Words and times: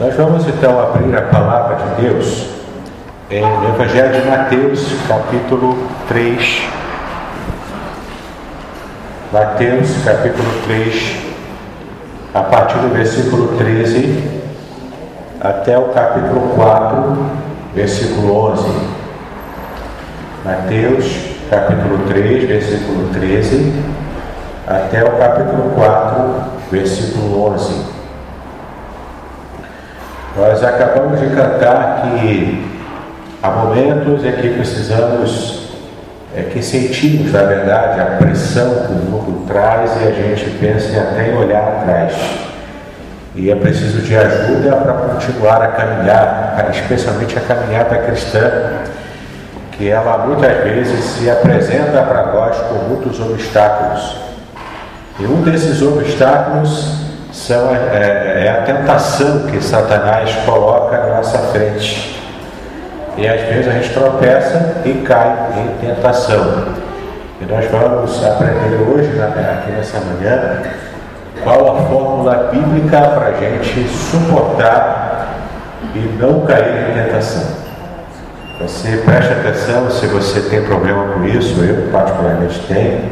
Nós 0.00 0.16
vamos 0.16 0.48
então 0.48 0.80
abrir 0.80 1.14
a 1.14 1.22
palavra 1.22 1.76
de 1.76 2.02
Deus 2.02 2.48
no 3.30 3.74
Evangelho 3.74 4.20
de 4.20 4.26
Mateus, 4.26 4.86
capítulo 5.06 5.86
3. 6.08 6.62
Mateus, 9.30 9.90
capítulo 10.02 10.48
3, 10.64 11.16
a 12.34 12.40
partir 12.40 12.78
do 12.78 12.88
versículo 12.88 13.56
13 13.58 14.40
até 15.38 15.78
o 15.78 15.88
capítulo 15.88 16.54
4, 16.54 17.18
versículo 17.74 18.34
11. 18.50 18.68
Mateus, 20.42 21.04
capítulo 21.50 22.06
3, 22.08 22.48
versículo 22.48 23.08
13 23.12 23.74
até 24.66 25.04
o 25.04 25.18
capítulo 25.18 25.70
4, 25.74 26.34
versículo 26.70 27.52
11. 27.52 28.01
Nós 30.34 30.64
acabamos 30.64 31.20
de 31.20 31.26
cantar 31.26 32.02
que 32.02 32.72
há 33.42 33.50
momentos 33.50 34.24
em 34.24 34.32
que 34.32 34.48
precisamos, 34.54 35.74
é, 36.34 36.42
que 36.44 36.62
sentimos, 36.62 37.32
na 37.32 37.42
verdade, 37.42 38.00
a 38.00 38.16
pressão 38.16 38.86
que 38.86 38.92
o 38.92 38.96
mundo 38.96 39.46
traz 39.46 39.90
e 40.00 40.08
a 40.08 40.10
gente 40.10 40.58
pensa 40.58 40.98
até 41.00 41.28
em 41.28 41.36
olhar 41.36 41.62
atrás. 41.62 42.14
E 43.34 43.50
é 43.50 43.54
preciso 43.54 44.00
de 44.00 44.16
ajuda 44.16 44.76
para 44.76 44.92
continuar 44.94 45.62
a 45.62 45.68
caminhar, 45.68 46.66
especialmente 46.70 47.36
a 47.36 47.40
caminhada 47.42 47.98
cristã, 47.98 48.50
que 49.72 49.90
ela 49.90 50.26
muitas 50.26 50.64
vezes 50.64 51.04
se 51.04 51.30
apresenta 51.30 52.02
para 52.02 52.32
nós 52.32 52.56
com 52.56 52.74
muitos 52.88 53.20
obstáculos. 53.20 54.16
E 55.20 55.24
um 55.24 55.42
desses 55.42 55.82
obstáculos 55.82 57.01
são, 57.32 57.74
é, 57.74 58.44
é 58.44 58.50
a 58.50 58.62
tentação 58.62 59.46
que 59.46 59.60
Satanás 59.62 60.34
coloca 60.44 60.98
na 60.98 61.16
nossa 61.16 61.38
frente. 61.38 62.20
E 63.16 63.26
às 63.26 63.40
vezes 63.40 63.68
a 63.68 63.72
gente 63.72 63.92
tropeça 63.92 64.82
e 64.84 64.92
cai 65.06 65.36
em 65.56 65.86
tentação. 65.86 66.66
E 67.40 67.44
nós 67.44 67.64
vamos 67.70 68.24
aprender 68.24 68.76
hoje, 68.82 69.10
aqui 69.20 69.72
nessa 69.72 69.98
manhã, 70.00 70.62
qual 71.42 71.76
a 71.76 71.82
fórmula 71.82 72.50
bíblica 72.52 73.00
para 73.00 73.28
a 73.28 73.32
gente 73.32 73.88
suportar 73.88 75.38
e 75.94 75.98
não 76.20 76.42
cair 76.42 76.90
em 76.90 77.02
tentação. 77.02 77.62
Você 78.60 78.98
preste 78.98 79.32
atenção 79.32 79.90
se 79.90 80.06
você 80.06 80.40
tem 80.42 80.62
problema 80.62 81.14
com 81.14 81.24
isso, 81.24 81.60
eu 81.64 81.90
particularmente 81.90 82.60
tenho 82.68 83.10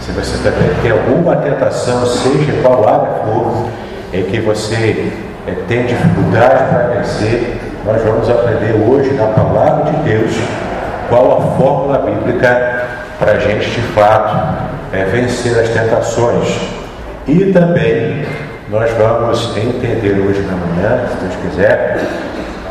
se 0.00 0.12
você 0.12 0.36
também 0.38 0.68
tem 0.82 0.90
alguma 0.90 1.36
tentação, 1.36 2.06
seja 2.06 2.52
qual 2.62 2.88
área 2.88 3.24
for, 3.24 3.68
em 4.12 4.22
que 4.24 4.40
você 4.40 5.12
é, 5.46 5.52
tem 5.66 5.86
dificuldade 5.86 6.64
para 6.70 6.94
vencer, 6.94 7.60
nós 7.84 8.02
vamos 8.02 8.28
aprender 8.28 8.74
hoje 8.88 9.12
na 9.14 9.26
palavra 9.26 9.92
de 9.92 9.96
Deus 10.10 10.32
qual 11.08 11.38
a 11.38 11.56
fórmula 11.56 11.98
bíblica 11.98 12.84
para 13.18 13.32
a 13.32 13.38
gente 13.38 13.70
de 13.70 13.80
fato 13.88 14.66
é, 14.92 15.04
vencer 15.04 15.58
as 15.58 15.68
tentações. 15.68 16.48
E 17.26 17.52
também 17.52 18.24
nós 18.68 18.90
vamos 18.92 19.56
entender 19.56 20.20
hoje 20.20 20.40
na 20.42 20.56
manhã, 20.56 21.06
se 21.08 21.16
Deus 21.24 21.34
quiser, 21.42 22.00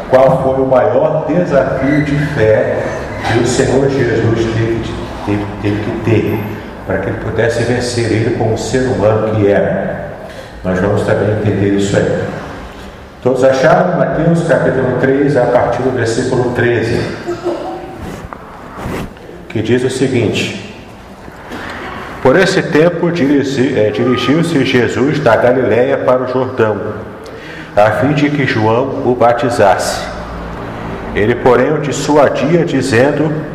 qual 0.10 0.44
foi 0.44 0.64
o 0.64 0.68
maior 0.68 1.26
desafio 1.28 2.04
de 2.04 2.18
fé 2.36 2.84
que 3.32 3.40
o 3.40 3.48
Senhor 3.48 3.90
Jesus 3.90 4.40
teve, 4.54 4.82
teve, 5.26 5.46
teve 5.62 5.84
que 5.84 5.92
ter 6.04 6.55
para 6.86 7.00
que 7.00 7.10
ele 7.10 7.18
pudesse 7.18 7.64
vencer 7.64 8.12
ele 8.12 8.36
como 8.38 8.58
ser 8.58 8.84
humano 8.84 9.36
que 9.36 9.48
era. 9.48 10.06
Nós 10.64 10.80
vamos 10.80 11.04
também 11.04 11.32
entender 11.32 11.76
isso 11.76 11.96
aí. 11.98 12.24
Todos 13.22 13.44
acharam? 13.44 13.98
Mateus 13.98 14.48
capítulo 14.48 14.98
3, 15.00 15.36
a 15.38 15.46
partir 15.46 15.82
do 15.82 15.92
versículo 15.92 16.52
13, 16.52 17.02
que 19.50 19.64
diz 19.64 19.84
o 19.84 19.90
seguinte: 19.90 20.76
Por 22.22 22.36
esse 22.36 22.62
tempo 22.62 23.10
eh, 23.10 23.92
dirigiu-se 23.92 24.64
Jesus 24.64 25.20
da 25.20 25.36
Galiléia 25.36 25.98
para 25.98 26.24
o 26.24 26.28
Jordão, 26.28 26.80
a 27.76 27.92
fim 27.92 28.14
de 28.14 28.30
que 28.30 28.46
João 28.46 29.02
o 29.06 29.16
batizasse. 29.16 30.06
Ele, 31.16 31.34
porém, 31.34 31.74
o 31.74 31.82
dissuadia, 31.82 32.64
dizendo: 32.64 33.55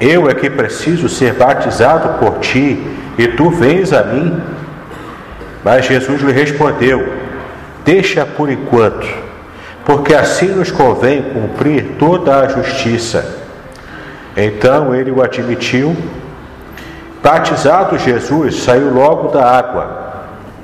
eu 0.00 0.28
é 0.28 0.34
que 0.34 0.50
preciso 0.50 1.08
ser 1.08 1.34
batizado 1.34 2.18
por 2.18 2.38
ti 2.40 2.84
e 3.16 3.28
tu 3.28 3.50
vens 3.50 3.92
a 3.92 4.02
mim? 4.02 4.40
Mas 5.64 5.86
Jesus 5.86 6.20
lhe 6.20 6.32
respondeu: 6.32 7.06
Deixa 7.84 8.26
por 8.26 8.50
enquanto, 8.50 9.06
porque 9.84 10.14
assim 10.14 10.48
nos 10.48 10.70
convém 10.70 11.22
cumprir 11.22 11.96
toda 11.98 12.40
a 12.40 12.48
justiça. 12.48 13.42
Então 14.36 14.94
ele 14.94 15.10
o 15.10 15.22
admitiu. 15.22 15.96
Batizado 17.22 17.96
Jesus, 17.98 18.56
saiu 18.62 18.92
logo 18.92 19.28
da 19.28 19.48
água. 19.48 20.04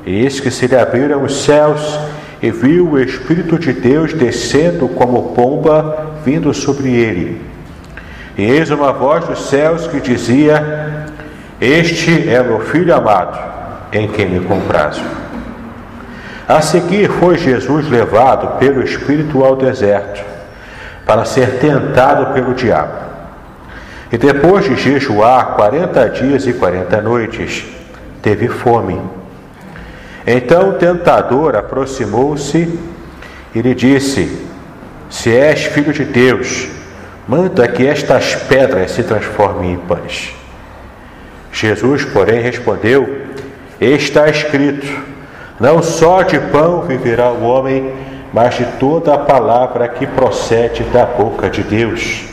E 0.04 0.22
eis 0.22 0.40
que 0.40 0.50
se 0.50 0.66
lhe 0.66 0.76
abriram 0.76 1.22
os 1.22 1.44
céus 1.44 1.98
e 2.42 2.50
viu 2.50 2.90
o 2.90 2.98
Espírito 2.98 3.58
de 3.58 3.72
Deus 3.72 4.12
descendo 4.12 4.88
como 4.88 5.34
pomba 5.34 6.06
vindo 6.24 6.52
sobre 6.52 6.90
ele. 6.90 7.49
E 8.40 8.42
eis 8.42 8.70
uma 8.70 8.90
voz 8.90 9.26
dos 9.26 9.50
céus 9.50 9.86
que 9.86 10.00
dizia: 10.00 11.04
Este 11.60 12.26
é 12.26 12.42
meu 12.42 12.60
filho 12.60 12.94
amado, 12.94 13.38
em 13.92 14.08
quem 14.08 14.30
me 14.30 14.40
comprazo. 14.40 15.02
A 16.48 16.62
seguir 16.62 17.10
foi 17.10 17.36
Jesus 17.36 17.86
levado 17.90 18.58
pelo 18.58 18.82
Espírito 18.82 19.44
ao 19.44 19.56
deserto, 19.56 20.24
para 21.04 21.26
ser 21.26 21.58
tentado 21.58 22.32
pelo 22.32 22.54
diabo. 22.54 22.94
E 24.10 24.16
depois 24.16 24.64
de 24.64 24.74
jejuar 24.74 25.48
quarenta 25.48 26.08
dias 26.08 26.46
e 26.46 26.54
quarenta 26.54 26.98
noites, 26.98 27.66
teve 28.22 28.48
fome. 28.48 28.98
Então 30.26 30.70
o 30.70 30.72
tentador 30.78 31.56
aproximou-se 31.56 32.80
e 33.54 33.60
lhe 33.60 33.74
disse: 33.74 34.46
Se 35.10 35.30
és 35.30 35.66
filho 35.66 35.92
de 35.92 36.06
Deus, 36.06 36.79
manda 37.30 37.68
que 37.68 37.86
estas 37.86 38.34
pedras 38.34 38.90
se 38.90 39.04
transformem 39.04 39.74
em 39.74 39.76
pães. 39.76 40.34
Jesus, 41.52 42.04
porém, 42.04 42.40
respondeu: 42.40 43.26
Está 43.80 44.28
escrito: 44.28 44.88
Não 45.60 45.80
só 45.80 46.22
de 46.22 46.40
pão 46.40 46.82
viverá 46.82 47.30
o 47.30 47.44
homem, 47.44 47.94
mas 48.32 48.56
de 48.56 48.64
toda 48.80 49.14
a 49.14 49.18
palavra 49.18 49.86
que 49.86 50.08
procede 50.08 50.82
da 50.84 51.06
boca 51.06 51.48
de 51.48 51.62
Deus. 51.62 52.24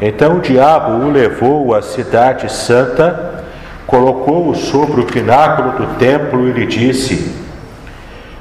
Então 0.00 0.36
o 0.36 0.40
diabo 0.40 1.04
o 1.04 1.10
levou 1.10 1.74
à 1.74 1.82
cidade 1.82 2.52
santa, 2.52 3.44
colocou-o 3.84 4.54
sobre 4.54 5.00
o 5.00 5.06
pináculo 5.06 5.72
do 5.72 5.98
templo 5.98 6.48
e 6.48 6.52
lhe 6.52 6.66
disse: 6.66 7.34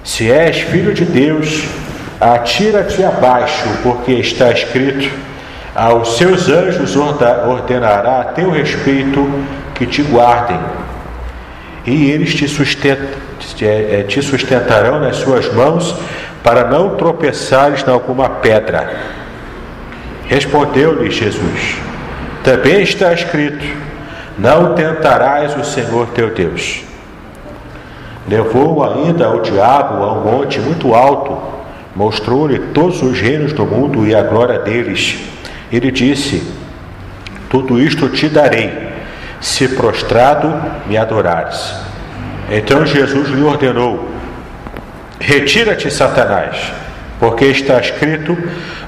Se 0.04 0.32
és 0.32 0.58
filho 0.58 0.94
de 0.94 1.04
Deus, 1.04 1.68
atira-te 2.20 3.04
abaixo, 3.04 3.68
porque 3.82 4.12
está 4.12 4.52
escrito: 4.52 5.31
Aos 5.76 6.18
seus 6.18 6.50
anjos 6.50 6.96
ordenará 6.96 8.22
a 8.22 8.26
teu 8.26 8.52
respeito 8.52 9.26
que 9.74 9.86
te 9.86 10.02
guardem, 10.02 10.60
e 11.86 12.12
eles 12.12 12.34
te, 12.34 13.66
é, 13.66 14.04
te 14.04 14.22
sustentarão 14.22 15.00
nas 15.00 15.18
suas 15.18 15.52
mãos, 15.54 15.96
para 16.44 16.66
não 16.66 16.96
tropeçares 16.96 17.88
em 17.88 17.90
alguma 17.90 18.30
pedra. 18.30 18.98
Respondeu-lhe 20.28 21.10
Jesus: 21.10 21.78
Também 22.44 22.82
está 22.82 23.14
escrito: 23.14 23.66
Não 24.38 24.76
tentarás 24.76 25.56
o 25.56 25.64
Senhor 25.64 26.08
teu 26.08 26.34
Deus. 26.34 26.84
Levou 28.28 28.84
ainda 28.84 29.30
o 29.30 29.42
diabo 29.42 30.04
a 30.04 30.14
um 30.14 30.22
monte 30.22 30.60
muito 30.60 30.94
alto, 30.94 31.38
mostrou-lhe 31.96 32.60
todos 32.74 33.02
os 33.02 33.20
reinos 33.20 33.54
do 33.54 33.66
mundo 33.66 34.06
e 34.06 34.14
a 34.14 34.22
glória 34.22 34.60
deles. 34.60 35.20
Ele 35.72 35.92
disse: 35.92 36.44
Tudo 37.50 37.80
isto 37.80 38.10
te 38.10 38.28
darei, 38.28 38.90
se 39.40 39.68
prostrado 39.70 40.54
me 40.88 40.98
adorares. 40.98 41.74
Então 42.50 42.86
Jesus 42.86 43.30
lhe 43.30 43.44
ordenou: 43.44 44.10
Retira-te, 45.20 45.90
Satanás 45.90 46.82
porque 47.22 47.46
está 47.46 47.80
escrito: 47.80 48.36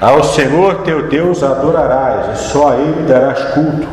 Ao 0.02 0.24
Senhor 0.24 0.82
teu 0.82 1.08
Deus 1.08 1.44
adorarás, 1.44 2.40
e 2.40 2.44
só 2.50 2.72
a 2.72 2.76
Ele 2.78 3.04
darás 3.08 3.40
culto. 3.54 3.88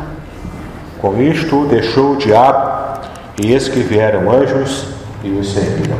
Com 0.97 1.21
isto 1.21 1.67
deixou 1.67 2.13
o 2.13 2.17
diabo, 2.17 2.99
e 3.39 3.53
eis 3.53 3.69
que 3.69 3.81
vieram 3.81 4.31
anjos 4.31 4.87
e 5.23 5.29
o 5.29 5.43
serviram. 5.43 5.97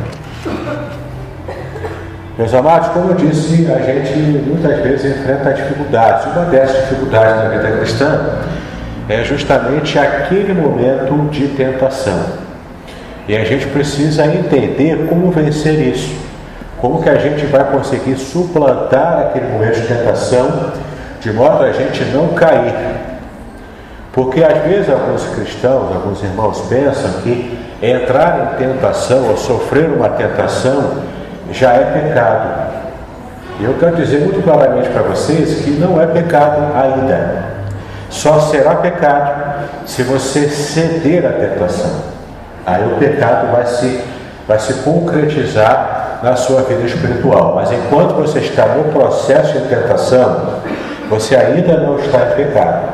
Meus 2.42 2.54
amados, 2.54 2.88
como 2.88 3.10
eu 3.10 3.14
disse, 3.14 3.70
a 3.70 3.78
gente 3.78 4.18
muitas 4.18 4.80
vezes 4.80 5.16
enfrenta 5.16 5.52
dificuldades. 5.52 6.26
Uma 6.26 6.46
dessas 6.46 6.88
dificuldades 6.88 7.36
na 7.36 7.48
vida 7.50 7.76
cristã 7.76 8.20
é 9.08 9.22
justamente 9.22 9.96
aquele 9.96 10.52
momento 10.52 11.30
de 11.30 11.46
tentação. 11.46 12.20
E 13.28 13.36
a 13.36 13.44
gente 13.44 13.66
precisa 13.68 14.26
entender 14.26 15.06
como 15.08 15.30
vencer 15.30 15.78
isso. 15.86 16.12
Como 16.80 17.00
que 17.00 17.08
a 17.08 17.14
gente 17.14 17.46
vai 17.46 17.62
conseguir 17.62 18.16
suplantar 18.16 19.20
aquele 19.20 19.46
momento 19.46 19.80
de 19.80 19.86
tentação 19.86 20.72
de 21.20 21.32
modo 21.32 21.62
a 21.62 21.70
gente 21.70 22.02
não 22.06 22.30
cair? 22.30 22.74
Porque 24.12 24.42
às 24.42 24.64
vezes 24.64 24.90
alguns 24.90 25.24
cristãos, 25.36 25.94
alguns 25.94 26.20
irmãos 26.24 26.60
pensam 26.68 27.22
que 27.22 27.56
entrar 27.80 28.56
em 28.58 28.66
tentação 28.66 29.28
ou 29.28 29.36
sofrer 29.36 29.90
uma 29.90 30.08
tentação 30.08 31.11
já 31.52 31.74
é 31.74 32.00
pecado. 32.00 32.72
E 33.60 33.64
eu 33.64 33.74
quero 33.78 33.96
dizer 33.96 34.20
muito 34.20 34.42
claramente 34.42 34.88
para 34.88 35.02
vocês 35.02 35.62
que 35.62 35.70
não 35.70 36.00
é 36.00 36.06
pecado 36.06 36.72
ainda. 36.74 37.52
Só 38.10 38.40
será 38.40 38.76
pecado 38.76 39.68
se 39.86 40.02
você 40.02 40.48
ceder 40.48 41.24
à 41.26 41.32
tentação. 41.32 41.90
Aí 42.66 42.84
o 42.84 42.96
pecado 42.96 43.52
vai 43.52 43.66
se, 43.66 44.02
vai 44.46 44.58
se 44.58 44.74
concretizar 44.74 46.20
na 46.22 46.36
sua 46.36 46.62
vida 46.62 46.82
espiritual. 46.82 47.54
Mas 47.56 47.70
enquanto 47.72 48.14
você 48.14 48.40
está 48.40 48.66
no 48.66 48.84
processo 48.92 49.52
de 49.52 49.68
tentação, 49.68 50.60
você 51.08 51.36
ainda 51.36 51.76
não 51.78 51.98
está 51.98 52.18
em 52.18 52.36
pecado. 52.36 52.92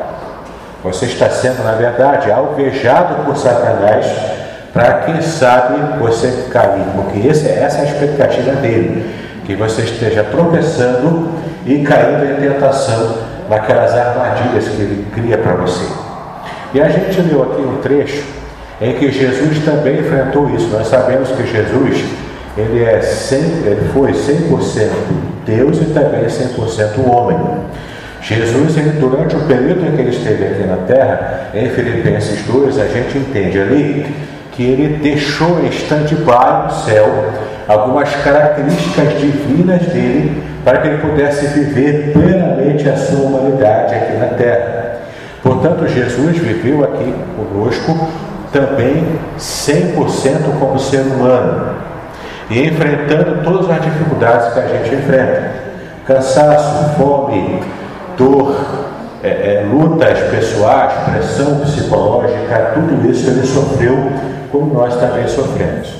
Você 0.83 1.05
está 1.05 1.29
sendo, 1.29 1.63
na 1.63 1.73
verdade, 1.73 2.31
alvejado 2.31 3.23
por 3.25 3.35
Satanás 3.35 4.05
para, 4.73 4.93
quem 5.01 5.21
sabe, 5.21 5.99
você 5.99 6.45
cair. 6.51 6.83
Porque 6.95 7.27
esse, 7.27 7.47
essa 7.47 7.79
é 7.79 7.81
a 7.81 7.85
expectativa 7.85 8.51
dele. 8.53 9.05
Que 9.45 9.55
você 9.55 9.81
esteja 9.81 10.23
tropeçando 10.23 11.29
e 11.65 11.79
caindo 11.79 12.25
em 12.25 12.35
tentação 12.35 13.17
naquelas 13.49 13.93
armadilhas 13.93 14.67
que 14.67 14.81
ele 14.81 15.07
cria 15.13 15.37
para 15.37 15.53
você. 15.53 15.85
E 16.73 16.79
a 16.79 16.87
gente 16.87 17.19
leu 17.21 17.43
aqui 17.43 17.61
um 17.61 17.77
trecho 17.81 18.23
em 18.79 18.93
que 18.93 19.11
Jesus 19.11 19.65
também 19.65 19.99
enfrentou 19.99 20.49
isso. 20.51 20.67
Nós 20.67 20.87
sabemos 20.87 21.29
que 21.29 21.47
Jesus 21.47 22.05
ele, 22.57 22.83
é 22.83 23.01
100, 23.01 23.39
ele 23.39 23.89
foi 23.93 24.11
100% 24.11 24.89
Deus 25.45 25.81
e 25.81 25.85
também 25.85 26.25
100% 26.25 27.09
homem. 27.09 27.39
Jesus, 28.21 28.77
ele, 28.77 28.91
durante 28.99 29.35
o 29.35 29.39
período 29.41 29.85
em 29.85 29.95
que 29.95 30.01
ele 30.01 30.09
esteve 30.09 30.45
aqui 30.45 30.63
na 30.63 30.77
terra, 30.77 31.49
em 31.53 31.69
Filipenses 31.69 32.45
2, 32.45 32.77
a 32.79 32.87
gente 32.87 33.17
entende 33.17 33.59
ali 33.59 34.15
que 34.59 34.63
ele 34.63 34.97
deixou 34.97 35.61
em 35.61 35.69
stand-by 35.69 36.63
no 36.65 36.71
céu 36.83 37.07
algumas 37.65 38.13
características 38.13 39.17
divinas 39.17 39.83
dele 39.83 40.43
para 40.65 40.79
que 40.79 40.89
ele 40.89 40.97
pudesse 40.97 41.47
viver 41.47 42.11
plenamente 42.11 42.89
a 42.89 42.97
sua 42.97 43.21
humanidade 43.21 43.95
aqui 43.95 44.17
na 44.17 44.25
terra. 44.25 44.97
Portanto, 45.41 45.87
Jesus 45.87 46.39
viveu 46.39 46.83
aqui 46.83 47.15
conosco 47.37 48.09
também 48.51 49.17
100% 49.37 50.59
como 50.59 50.77
ser 50.77 51.03
humano 51.03 51.75
e 52.49 52.61
enfrentando 52.67 53.41
todas 53.41 53.69
as 53.69 53.81
dificuldades 53.81 54.51
que 54.51 54.59
a 54.59 54.67
gente 54.67 54.93
enfrenta. 54.93 55.51
Cansaço, 56.05 56.97
fome, 56.97 57.61
dor, 58.17 58.57
é, 59.23 59.27
é, 59.29 59.65
lutas 59.71 60.19
pessoais, 60.31 60.91
pressão 61.09 61.61
psicológica, 61.61 62.73
tudo 62.73 63.09
isso 63.09 63.29
ele 63.29 63.45
sofreu 63.45 63.95
como 64.51 64.73
nós 64.73 64.95
também 64.95 65.27
sofremos. 65.27 65.93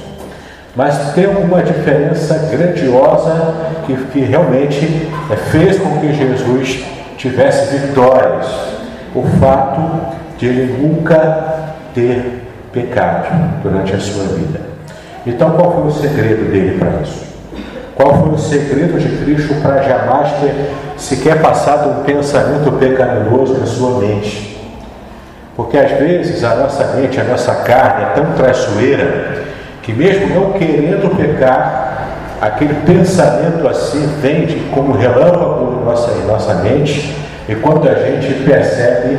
Mas 0.76 1.14
tem 1.14 1.28
uma 1.28 1.62
diferença 1.62 2.48
grandiosa 2.52 3.56
que, 3.86 3.96
que 3.96 4.20
realmente 4.22 5.10
é, 5.30 5.36
fez 5.36 5.80
com 5.80 6.00
que 6.00 6.14
Jesus 6.14 6.84
tivesse 7.18 7.76
vitórias. 7.76 8.48
O 9.16 9.24
fato 9.40 9.82
de 10.38 10.48
ele 10.48 10.82
nunca 10.82 11.74
ter 11.94 12.44
pecado 12.72 13.62
durante 13.64 13.94
a 13.94 14.00
sua 14.00 14.24
vida. 14.36 14.62
Então, 15.26 15.52
qual 15.52 15.74
foi 15.74 15.88
o 15.88 15.92
segredo 15.92 16.52
dele 16.52 16.78
para 16.78 17.02
isso? 17.02 17.28
Qual 17.96 18.16
foi 18.22 18.30
o 18.30 18.38
segredo 18.38 18.98
de 18.98 19.10
Cristo 19.24 19.56
para 19.62 19.82
jamais 19.82 20.32
ter 20.40 20.72
sequer 20.96 21.42
passado 21.42 21.90
um 21.90 22.04
pensamento 22.04 22.72
pecaminoso 22.74 23.58
na 23.58 23.66
sua 23.66 24.00
mente? 24.00 24.59
Porque 25.60 25.78
às 25.78 25.92
vezes 25.92 26.42
a 26.42 26.56
nossa 26.56 26.96
mente, 26.96 27.20
a 27.20 27.24
nossa 27.26 27.54
carne 27.54 28.06
é 28.06 28.08
tão 28.16 28.32
traiçoeira 28.32 29.44
que, 29.82 29.92
mesmo 29.92 30.34
não 30.34 30.54
querendo 30.54 31.14
pecar, 31.18 32.08
aquele 32.40 32.76
pensamento 32.86 33.68
assim 33.68 34.08
vem 34.22 34.46
de, 34.46 34.56
como 34.74 34.94
relâmpago 34.94 35.82
em 35.82 35.84
nossa, 35.84 36.12
em 36.12 36.26
nossa 36.26 36.54
mente, 36.64 37.14
e 37.50 37.56
quando 37.56 37.90
a 37.90 37.94
gente 37.94 38.46
percebe, 38.46 39.18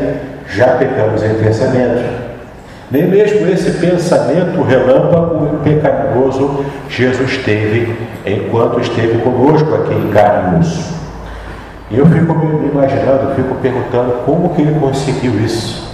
já 0.48 0.68
pecamos 0.78 1.22
em 1.22 1.34
pensamento. 1.34 2.08
Nem 2.90 3.06
mesmo 3.06 3.46
esse 3.46 3.72
pensamento 3.72 4.62
relâmpago 4.62 5.46
e 5.46 5.68
pecaminoso 5.68 6.64
Jesus 6.88 7.36
teve 7.44 7.98
enquanto 8.24 8.80
esteve 8.80 9.18
conosco 9.18 9.74
aqui 9.74 9.92
em 9.92 10.08
carne 10.10 10.66
E 11.90 11.98
eu 11.98 12.06
fico 12.06 12.34
me 12.34 12.70
imaginando, 12.70 13.34
fico 13.36 13.56
perguntando 13.56 14.24
como 14.24 14.54
que 14.54 14.62
ele 14.62 14.80
conseguiu 14.80 15.38
isso. 15.44 15.89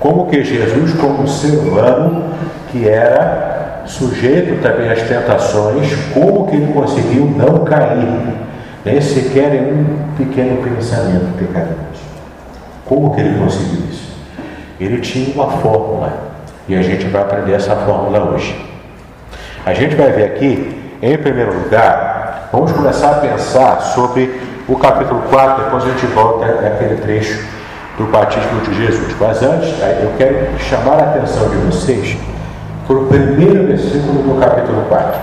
Como 0.00 0.28
que 0.28 0.42
Jesus, 0.42 0.94
como 0.94 1.28
ser 1.28 1.58
humano, 1.58 2.24
que 2.72 2.88
era 2.88 3.82
sujeito 3.84 4.62
também 4.62 4.90
às 4.90 5.02
tentações, 5.02 5.94
como 6.14 6.46
que 6.46 6.56
ele 6.56 6.72
conseguiu 6.72 7.26
não 7.36 7.64
cair, 7.64 8.34
nem 8.82 8.98
sequer 8.98 9.54
em 9.54 9.72
um 9.72 10.14
pequeno 10.16 10.62
pensamento 10.62 11.36
pecaminoso. 11.38 12.00
Como 12.86 13.14
que 13.14 13.20
ele 13.20 13.38
conseguiu 13.38 13.80
isso? 13.90 14.10
Ele 14.80 15.02
tinha 15.02 15.34
uma 15.34 15.50
fórmula, 15.58 16.12
e 16.66 16.74
a 16.74 16.80
gente 16.80 17.04
vai 17.08 17.20
aprender 17.20 17.52
essa 17.52 17.76
fórmula 17.76 18.30
hoje. 18.30 18.58
A 19.66 19.74
gente 19.74 19.94
vai 19.96 20.10
ver 20.12 20.24
aqui, 20.24 20.80
em 21.02 21.18
primeiro 21.18 21.52
lugar, 21.62 22.48
vamos 22.50 22.72
começar 22.72 23.10
a 23.10 23.14
pensar 23.16 23.82
sobre 23.82 24.40
o 24.66 24.76
capítulo 24.76 25.20
4, 25.28 25.64
depois 25.64 25.84
a 25.84 25.88
gente 25.88 26.06
volta 26.06 26.46
àquele 26.46 26.96
trecho 27.02 27.59
do 28.00 28.06
batismo 28.06 28.62
de 28.62 28.74
Jesus. 28.74 29.14
Mas 29.20 29.42
antes, 29.42 29.68
eu 30.02 30.14
quero 30.16 30.58
chamar 30.58 30.94
a 30.94 31.10
atenção 31.10 31.50
de 31.50 31.56
vocês 31.56 32.16
para 32.86 32.96
o 32.96 33.06
primeiro 33.06 33.66
versículo 33.66 34.22
do 34.22 34.40
capítulo 34.40 34.86
4 34.88 35.20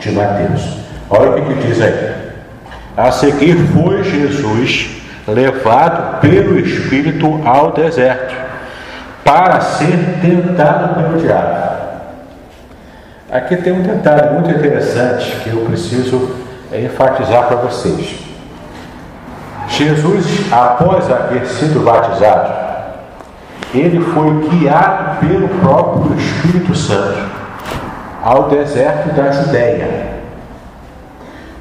de 0.00 0.10
Mateus. 0.10 0.76
Olha 1.08 1.30
o 1.30 1.34
que, 1.34 1.54
que 1.54 1.66
diz 1.66 1.80
aí. 1.80 2.14
A 2.96 3.12
seguir 3.12 3.56
foi 3.72 4.02
Jesus 4.02 5.02
levado 5.26 6.20
pelo 6.20 6.58
Espírito 6.58 7.40
ao 7.44 7.72
deserto 7.72 8.34
para 9.24 9.60
ser 9.60 10.18
tentado 10.20 10.94
pelo 10.94 11.20
diabo. 11.20 11.72
Aqui 13.30 13.56
tem 13.56 13.72
um 13.72 13.82
detalhe 13.82 14.34
muito 14.34 14.50
interessante 14.50 15.36
que 15.42 15.50
eu 15.50 15.64
preciso 15.64 16.36
enfatizar 16.74 17.46
para 17.46 17.56
vocês. 17.56 18.31
Jesus, 19.72 20.52
após 20.52 21.10
haver 21.10 21.46
sido 21.46 21.82
batizado, 21.82 22.52
ele 23.74 24.00
foi 24.00 24.30
guiado 24.48 25.26
pelo 25.26 25.48
próprio 25.48 26.14
Espírito 26.18 26.74
Santo 26.74 27.18
ao 28.22 28.50
deserto 28.50 29.14
da 29.14 29.32
Judéia. 29.32 30.12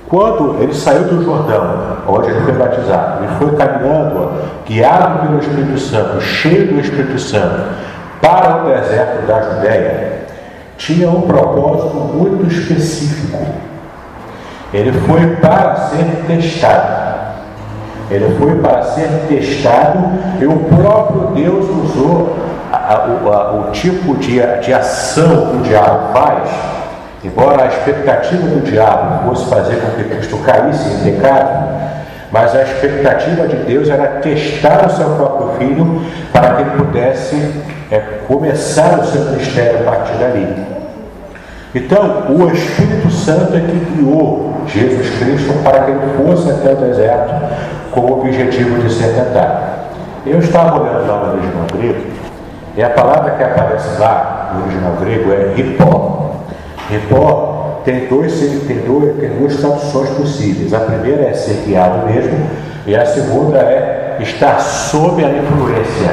Quando 0.10 0.62
ele 0.62 0.74
saiu 0.74 1.06
do 1.06 1.24
Jordão, 1.24 2.00
onde 2.06 2.32
ele 2.32 2.42
foi 2.42 2.52
batizado, 2.52 3.24
ele 3.24 3.34
foi 3.36 3.56
caminhando, 3.56 4.42
guiado 4.66 5.20
pelo 5.26 5.40
Espírito 5.40 5.80
Santo, 5.80 6.20
cheio 6.20 6.74
do 6.74 6.82
Espírito 6.82 7.18
Santo, 7.18 7.70
para 8.22 8.62
o 8.62 8.70
deserto 8.70 9.26
da 9.26 9.42
Judéia, 9.42 10.26
tinha 10.78 11.10
um 11.10 11.22
propósito 11.22 11.96
muito 11.96 12.52
específico. 12.52 13.42
Ele 14.74 14.92
foi 14.92 15.36
para 15.38 15.76
ser 15.76 16.26
testado. 16.28 17.11
Ele 18.12 18.36
foi 18.38 18.56
para 18.56 18.84
ser 18.84 19.08
testado 19.30 20.00
e 20.40 20.46
o 20.46 20.60
próprio 20.66 21.28
Deus 21.28 21.66
usou 21.70 22.36
a, 22.70 22.76
a, 22.76 22.96
a, 22.96 23.52
o 23.54 23.72
tipo 23.72 24.18
de, 24.18 24.42
de 24.62 24.74
ação 24.74 25.52
que 25.52 25.58
o 25.58 25.62
diabo 25.62 26.12
faz, 26.12 26.50
embora 27.24 27.64
a 27.64 27.68
expectativa 27.68 28.48
do 28.48 28.62
diabo 28.70 29.30
fosse 29.30 29.50
fazer 29.50 29.78
com 29.78 29.92
que 29.92 30.04
Cristo 30.10 30.38
caísse 30.40 30.90
em 30.90 31.14
pecado, 31.14 31.72
mas 32.30 32.54
a 32.54 32.64
expectativa 32.64 33.48
de 33.48 33.56
Deus 33.58 33.90
era 33.90 34.20
testar 34.20 34.88
o 34.88 34.90
seu 34.90 35.10
próprio 35.12 35.54
filho 35.58 36.02
para 36.34 36.56
que 36.56 36.62
ele 36.64 36.72
pudesse 36.72 37.64
é, 37.90 38.00
começar 38.28 39.00
o 39.00 39.06
seu 39.06 39.22
ministério 39.22 39.80
a 39.80 39.92
partir 39.92 40.14
dali. 40.18 40.81
Então, 41.74 42.26
o 42.30 42.52
Espírito 42.52 43.10
Santo 43.10 43.56
é 43.56 43.62
que 43.62 43.94
guiou 43.96 44.62
Jesus 44.68 45.10
Cristo 45.20 45.54
para 45.64 45.82
que 45.82 45.92
ele 45.92 46.02
fosse 46.18 46.50
até 46.50 46.74
o 46.74 46.76
deserto 46.76 47.34
com 47.92 48.02
o 48.02 48.20
objetivo 48.20 48.82
de 48.82 48.94
ser 48.94 49.14
tentado. 49.14 49.82
Eu 50.26 50.40
estava 50.40 50.82
olhando 50.82 51.08
lá 51.08 51.18
no 51.18 51.34
original 51.34 51.66
grego, 51.74 52.12
e 52.76 52.84
a 52.84 52.90
palavra 52.90 53.32
que 53.32 53.44
aparece 53.44 54.00
lá 54.00 54.52
no 54.54 54.64
original 54.64 54.94
grego 55.00 55.32
é 55.32 55.54
ripó. 55.56 56.36
Ripó 56.90 57.82
tem, 57.86 58.08
dois, 58.08 58.34
tem, 58.68 58.78
dois, 58.80 59.18
tem 59.18 59.30
duas 59.30 59.56
traduções 59.56 60.10
possíveis. 60.10 60.74
A 60.74 60.80
primeira 60.80 61.24
é 61.24 61.34
ser 61.34 61.64
guiado 61.66 62.06
mesmo, 62.06 62.38
e 62.86 62.96
a 62.96 63.06
segunda 63.06 63.60
é 63.60 64.18
estar 64.20 64.60
sob 64.60 65.24
a 65.24 65.30
influência. 65.30 66.12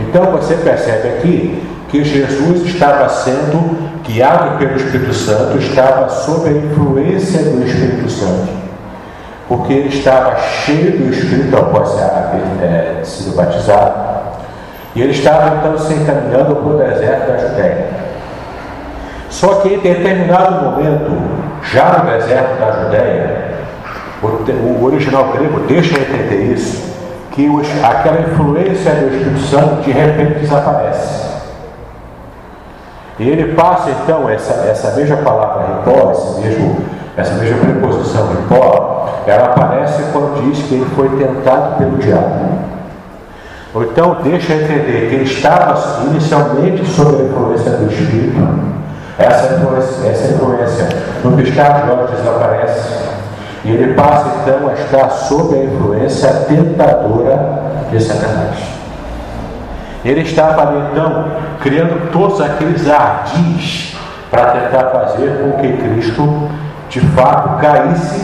Então 0.00 0.30
você 0.32 0.54
percebe 0.56 1.08
aqui 1.08 1.62
que 1.88 2.04
Jesus 2.04 2.66
estava 2.66 3.08
sendo 3.08 3.93
guiado 4.04 4.58
pelo 4.58 4.76
Espírito 4.76 5.14
Santo, 5.14 5.58
estava 5.58 6.08
sob 6.08 6.48
a 6.48 6.52
influência 6.52 7.42
do 7.42 7.66
Espírito 7.66 8.08
Santo, 8.10 8.48
porque 9.48 9.72
ele 9.72 9.88
estava 9.88 10.36
cheio 10.38 10.98
do 10.98 11.10
Espírito 11.10 11.56
após 11.56 11.94
ter 11.94 12.02
é, 12.64 13.00
sido 13.02 13.34
batizado, 13.34 14.14
e 14.94 15.02
ele 15.02 15.12
estava 15.12 15.56
então 15.56 15.78
se 15.78 15.94
encaminhando 15.94 16.54
para 16.56 16.72
o 16.72 16.78
deserto 16.78 17.28
da 17.28 17.38
Judéia. 17.38 17.88
Só 19.30 19.54
que 19.56 19.74
em 19.74 19.80
determinado 19.80 20.64
momento, 20.64 21.10
já 21.72 21.98
no 21.98 22.10
deserto 22.10 22.60
da 22.60 22.84
Judéia, 22.84 23.54
o, 24.22 24.84
original 24.84 25.32
grego 25.32 25.60
deixa 25.60 25.98
entender 25.98 26.52
isso, 26.52 26.94
que 27.32 27.48
aquela 27.82 28.20
influência 28.20 28.92
do 28.92 29.08
Espírito 29.08 29.40
Santo 29.40 29.82
de 29.82 29.90
repente 29.90 30.40
desaparece. 30.40 31.23
E 33.18 33.28
ele 33.28 33.54
passa 33.54 33.90
então 33.90 34.28
essa, 34.28 34.66
essa 34.66 34.90
mesma 34.92 35.16
palavra 35.18 35.66
ripó, 35.66 36.10
esse 36.10 36.40
mesmo, 36.40 36.78
essa 37.16 37.34
mesma 37.34 37.58
preposição 37.58 38.26
ripó, 38.28 39.08
ela 39.26 39.46
aparece 39.46 40.02
quando 40.12 40.42
diz 40.42 40.64
que 40.66 40.74
ele 40.74 40.86
foi 40.96 41.08
tentado 41.10 41.78
pelo 41.78 41.96
diabo. 41.98 42.74
Ou 43.72 43.84
então 43.84 44.18
deixa 44.22 44.54
entender 44.54 45.08
que 45.08 45.14
ele 45.14 45.24
estava 45.24 46.04
inicialmente 46.06 46.84
sob 46.86 47.22
a 47.22 47.24
influência 47.24 47.70
do 47.72 47.90
Espírito. 47.90 48.74
Essa 49.16 49.54
influência, 49.54 50.08
essa 50.10 50.32
influência 50.32 50.88
no 51.22 51.36
piscar 51.36 51.84
de 51.84 51.90
olhos 51.90 52.10
desaparece. 52.10 53.04
E 53.64 53.70
ele 53.70 53.94
passa 53.94 54.30
então 54.42 54.68
a 54.68 54.74
estar 54.74 55.08
sob 55.08 55.56
a 55.56 55.64
influência 55.64 56.28
tentadora 56.48 57.62
de 57.90 58.02
Satanás. 58.02 58.73
Ele 60.04 60.20
estava 60.20 60.68
ali 60.68 60.90
então 60.92 61.26
criando 61.60 62.10
todos 62.12 62.40
aqueles 62.40 62.88
ardis 62.88 63.96
para 64.30 64.46
tentar 64.46 64.90
fazer 64.90 65.40
com 65.40 65.52
que 65.60 65.72
Cristo 65.72 66.50
de 66.90 67.00
fato 67.00 67.60
caísse 67.60 68.22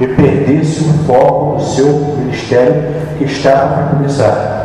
e 0.00 0.06
perdesse 0.06 0.82
o 0.82 0.92
foco 1.04 1.56
do 1.56 1.62
seu 1.62 1.86
ministério 2.18 2.94
que 3.18 3.24
estava 3.24 3.74
para 3.74 3.82
começar. 3.84 4.60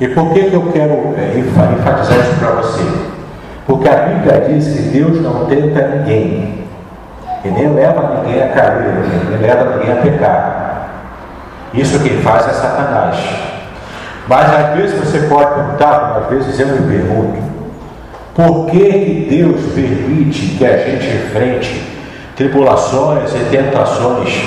E 0.00 0.08
por 0.08 0.32
que, 0.32 0.50
que 0.50 0.54
eu 0.54 0.72
quero 0.72 1.14
é, 1.16 1.38
enfatizar 1.38 2.18
isso 2.18 2.34
para 2.38 2.50
você? 2.50 2.82
Porque 3.66 3.88
a 3.88 3.94
Bíblia 3.94 4.40
diz 4.48 4.66
que 4.66 4.82
Deus 4.90 5.22
não 5.22 5.46
tenta 5.46 5.88
ninguém, 5.88 6.64
e 7.44 7.48
nem 7.48 7.72
leva 7.72 8.20
ninguém 8.22 8.42
a 8.42 8.48
cair, 8.48 9.04
nem 9.30 9.38
leva 9.38 9.76
ninguém 9.76 9.92
a 9.92 9.96
pecar. 10.02 10.88
Isso 11.72 12.00
quem 12.00 12.18
faz 12.18 12.48
é 12.48 12.52
Satanás. 12.52 13.53
Mas 14.26 14.54
às 14.54 14.76
vezes 14.76 14.98
você 14.98 15.18
pode 15.26 15.54
perguntar, 15.54 16.22
às 16.22 16.30
vezes 16.30 16.58
eu 16.58 16.68
me 16.68 16.88
pergunto, 16.88 17.42
por 18.34 18.66
que, 18.70 19.26
Deus 19.30 19.60
permite 19.74 20.56
que 20.56 20.66
a 20.66 20.78
gente 20.78 21.06
enfrente 21.06 21.82
tribulações 22.34 23.30
e 23.34 23.50
tentações? 23.50 24.42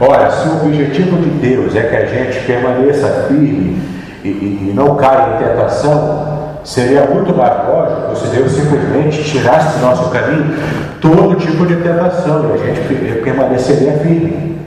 Olha, 0.00 0.30
se 0.30 0.48
o 0.48 0.66
objetivo 0.66 1.18
de 1.18 1.30
Deus 1.30 1.76
é 1.76 1.82
que 1.82 1.94
a 1.94 2.06
gente 2.06 2.40
permaneça 2.46 3.26
firme 3.28 3.80
e, 4.24 4.28
e, 4.28 4.68
e 4.70 4.72
não 4.74 4.96
caia 4.96 5.36
em 5.36 5.44
tentação, 5.44 6.56
seria 6.64 7.02
muito 7.02 7.34
mais 7.34 7.52
lógico 7.68 8.16
se 8.16 8.34
Deus 8.34 8.52
simplesmente 8.52 9.22
tirasse 9.24 9.78
do 9.78 9.86
nosso 9.86 10.10
caminho 10.10 10.56
todo 11.00 11.36
tipo 11.36 11.66
de 11.66 11.76
tentação 11.76 12.50
e 12.50 12.52
a 12.54 12.56
gente 12.56 13.20
permaneceria 13.22 13.92
firme 13.98 14.61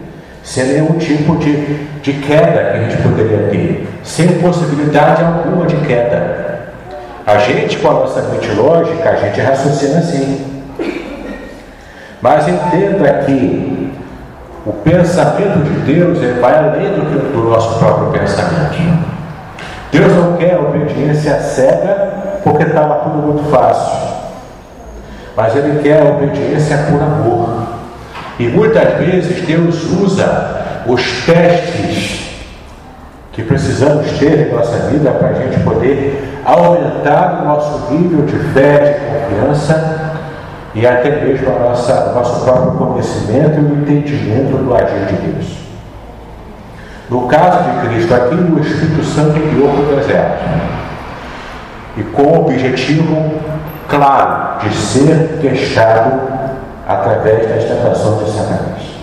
sem 0.45 0.65
nenhum 0.65 0.97
tipo 0.97 1.35
de, 1.37 1.55
de 2.01 2.13
queda 2.13 2.71
que 2.71 2.77
a 2.77 2.83
gente 2.83 3.01
poderia 3.01 3.49
ter, 3.49 3.89
sem 4.03 4.39
possibilidade 4.39 5.23
alguma 5.23 5.65
de 5.65 5.75
queda. 5.77 6.45
A 7.25 7.39
gente, 7.39 7.79
com 7.79 7.89
a 7.89 7.93
nossa 7.93 8.21
mente 8.21 8.49
lógica, 8.51 9.09
a 9.09 9.15
gente 9.15 9.41
raciocina 9.41 9.97
assim. 9.97 10.63
Mas 12.21 12.47
entenda 12.47 13.23
que 13.25 13.91
o 14.65 14.71
pensamento 14.71 15.63
de 15.63 15.93
Deus 15.93 16.19
ele 16.19 16.39
vai 16.39 16.53
além 16.53 16.89
do, 16.91 17.33
do 17.33 17.49
nosso 17.49 17.79
próprio 17.79 18.11
pensamento. 18.11 19.05
Deus 19.91 20.13
não 20.13 20.37
quer 20.37 20.59
obediência 20.59 21.39
cega 21.39 22.39
porque 22.43 22.63
estava 22.63 22.95
tudo 22.95 23.17
muito 23.17 23.49
fácil. 23.49 24.15
Mas 25.35 25.55
Ele 25.55 25.81
quer 25.81 26.03
obediência 26.03 26.77
por 26.89 27.01
amor. 27.01 27.44
E 28.37 28.47
muitas 28.47 28.97
vezes 28.97 29.45
Deus 29.45 29.83
usa 29.91 30.83
os 30.87 31.25
testes 31.25 32.25
que 33.31 33.43
precisamos 33.43 34.11
ter 34.17 34.47
em 34.47 34.53
nossa 34.53 34.77
vida 34.89 35.11
para 35.11 35.29
a 35.29 35.33
gente 35.33 35.59
poder 35.61 36.41
aumentar 36.45 37.41
o 37.41 37.45
nosso 37.45 37.93
nível 37.93 38.25
de 38.25 38.37
fé, 38.53 38.99
de 38.99 39.45
confiança 39.45 40.13
e 40.73 40.85
até 40.85 41.23
mesmo 41.23 41.49
o 41.49 42.13
nosso 42.13 42.45
próprio 42.45 42.71
conhecimento 42.73 43.59
e 43.59 43.63
o 43.63 43.75
entendimento 43.81 44.57
do 44.57 44.75
agir 44.75 45.05
de 45.07 45.15
Deus. 45.15 45.65
No 47.09 47.27
caso 47.27 47.63
de 47.63 47.87
Cristo 47.87 48.13
aqui, 48.13 48.35
o 48.35 48.59
Espírito 48.59 49.03
Santo 49.03 49.39
guiou 49.39 49.69
o 49.69 49.95
deserto. 49.95 50.43
E 51.97 52.03
com 52.03 52.23
o 52.23 52.41
objetivo 52.41 53.33
claro 53.87 54.59
de 54.59 54.75
ser 54.75 55.39
testado 55.41 56.34
através 56.87 57.47
das 57.49 57.63
tentações 57.63 58.25
de 58.25 58.31
Satanás. 58.31 58.95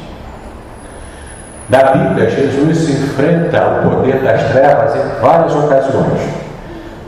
Na 1.69 1.85
Bíblia, 1.93 2.29
Jesus 2.29 2.79
se 2.79 2.93
enfrenta 2.93 3.59
ao 3.59 3.91
poder 3.91 4.19
das 4.23 4.43
trevas 4.51 4.95
em 4.95 5.21
várias 5.21 5.55
ocasiões. 5.55 6.21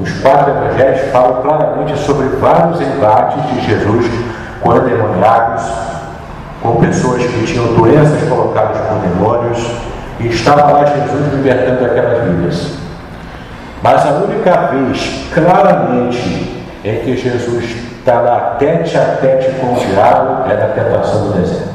Os 0.01 0.11
quatro 0.21 0.53
evangelhos 0.53 1.11
falam 1.13 1.43
claramente 1.43 1.97
sobre 1.99 2.29
vários 2.37 2.81
embates 2.81 3.45
de 3.51 3.61
Jesus 3.67 4.07
com 4.61 4.75
endemoniados, 4.77 5.65
com 6.63 6.77
pessoas 6.77 7.23
que 7.23 7.47
tinham 7.47 7.75
doenças 7.75 8.27
colocadas 8.29 8.79
por 8.89 8.99
demônios, 9.01 9.71
e 10.19 10.29
estava 10.29 10.73
lá 10.73 10.85
Jesus 10.85 11.33
libertando 11.35 11.85
aquelas 11.85 12.25
vidas. 12.25 12.71
Mas 13.83 14.07
a 14.07 14.13
única 14.13 14.69
vez, 14.69 15.27
claramente, 15.35 16.65
em 16.83 17.01
que 17.01 17.17
Jesus 17.17 17.94
está 18.05 18.21
lá 18.21 18.57
tete 18.59 18.99
a 18.99 19.17
tete 19.17 19.51
com 19.59 19.73
o 19.73 19.77
diabo 19.77 20.51
é 20.51 20.57
na 20.57 20.67
tentação 20.75 21.29
do 21.29 21.41
deserto. 21.41 21.75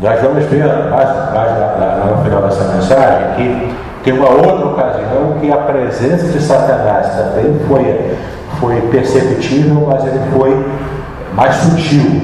Nós 0.00 0.20
vamos 0.20 0.44
ver 0.44 0.66
mais, 0.90 1.08
mais 1.08 1.58
lá, 1.58 1.76
lá, 1.78 2.14
no 2.14 2.22
final 2.22 2.42
dessa 2.42 2.64
mensagem 2.74 3.34
que 3.36 3.74
tem 4.04 4.12
uma 4.12 4.28
outra 4.28 4.66
ocasião 4.66 5.38
que 5.40 5.50
a 5.50 5.56
presença 5.56 6.26
de 6.26 6.42
Satanás 6.42 7.08
também 7.08 7.58
foi, 7.66 8.16
foi 8.60 8.80
perceptível, 8.90 9.86
mas 9.88 10.06
ele 10.06 10.20
foi 10.30 10.66
mais 11.34 11.54
sutil. 11.56 12.20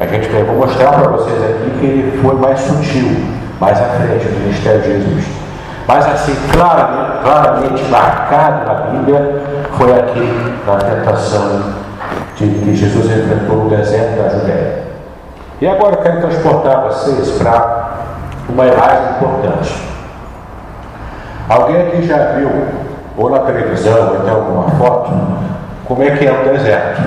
A 0.00 0.06
gente 0.06 0.28
vai 0.28 0.44
vou 0.44 0.56
mostrar 0.56 0.92
para 0.92 1.10
vocês 1.12 1.42
aqui 1.42 1.70
que 1.80 1.86
ele 1.86 2.20
foi 2.22 2.34
mais 2.36 2.60
sutil, 2.60 3.08
mais 3.58 3.80
à 3.80 3.84
frente 3.84 4.26
do 4.26 4.40
ministério 4.40 4.82
de 4.82 4.92
Jesus. 4.92 5.24
Mas 5.86 6.06
assim, 6.06 6.34
claramente, 6.52 7.22
claramente 7.22 7.82
marcado 7.90 8.66
na 8.66 8.74
Bíblia, 8.74 9.51
foi 9.76 9.92
aqui 9.98 10.54
na 10.66 10.76
tentação 10.76 11.74
de 12.36 12.48
que 12.48 12.74
Jesus 12.74 13.06
enfrentou 13.06 13.56
no 13.56 13.70
deserto 13.70 14.22
da 14.22 14.28
Judéia. 14.28 14.82
E 15.60 15.66
agora 15.66 15.96
quero 15.96 16.20
transportar 16.20 16.82
vocês 16.82 17.30
para 17.38 17.90
uma 18.48 18.66
imagem 18.66 19.10
importante. 19.16 19.82
Alguém 21.48 21.82
aqui 21.82 22.02
já 22.06 22.32
viu, 22.32 22.50
ou 23.16 23.30
na 23.30 23.40
televisão, 23.40 24.10
ou 24.10 24.16
então 24.16 24.34
alguma 24.36 24.70
foto, 24.70 25.12
como 25.84 26.02
é 26.02 26.10
que 26.10 26.26
é 26.26 26.32
o 26.32 26.52
deserto? 26.52 27.02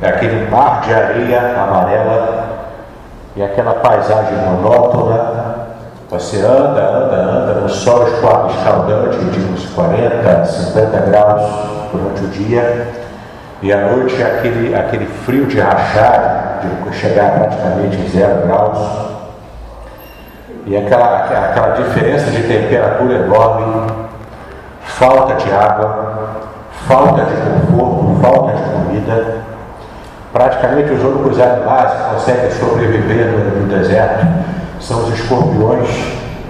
É 0.00 0.08
aquele 0.08 0.50
mar 0.50 0.80
de 0.80 0.92
areia 0.92 1.54
amarela 1.62 2.44
e 3.36 3.42
aquela 3.42 3.74
paisagem 3.74 4.36
monótona. 4.38 5.41
Você 6.12 6.42
anda, 6.42 6.78
anda, 6.78 7.16
anda 7.16 7.54
no 7.62 7.68
sol 7.70 8.06
escaldante 8.06 9.16
de 9.16 9.40
uns 9.50 9.64
40, 9.70 10.44
50 10.44 10.98
graus 11.08 11.42
durante 11.90 12.24
o 12.24 12.28
dia, 12.28 12.86
e 13.62 13.72
à 13.72 13.78
noite 13.90 14.22
aquele, 14.22 14.74
aquele 14.74 15.06
frio 15.06 15.46
de 15.46 15.58
rachar 15.58 16.60
de 16.60 16.94
chegar 16.98 17.38
praticamente 17.38 17.96
em 17.96 18.08
zero 18.10 18.46
graus. 18.46 18.78
E 20.66 20.76
aquela, 20.76 21.24
aquela 21.24 21.76
diferença 21.76 22.30
de 22.30 22.42
temperatura 22.42 23.14
enorme, 23.14 23.90
falta 24.82 25.36
de 25.36 25.50
água, 25.50 26.42
falta 26.86 27.24
de 27.24 27.36
conforto, 27.36 28.20
falta 28.20 28.52
de 28.52 28.62
comida. 28.64 29.36
Praticamente 30.30 30.92
os 30.92 31.02
únicos 31.02 31.40
animais 31.40 31.90
que 31.90 32.14
conseguem 32.14 32.50
sobreviver 32.50 33.28
no, 33.28 33.62
no 33.62 33.66
deserto 33.66 34.26
são 34.82 35.04
os 35.04 35.14
escorpiões 35.14 35.88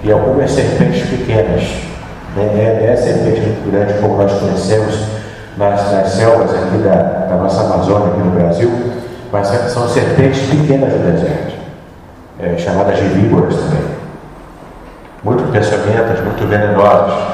e 0.03 0.11
algumas 0.11 0.51
serpentes 0.51 1.07
pequenas. 1.07 1.61
Né? 2.35 2.43
É, 2.55 2.91
é 2.91 2.95
serpente 2.95 3.41
muito 3.41 3.71
grande 3.71 3.93
como 4.01 4.17
nós 4.17 4.31
conhecemos 4.33 4.99
nas, 5.55 5.91
nas 5.91 6.09
selvas 6.09 6.51
aqui 6.53 6.77
da, 6.79 6.95
da 7.29 7.35
nossa 7.35 7.61
Amazônia, 7.61 8.07
aqui 8.07 8.19
no 8.19 8.31
Brasil, 8.31 8.71
mas 9.31 9.47
são 9.47 9.87
serpentes 9.87 10.49
pequenas 10.49 10.91
do 10.91 11.11
deserto, 11.11 11.53
é, 12.39 12.57
chamadas 12.57 12.97
de 12.97 13.03
víboras 13.03 13.55
também, 13.55 13.83
muito 15.23 15.51
peçonhentas, 15.51 16.19
muito 16.21 16.47
venenosas. 16.47 17.33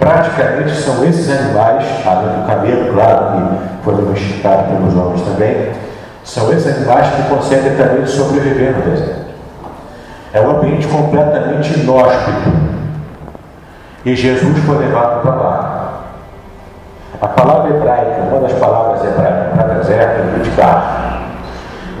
Praticamente 0.00 0.74
são 0.76 1.04
esses 1.04 1.30
animais, 1.30 1.84
além 2.06 2.40
do 2.40 2.46
camelo, 2.46 2.92
claro, 2.94 3.36
que 3.36 3.84
foi 3.84 3.94
domesticado 3.94 4.74
pelos 4.74 4.96
homens 4.96 5.22
também, 5.22 5.70
são 6.24 6.52
esses 6.52 6.74
animais 6.74 7.06
que 7.14 7.22
conseguem 7.28 7.76
também 7.76 8.06
sobreviver 8.06 8.76
no 8.76 8.90
deserto. 8.90 9.29
É 10.32 10.40
um 10.40 10.50
ambiente 10.50 10.86
completamente 10.86 11.80
inóspito. 11.80 12.52
E 14.04 14.14
Jesus 14.14 14.58
foi 14.64 14.78
levado 14.78 15.22
para 15.22 15.34
lá. 15.34 15.80
A 17.20 17.28
palavra 17.28 17.70
hebraica, 17.70 18.22
uma 18.30 18.40
das 18.40 18.52
palavras 18.54 19.04
hebraicas 19.04 19.54
para 19.54 19.74
deserto 19.74 20.20
é 20.20 20.38
midbar. 20.38 21.22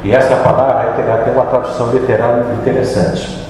E 0.02 0.14
essa 0.14 0.36
palavra 0.36 0.94
tem 1.24 1.34
uma 1.34 1.44
tradução 1.44 1.90
literal 1.90 2.38
interessante. 2.58 3.46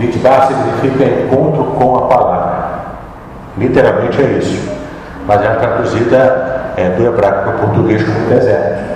Midbar 0.00 0.48
significa 0.48 1.04
encontro 1.04 1.64
com 1.78 1.96
a 1.98 2.08
palavra. 2.08 2.64
Literalmente 3.56 4.20
é 4.20 4.24
isso. 4.38 4.72
Mas 5.26 5.40
é 5.42 5.54
traduzida 5.54 6.72
é, 6.76 6.88
do 6.90 7.06
hebraico 7.06 7.42
para 7.42 7.54
o 7.54 7.58
português 7.58 8.02
como 8.02 8.28
deserto. 8.28 8.94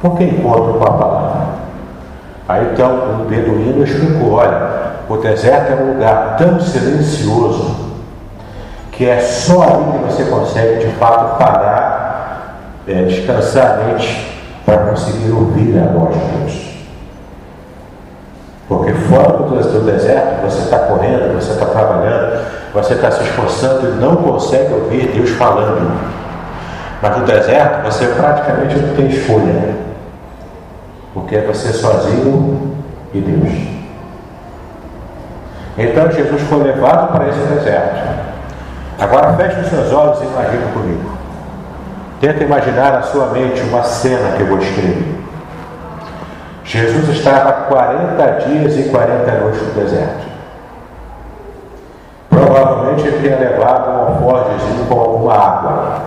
Por 0.00 0.16
que 0.16 0.24
encontro 0.24 0.74
com 0.74 0.84
a 0.84 0.92
palavra? 0.92 1.23
Aí 2.48 2.70
então 2.72 3.22
um 3.22 3.24
beduíno 3.24 3.84
explicou: 3.84 4.32
olha, 4.32 4.70
o 5.08 5.16
deserto 5.16 5.72
é 5.72 5.76
um 5.76 5.94
lugar 5.94 6.36
tão 6.36 6.60
silencioso 6.60 7.84
que 8.92 9.08
é 9.08 9.18
só 9.18 9.62
ali 9.62 9.98
que 9.98 10.12
você 10.12 10.24
consegue 10.24 10.86
de 10.86 10.92
fato 10.94 11.36
parar, 11.36 12.60
é, 12.86 13.02
descansar 13.02 13.72
a 13.72 13.84
mente 13.84 14.40
para 14.64 14.78
conseguir 14.78 15.32
ouvir 15.32 15.76
a 15.78 15.86
voz 15.86 16.14
de 16.14 16.20
Deus. 16.20 16.74
Porque 18.68 18.92
fora 18.92 19.32
do 19.38 19.84
deserto, 19.84 20.42
você 20.42 20.60
está 20.60 20.78
correndo, 20.78 21.34
você 21.34 21.52
está 21.52 21.66
trabalhando, 21.66 22.40
você 22.72 22.94
está 22.94 23.10
se 23.10 23.22
esforçando 23.24 23.88
e 23.88 24.00
não 24.00 24.16
consegue 24.16 24.72
ouvir 24.72 25.08
Deus 25.08 25.30
falando. 25.30 25.92
Mas 27.02 27.18
no 27.18 27.26
deserto, 27.26 27.84
você 27.84 28.06
praticamente 28.06 28.78
não 28.78 28.94
tem 28.94 29.08
escolha. 29.08 29.83
Porque 31.14 31.36
é 31.36 31.40
você 31.42 31.72
sozinho 31.72 32.76
e 33.14 33.20
Deus. 33.20 33.74
Então 35.78 36.10
Jesus 36.10 36.42
foi 36.42 36.62
levado 36.64 37.12
para 37.12 37.28
esse 37.28 37.38
deserto. 37.38 38.34
Agora 38.98 39.32
feche 39.34 39.60
os 39.60 39.68
seus 39.68 39.92
olhos 39.92 40.20
e 40.20 40.24
imagine 40.26 40.72
comigo. 40.72 41.10
Tenta 42.20 42.44
imaginar 42.44 42.92
na 42.92 43.02
sua 43.02 43.26
mente 43.26 43.60
uma 43.62 43.82
cena 43.82 44.36
que 44.36 44.42
eu 44.42 44.46
vou 44.46 44.58
escrever. 44.58 45.14
Jesus 46.64 47.08
estava 47.08 47.52
40 47.52 48.24
dias 48.46 48.76
e 48.78 48.88
40 48.88 49.32
noites 49.32 49.62
no 49.62 49.74
deserto. 49.74 50.24
Provavelmente 52.30 53.06
ele 53.06 53.20
tinha 53.20 53.38
levado 53.38 53.90
um 53.90 54.00
alforjezinho 54.00 54.86
com 54.88 55.00
alguma 55.00 55.34
água, 55.34 56.02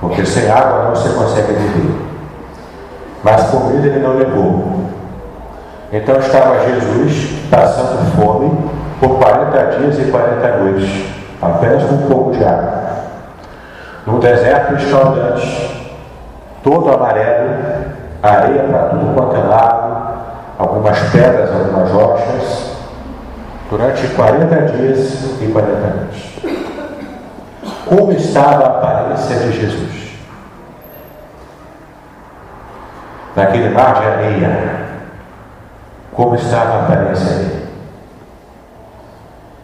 porque 0.00 0.24
sem 0.24 0.50
água 0.50 0.84
não 0.84 0.96
se 0.96 1.08
consegue 1.10 1.52
viver. 1.52 2.08
Mas 3.22 3.50
comida 3.50 3.86
ele 3.86 4.00
não 4.00 4.16
levou. 4.16 4.88
Então 5.92 6.16
estava 6.16 6.66
Jesus 6.68 7.48
passando 7.50 8.14
fome 8.16 8.70
por 9.00 9.18
40 9.18 9.78
dias 9.78 9.98
e 9.98 10.10
40 10.10 10.56
noites, 10.58 11.06
apenas 11.40 11.84
com 11.84 11.94
um 11.94 12.08
pouco 12.08 12.32
de 12.32 12.44
água 12.44 12.88
num 14.08 14.18
deserto 14.20 14.74
escaldante, 14.74 15.94
todo 16.64 16.90
amarelo, 16.90 17.50
areia 18.22 18.62
para 18.62 18.88
tudo 18.88 19.14
quanto 19.14 19.36
é 19.36 19.40
lado, 19.40 20.18
algumas 20.58 20.98
pedras, 21.10 21.50
algumas 21.52 21.90
rochas, 21.90 22.72
durante 23.70 24.06
40 24.08 24.56
dias 24.72 25.36
e 25.42 25.46
40 25.52 25.72
noites. 25.74 26.38
Como 27.84 28.12
estava 28.12 28.64
a 28.64 28.68
aparência 28.68 29.36
de 29.36 29.52
Jesus? 29.52 30.07
Naquele 33.38 33.68
mar 33.68 33.94
de 33.94 34.04
areia, 34.04 34.80
como 36.12 36.34
estava 36.34 36.72
a 36.72 36.82
aparência 36.82 37.36
dele? 37.36 37.66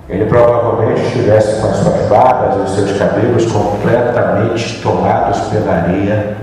Ele 0.08 0.26
provavelmente 0.26 1.00
estivesse 1.00 1.60
com 1.60 1.66
as 1.66 1.76
suas 1.78 2.08
barbas 2.08 2.54
e 2.54 2.60
os 2.60 2.70
seus 2.70 2.96
cabelos 2.96 3.50
completamente 3.50 4.80
tomados 4.80 5.40
pela 5.48 5.72
areia, 5.72 6.36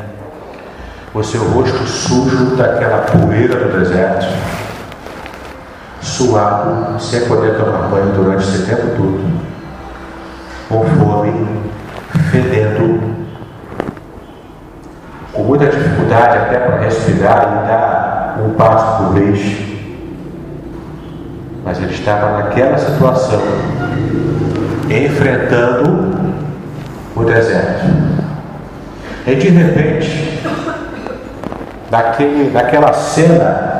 o 1.13 1.23
seu 1.23 1.41
rosto 1.51 1.85
sujo 1.85 2.57
daquela 2.57 3.03
poeira 3.03 3.55
do 3.55 3.79
deserto, 3.79 4.27
suado, 6.01 6.99
sem 6.99 7.29
poder 7.29 7.55
tomar 7.55 7.87
banho 7.87 8.11
durante 8.11 8.43
esse 8.43 8.65
tempo 8.65 8.87
todo, 8.97 9.41
com 10.67 10.83
fome, 10.83 11.71
fedendo. 12.29 13.20
Dificuldade 15.57 16.37
até 16.37 16.59
para 16.59 16.77
respirar 16.77 17.63
e 17.63 17.67
dar 17.67 18.37
um 18.43 18.53
passo 18.53 19.03
por 19.03 19.13
vez. 19.13 19.57
Mas 21.63 21.77
ele 21.77 21.93
estava 21.93 22.37
naquela 22.37 22.77
situação, 22.77 23.41
enfrentando 24.89 26.31
o 27.15 27.23
deserto. 27.23 27.85
E 29.27 29.35
de 29.35 29.49
repente, 29.49 30.41
naquele, 31.91 32.51
naquela 32.51 32.93
cena 32.93 33.71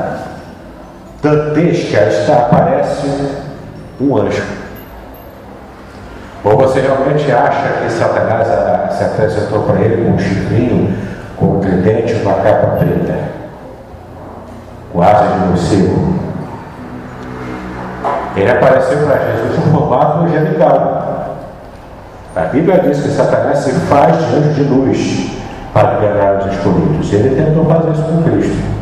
dantesca, 1.20 2.04
está, 2.08 2.34
aparece 2.34 3.06
um 4.00 4.16
anjo. 4.16 4.42
Ou 6.44 6.56
você 6.56 6.80
realmente 6.80 7.30
acha 7.30 7.82
que 7.82 7.90
Satanás 7.90 8.48
se 8.96 9.04
apresentou 9.04 9.62
para 9.62 9.80
ele 9.80 10.04
com 10.04 10.10
um 10.10 10.18
chifrinho, 10.18 10.94
com 11.42 11.56
um 11.56 11.60
tridente, 11.60 12.14
uma 12.22 12.34
capa 12.34 12.76
preta, 12.76 13.18
com 14.92 15.02
asas 15.02 15.32
de 15.32 15.48
morcego? 15.48 16.14
Ele 18.36 18.50
apareceu 18.50 18.98
para 19.06 19.18
Jesus 19.18 19.58
no 19.58 19.72
formato 19.72 20.18
angelical. 20.20 21.36
A 22.34 22.40
Bíblia 22.42 22.78
diz 22.78 23.02
que 23.02 23.08
Satanás 23.08 23.58
se 23.58 23.72
faz 23.72 24.16
de 24.18 24.36
anjo 24.36 24.54
de 24.54 24.62
luz 24.62 25.32
para 25.74 25.98
enganar 25.98 26.38
os 26.38 26.54
escolhidos. 26.54 27.12
Ele 27.12 27.34
tentou 27.34 27.66
fazer 27.66 27.90
isso 27.90 28.02
com 28.02 28.22
Cristo. 28.22 28.72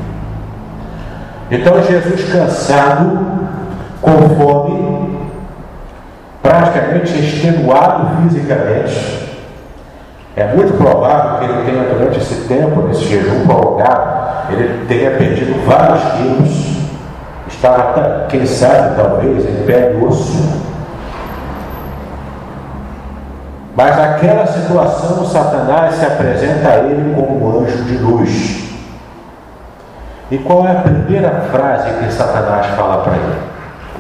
Então 1.51 1.83
Jesus, 1.83 2.33
cansado, 2.33 3.19
com 4.01 4.13
fome, 4.37 5.19
praticamente 6.43 7.19
extenuado 7.19 8.23
fisicamente, 8.23 9.20
é 10.41 10.55
muito 10.55 10.73
provável 10.79 11.39
que 11.39 11.45
ele 11.45 11.65
tenha, 11.71 11.85
durante 11.85 12.19
esse 12.19 12.49
tempo, 12.49 12.81
nesse 12.89 13.05
jejum 13.05 13.47
prolongado, 13.47 14.53
ele 14.53 14.87
tenha 14.87 15.11
perdido 15.11 15.67
vários 15.67 16.03
quilos, 16.13 16.79
estava, 17.47 18.27
quem 18.27 18.47
sabe, 18.47 18.97
talvez, 18.97 19.45
em 19.45 19.67
pé 19.67 19.93
e 19.93 20.03
osso. 20.03 20.63
Mas 23.77 23.95
naquela 23.97 24.47
situação, 24.47 25.27
Satanás 25.27 25.97
se 25.97 26.07
apresenta 26.07 26.69
a 26.69 26.77
ele 26.79 27.15
como 27.15 27.47
um 27.47 27.61
anjo 27.61 27.85
de 27.85 27.99
luz. 27.99 28.71
E 30.31 30.39
qual 30.39 30.67
é 30.67 30.71
a 30.71 30.77
primeira 30.77 31.49
frase 31.53 31.91
que 31.99 32.11
Satanás 32.11 32.67
fala 32.69 33.03
para 33.03 33.13
ele? 33.13 33.39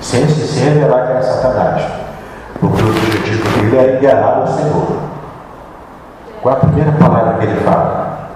Sem 0.01 0.27
se 0.27 0.59
revelar 0.59 1.07
que 1.07 1.13
era 1.13 1.23
Satanás. 1.23 1.83
Porque 2.59 2.83
o 2.83 2.89
objetivo 2.89 3.71
dele 3.71 3.77
é 3.77 3.99
enganar 3.99 4.43
o 4.43 4.47
Senhor. 4.47 5.10
Qual 6.43 6.55
a 6.55 6.59
primeira 6.59 6.93
palavra 6.93 7.35
que 7.35 7.45
ele 7.45 7.61
fala? 7.61 8.31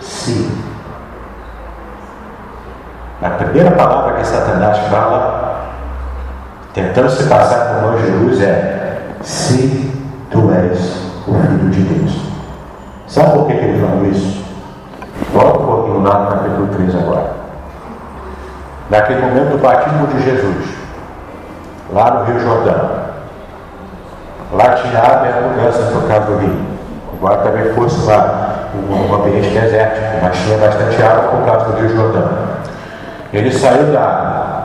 Sim. 0.00 0.50
A 3.22 3.30
primeira 3.30 3.70
palavra 3.70 4.14
que 4.14 4.26
Satanás 4.26 4.78
fala, 4.88 5.70
tentando 6.72 7.08
se 7.10 7.24
passar 7.28 7.80
por 7.80 7.94
anjo 7.94 8.04
de 8.04 8.10
luz, 8.10 8.40
é 8.42 9.02
se 9.22 9.92
tu 10.30 10.52
és 10.52 10.78
o 11.28 11.34
Filho 11.34 11.70
de 11.70 11.82
Deus. 11.82 12.12
Sabe 13.06 13.32
por 13.32 13.46
que 13.46 13.52
ele 13.52 13.80
falou 13.80 14.06
isso? 14.06 14.44
Volta 15.32 15.58
um 15.60 15.66
pouquinho 15.66 16.02
lá 16.02 16.18
no 16.18 16.30
capítulo 16.32 16.66
3 16.74 16.94
agora. 16.96 17.30
Naquele 18.90 19.20
momento 19.20 19.50
do 19.52 19.58
batismo 19.58 20.08
de 20.08 20.22
Jesus, 20.24 20.74
lá 21.92 22.10
no 22.10 22.24
Rio 22.24 22.40
Jordão. 22.40 23.03
Tinha 24.54 25.00
água 25.00 25.28
e 25.28 25.48
mudança 25.48 25.82
por 25.92 26.06
causa 26.06 26.26
do 26.26 26.38
rio. 26.38 26.60
Agora 27.16 27.38
também 27.38 27.72
fosse 27.74 28.06
lá 28.06 28.70
um 28.74 29.14
ambiente 29.14 29.48
desértico, 29.48 30.06
mas 30.22 30.36
tinha 30.38 30.58
bastante 30.58 31.02
água 31.02 31.30
por 31.30 31.44
causa 31.44 31.66
do 31.66 31.80
Rio 31.80 31.96
Jordão. 31.96 32.28
Ele 33.32 33.52
saiu 33.52 33.92
da 33.92 34.00
água. 34.00 34.64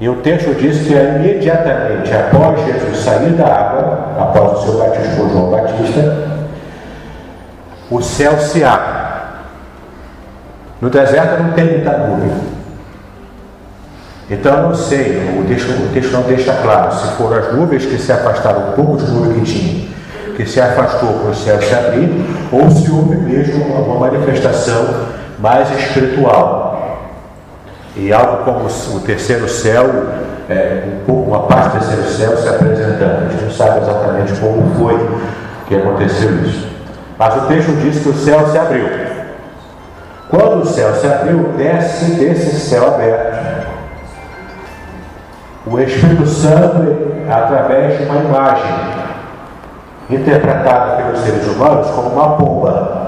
E 0.00 0.08
o 0.08 0.16
texto 0.16 0.54
diz 0.54 0.86
que 0.86 0.94
imediatamente 0.94 2.12
após 2.12 2.64
Jesus 2.64 2.98
sair 2.98 3.32
da 3.34 3.46
água, 3.46 4.08
após 4.18 4.58
o 4.58 4.62
seu 4.62 4.78
batismo 4.78 5.16
por 5.16 5.30
João 5.30 5.50
Batista, 5.50 6.16
o 7.90 8.02
céu 8.02 8.38
se 8.38 8.64
abre. 8.64 9.02
No 10.80 10.90
deserto 10.90 11.42
não 11.42 11.52
tem 11.52 11.64
muita 11.66 11.98
nuvem. 11.98 12.32
Então 14.32 14.62
não 14.62 14.74
sei, 14.74 15.30
o 15.38 15.44
texto, 15.44 15.68
o 15.68 15.88
texto 15.92 16.10
não 16.12 16.22
deixa 16.22 16.54
claro 16.54 16.90
se 16.90 17.06
foram 17.18 17.36
as 17.36 17.52
nuvens 17.52 17.84
que 17.84 17.98
se 17.98 18.10
afastaram, 18.10 18.70
um 18.70 18.72
pouco 18.72 18.96
de 18.96 19.10
nuvem 19.10 19.40
que 19.40 19.52
tinha, 19.52 19.88
que 20.34 20.46
se 20.46 20.58
afastou 20.58 21.12
para 21.18 21.32
o 21.32 21.34
céu 21.34 21.60
se 21.60 21.74
abrir, 21.74 22.10
ou 22.50 22.70
se 22.70 22.90
houve 22.90 23.16
mesmo 23.16 23.62
uma, 23.62 24.08
manifestação 24.08 24.86
mais 25.38 25.70
espiritual. 25.78 26.98
E 27.94 28.10
algo 28.10 28.44
como 28.44 28.64
o 28.64 29.00
terceiro 29.00 29.46
céu, 29.50 30.06
é, 30.48 30.82
um 31.06 31.12
uma 31.12 31.40
parte 31.40 31.76
do 31.76 31.84
terceiro 31.84 32.08
céu 32.08 32.36
se 32.38 32.48
apresentando. 32.48 33.26
A 33.26 33.28
gente 33.28 33.44
não 33.44 33.50
sabe 33.50 33.80
exatamente 33.82 34.32
como 34.40 34.74
foi 34.76 35.10
que 35.68 35.76
aconteceu 35.76 36.42
isso. 36.42 36.68
Mas 37.18 37.36
o 37.36 37.40
texto 37.48 37.70
diz 37.82 38.02
que 38.02 38.08
o 38.08 38.14
céu 38.14 38.48
se 38.50 38.56
abriu. 38.56 38.88
Quando 40.30 40.62
o 40.62 40.66
céu 40.66 40.94
se 40.94 41.06
abriu, 41.06 41.50
desce 41.58 42.12
desse 42.12 42.58
céu 42.58 42.94
aberto 42.94 43.31
o 45.66 45.78
Espírito 45.80 46.26
Santo 46.26 47.12
através 47.30 47.98
de 47.98 48.04
uma 48.04 48.20
imagem 48.20 48.72
interpretada 50.10 50.96
pelos 50.96 51.20
seres 51.20 51.46
humanos 51.46 51.88
como 51.90 52.08
uma 52.08 52.36
pomba. 52.36 53.02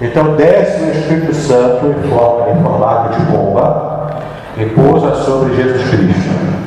Então 0.00 0.36
desce 0.36 0.82
o 0.82 0.90
Espírito 0.90 1.34
Santo 1.34 1.86
em 1.86 2.08
forma 2.08 2.50
em 2.50 2.62
formato 2.62 3.18
de 3.18 3.26
pomba 3.26 4.10
e 4.56 4.64
pousa 4.66 5.14
sobre 5.16 5.54
Jesus 5.54 5.88
Cristo. 5.90 6.60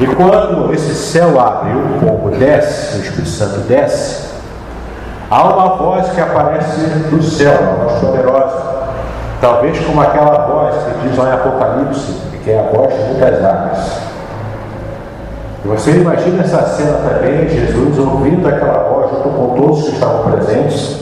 E 0.00 0.06
quando 0.06 0.72
esse 0.72 0.94
céu 0.94 1.40
abre 1.40 1.72
o 1.72 1.98
pombo 2.00 2.30
desce, 2.30 2.98
o 2.98 3.00
Espírito 3.02 3.28
Santo 3.28 3.60
desce, 3.66 4.28
há 5.28 5.42
uma 5.42 5.76
voz 5.76 6.08
que 6.10 6.20
aparece 6.20 6.80
do 7.10 7.20
céu, 7.20 7.52
uma 7.60 7.84
voz 7.84 8.00
poderosa, 8.00 8.57
talvez 9.40 9.78
como 9.80 10.00
aquela 10.00 10.46
voz 10.46 10.74
que 10.74 11.08
diz 11.08 11.16
lá 11.16 11.30
em 11.30 11.32
Apocalipse, 11.32 12.12
que 12.42 12.50
é 12.50 12.58
a 12.58 12.62
voz 12.62 12.94
de 12.94 13.02
muitas 13.04 13.44
águas. 13.44 14.08
E 15.64 15.68
você 15.68 15.90
imagina 15.92 16.42
essa 16.42 16.62
cena 16.62 16.98
também, 16.98 17.48
Jesus 17.48 17.98
ouvindo 17.98 18.48
aquela 18.48 18.84
voz 18.84 19.10
junto 19.10 19.28
com 19.28 19.54
todos 19.60 19.84
que 19.84 19.94
estavam 19.94 20.30
presentes. 20.30 21.00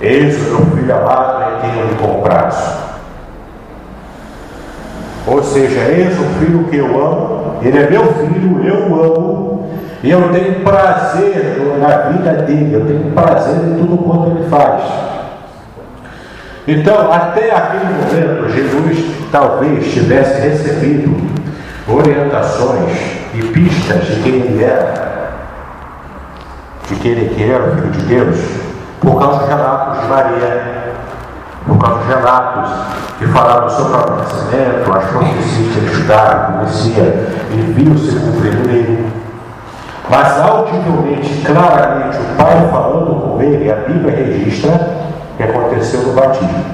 Eis 0.00 0.36
o 0.36 0.50
meu 0.50 0.76
filho 0.76 0.94
amado 0.94 1.42
em 1.42 1.60
quem 1.60 1.80
eu 1.80 1.86
me 1.86 1.94
comprazo. 1.96 2.78
Ou 5.26 5.42
seja, 5.42 5.80
eis 5.90 6.18
o 6.18 6.24
filho 6.38 6.64
que 6.64 6.76
eu 6.76 6.86
amo, 6.86 7.56
ele 7.60 7.78
é 7.78 7.90
meu 7.90 8.04
filho, 8.14 8.64
eu 8.64 9.04
amo, 9.04 9.68
e 10.02 10.10
eu 10.10 10.32
tenho 10.32 10.60
prazer 10.60 11.58
na 11.80 12.10
vida 12.10 12.32
dele, 12.44 12.74
eu 12.74 12.86
tenho 12.86 13.12
prazer 13.12 13.56
em 13.56 13.74
tudo 13.78 13.98
quanto 13.98 14.30
ele 14.30 14.48
faz. 14.48 14.82
Então, 16.70 17.10
até 17.10 17.50
aquele 17.50 17.86
momento, 17.86 18.50
Jesus 18.50 19.30
talvez 19.32 19.90
tivesse 19.90 20.38
recebido 20.42 21.16
orientações 21.88 22.92
e 23.32 23.42
pistas 23.42 24.04
de 24.04 24.20
quem 24.20 24.34
ele 24.34 24.62
era, 24.62 25.30
de 26.86 26.94
quem 26.96 27.12
ele 27.12 27.50
era 27.50 27.64
o 27.64 27.74
Filho 27.74 27.90
de 27.90 28.02
Deus, 28.02 28.36
por 29.00 29.18
causa 29.18 29.38
dos 29.38 29.48
relatos 29.48 30.02
de 30.02 30.08
Maria, 30.08 30.92
por 31.66 31.78
causa 31.78 31.98
dos 32.00 32.06
relatos 32.06 32.70
que 33.18 33.26
falavam 33.28 33.70
sobre 33.70 34.12
o 34.12 34.16
nascimento, 34.16 34.92
as 34.94 35.04
profecias 35.06 35.72
que 35.72 35.78
ele 35.78 35.90
estudava, 35.90 36.52
conhecia 36.52 37.28
e 37.50 37.72
viu 37.74 37.96
se 37.96 38.14
cumprindo 38.14 38.68
nele. 38.68 39.10
Mas 40.10 40.38
audivelmente, 40.38 41.42
claramente, 41.46 42.18
o 42.18 42.36
Pai 42.36 42.68
falando 42.70 43.22
com 43.22 43.42
ele, 43.42 43.72
a 43.72 43.76
Bíblia 43.76 44.14
registra 44.14 45.07
que 45.38 45.44
aconteceu 45.44 46.02
no 46.02 46.12
batismo. 46.12 46.64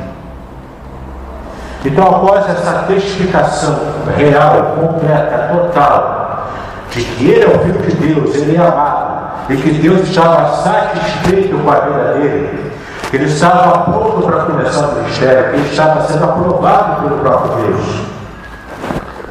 Então, 1.84 2.06
após 2.08 2.48
essa 2.48 2.84
testificação 2.88 3.78
real, 4.16 4.76
completa, 4.80 5.50
total, 5.52 6.48
de 6.90 7.04
que 7.04 7.30
ele 7.30 7.44
é 7.44 7.46
o 7.46 7.58
Filho 7.58 7.78
de 7.82 7.94
Deus, 7.94 8.34
ele 8.36 8.56
é 8.56 8.60
amado, 8.60 9.14
e 9.50 9.56
que 9.56 9.70
Deus 9.72 10.08
estava 10.08 10.62
satisfeito 10.62 11.58
com 11.58 11.70
a 11.70 11.80
vida 11.80 12.14
dele, 12.14 12.72
que 13.10 13.16
ele 13.16 13.26
estava 13.26 13.80
pronto 13.80 14.26
para 14.26 14.44
começar 14.46 14.86
o 14.86 14.94
ministério, 14.94 15.50
que 15.50 15.56
ele 15.56 15.68
estava 15.68 16.00
sendo 16.06 16.24
aprovado 16.24 17.02
pelo 17.02 17.18
próprio 17.18 17.66
Deus, 17.66 18.02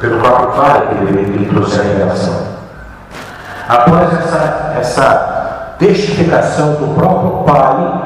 pelo 0.00 0.20
próprio 0.20 0.48
Pai 0.52 0.88
que 0.88 0.94
ele, 0.94 1.50
trouxe 1.52 1.80
a 1.80 1.82
revelação. 1.82 2.54
Após 3.68 4.12
essa, 4.12 4.74
essa 4.78 5.74
testificação 5.78 6.74
do 6.74 6.94
próprio 6.94 7.42
Pai, 7.44 8.03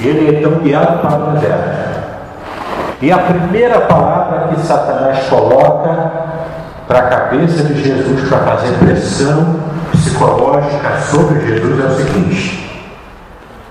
ele 0.00 0.36
é 0.36 0.40
então 0.40 0.60
guiado 0.60 0.98
para 1.00 1.16
o 1.16 1.32
deserto. 1.32 1.86
E 3.00 3.12
a 3.12 3.18
primeira 3.18 3.80
palavra 3.82 4.48
que 4.48 4.60
Satanás 4.60 5.26
coloca 5.28 6.12
para 6.86 6.98
a 7.00 7.08
cabeça 7.08 7.64
de 7.64 7.82
Jesus 7.82 8.28
para 8.28 8.38
fazer 8.38 8.78
pressão 8.78 9.60
psicológica 9.92 10.98
sobre 11.10 11.40
Jesus 11.40 11.84
é 11.84 11.86
o 11.86 11.96
seguinte: 11.96 12.82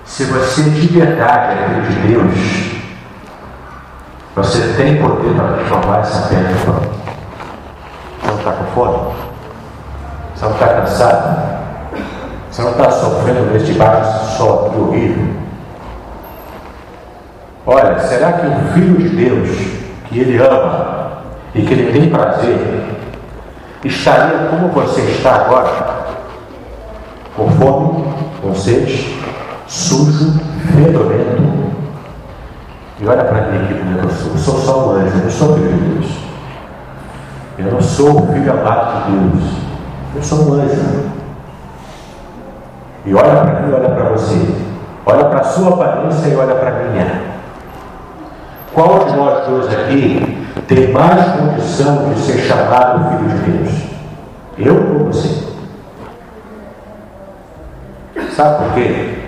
Se 0.04 0.24
você 0.24 0.62
de 0.62 0.86
verdade 0.86 1.58
é 1.58 1.68
filho 1.68 1.82
de 1.82 2.08
Deus, 2.08 2.76
você 4.36 4.74
tem 4.76 5.02
poder 5.02 5.34
para 5.34 5.54
transformar 5.54 5.98
essa 6.00 6.28
pedra 6.28 6.52
em 6.52 6.64
pão. 6.64 6.80
Você 8.20 8.30
não 8.30 8.38
está 8.38 8.52
com 8.52 8.64
fome? 8.66 9.14
Você 10.34 10.44
não 10.44 10.52
está 10.52 10.68
cansado? 10.68 11.56
Você 12.50 12.62
não 12.62 12.70
está 12.70 12.90
sofrendo 12.90 13.50
neste 13.52 13.72
baixo 13.72 14.36
sol 14.36 14.70
que 14.70 14.78
horrível? 14.78 15.45
Olha, 17.68 17.98
será 17.98 18.34
que 18.34 18.46
o 18.46 18.72
Filho 18.72 18.96
de 18.96 19.08
Deus, 19.08 19.48
que 20.08 20.20
Ele 20.20 20.38
ama 20.38 21.22
e 21.52 21.62
que 21.62 21.74
Ele 21.74 21.92
tem 21.92 22.08
prazer, 22.08 22.84
estaria 23.84 24.46
como 24.48 24.68
você 24.68 25.00
está 25.00 25.34
agora? 25.34 26.06
Com 27.34 27.50
fome, 27.50 28.04
com 28.40 28.54
sede, 28.54 29.20
sujo, 29.66 30.40
fedorento. 30.76 31.42
E 33.00 33.06
olha 33.06 33.24
para 33.24 33.48
mim 33.48 33.64
aqui 33.64 33.74
como 33.74 33.98
eu 33.98 34.10
sou. 34.10 34.30
Eu 34.30 34.38
sou 34.38 34.58
só 34.58 34.86
um 34.86 34.90
anjo, 34.92 35.18
eu 35.18 35.24
não 35.24 35.30
sou 35.30 35.54
filho 35.54 35.72
de 35.72 35.88
Deus. 35.88 36.12
Eu 37.58 37.72
não 37.72 37.80
sou 37.80 38.22
o 38.22 38.32
filho 38.32 38.52
amado 38.52 39.06
de 39.06 39.12
Deus. 39.12 39.52
Eu 40.14 40.22
sou 40.22 40.50
um 40.50 40.52
anjo. 40.54 41.10
E 43.04 43.12
olha 43.12 43.40
para 43.40 43.60
mim, 43.60 43.74
olha 43.74 43.88
para 43.88 44.04
você. 44.10 44.54
Olha 45.04 45.24
para 45.24 45.40
a 45.40 45.44
sua 45.44 45.74
aparência 45.74 46.28
e 46.28 46.36
olha 46.36 46.54
para 46.54 46.68
a 46.70 46.72
minha. 46.84 47.35
Qual 48.76 49.06
de 49.06 49.16
nós 49.16 49.46
dois 49.46 49.72
aqui 49.72 50.46
tem 50.68 50.92
mais 50.92 51.32
condição 51.32 52.12
de 52.12 52.20
ser 52.20 52.40
chamado 52.40 53.08
filho 53.08 53.30
de 53.30 53.50
Deus? 53.50 53.74
Eu 54.58 54.98
ou 54.98 55.06
você? 55.06 55.46
Sabe 58.36 58.64
por 58.64 58.74
quê? 58.74 59.18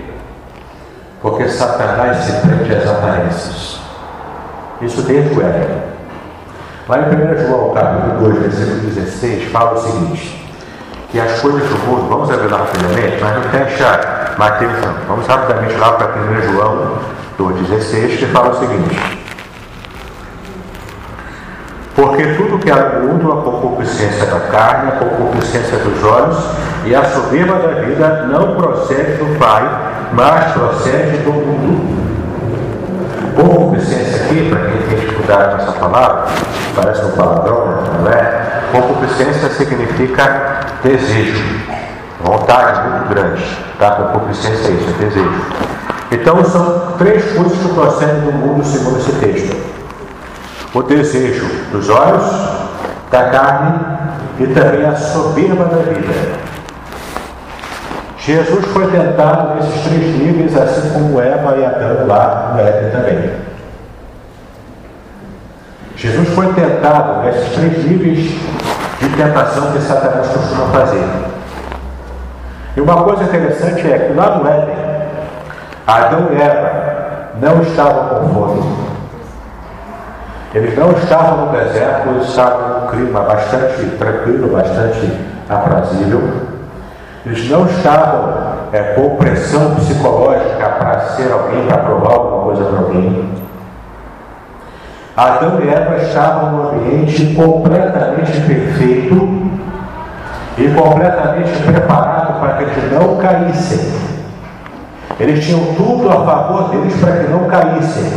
Porque 1.23 1.49
Satanás 1.49 2.17
se 2.17 2.31
prende 2.45 2.75
às 2.75 2.87
aparências. 2.87 3.79
Isso 4.83 5.01
desde 5.01 5.33
o 5.33 5.41
Éden. 5.41 5.81
Lá 6.87 6.99
em 6.99 7.05
1 7.05 7.47
João, 7.47 7.73
capítulo 7.73 8.29
2, 8.29 8.41
versículo 8.43 8.81
16, 8.81 9.51
fala 9.51 9.73
o 9.73 9.77
seguinte: 9.79 10.47
que 11.11 11.19
as 11.19 11.41
coisas 11.41 11.67
do 11.67 11.87
mundo, 11.87 12.07
vamos 12.07 12.29
lá 12.29 12.57
rapidamente, 12.57 13.19
mas 13.19 13.35
não 13.35 13.43
fecha 13.49 14.35
Mateus, 14.37 14.73
não. 14.73 14.93
Vamos 15.07 15.25
rapidamente 15.25 15.73
lá 15.73 15.93
para 15.93 16.21
1 16.21 16.53
João 16.53 16.99
2,16, 17.39 18.19
que 18.19 18.25
fala 18.27 18.49
o 18.49 18.59
seguinte. 18.59 19.18
Porque 21.95 22.23
tudo 22.35 22.59
que 22.59 22.71
no 22.71 23.07
mundo, 23.07 23.31
a 23.31 23.41
concupiscência 23.41 24.25
da 24.25 24.39
carne, 24.41 24.91
a 24.91 24.95
concupiscência 24.95 25.77
dos 25.79 26.03
olhos 26.03 26.37
e 26.85 26.95
a 26.95 27.03
soberba 27.03 27.55
da 27.55 27.81
vida 27.81 28.27
não 28.31 28.55
procede 28.55 29.13
do 29.13 29.37
Pai, 29.37 29.63
mas 30.13 30.53
procede 30.53 31.17
do 31.17 31.33
mundo. 31.33 31.99
Concupiscência 33.35 34.23
aqui, 34.23 34.49
para 34.49 34.59
quem 34.59 34.81
tem 34.81 34.99
dificuldade 34.99 35.61
essa 35.61 35.71
palavra, 35.73 36.25
parece 36.75 37.05
um 37.05 37.11
palavrão, 37.11 37.83
não 38.01 38.11
é? 38.11 38.63
Concupiscência 38.71 39.49
significa 39.49 40.59
desejo, 40.83 41.43
vontade 42.23 42.89
muito 42.89 43.09
grande. 43.09 43.57
Tá? 43.77 43.91
Concupiscência 43.91 44.67
é 44.67 44.71
isso, 44.71 44.89
é 44.89 45.03
desejo. 45.05 45.45
Então 46.11 46.43
são 46.43 46.93
três 46.97 47.23
coisas 47.33 47.57
que 47.57 47.73
procedem 47.73 48.21
do 48.21 48.31
mundo 48.31 48.63
segundo 48.63 48.97
esse 48.97 49.11
texto: 49.13 49.55
o 50.73 50.83
desejo 50.83 51.47
dos 51.71 51.89
olhos, 51.89 52.23
da 53.11 53.29
carne 53.29 53.79
e 54.39 54.47
também 54.47 54.85
a 54.85 54.95
soberba 54.95 55.65
da 55.65 55.77
vida. 55.77 56.39
Jesus 58.17 58.65
foi 58.67 58.85
tentado 58.91 59.55
nesses 59.55 59.81
três 59.81 60.15
níveis, 60.19 60.55
assim 60.55 60.89
como 60.93 61.19
Eva 61.19 61.55
e 61.57 61.65
Adão 61.65 62.05
lá 62.05 62.51
no 62.53 62.59
Éden 62.61 62.91
também. 62.91 63.31
Jesus 65.95 66.29
foi 66.29 66.53
tentado 66.53 67.23
nesses 67.23 67.49
três 67.53 67.83
níveis 67.85 68.19
de 68.99 69.09
tentação 69.17 69.71
que 69.71 69.79
Satanás 69.79 70.27
costuma 70.27 70.67
fazer. 70.67 71.03
E 72.77 72.81
uma 72.81 73.03
coisa 73.03 73.23
interessante 73.23 73.91
é 73.91 73.99
que 73.99 74.13
lá 74.13 74.37
no 74.37 74.47
Éden, 74.47 74.75
Adão 75.87 76.27
e 76.31 76.41
Eva 76.41 77.31
não 77.41 77.61
estavam 77.61 78.09
com 78.09 78.33
fome. 78.33 78.58
Eles 80.53 80.75
não 80.77 80.91
estavam 80.93 81.45
no 81.45 81.51
deserto, 81.51 82.09
estavam 82.23 82.81
num 82.81 82.87
clima 82.87 83.21
bastante 83.21 83.85
tranquilo, 83.97 84.49
bastante 84.49 85.11
aprazível. 85.47 86.21
Eles 87.23 87.47
não 87.49 87.67
estavam 87.67 88.33
é, 88.71 88.93
com 88.93 89.15
pressão 89.17 89.75
psicológica 89.75 90.69
para 90.79 90.99
ser 91.01 91.31
alguém, 91.31 91.67
para 91.67 91.77
provar 91.77 92.13
alguma 92.13 92.43
coisa 92.43 92.63
para 92.63 92.79
alguém. 92.79 93.29
Adão 95.15 95.59
e 95.61 95.69
Eva 95.69 95.97
estavam 95.97 96.51
num 96.51 96.69
ambiente 96.69 97.35
completamente 97.35 98.39
perfeito 98.41 99.49
e 100.57 100.67
completamente 100.69 101.61
preparado 101.63 102.39
para 102.39 102.53
que 102.53 102.63
eles 102.63 102.91
não 102.91 103.17
caíssem. 103.17 103.93
Eles 105.19 105.45
tinham 105.45 105.75
tudo 105.75 106.09
a 106.09 106.25
favor 106.25 106.69
deles 106.69 106.95
para 106.99 107.17
que 107.17 107.29
não 107.29 107.43
caíssem, 107.45 108.11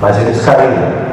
mas 0.00 0.18
eles 0.18 0.44
caíram. 0.44 1.09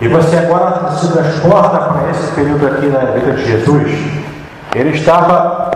E 0.00 0.08
você 0.08 0.36
agora 0.36 0.90
se 0.92 1.12
transporta 1.12 1.78
para 1.78 2.10
esse 2.10 2.30
período 2.32 2.66
aqui 2.66 2.86
na 2.86 3.12
vida 3.12 3.32
de 3.32 3.46
Jesus 3.46 4.20
ele 4.74 4.90
estava 4.90 5.70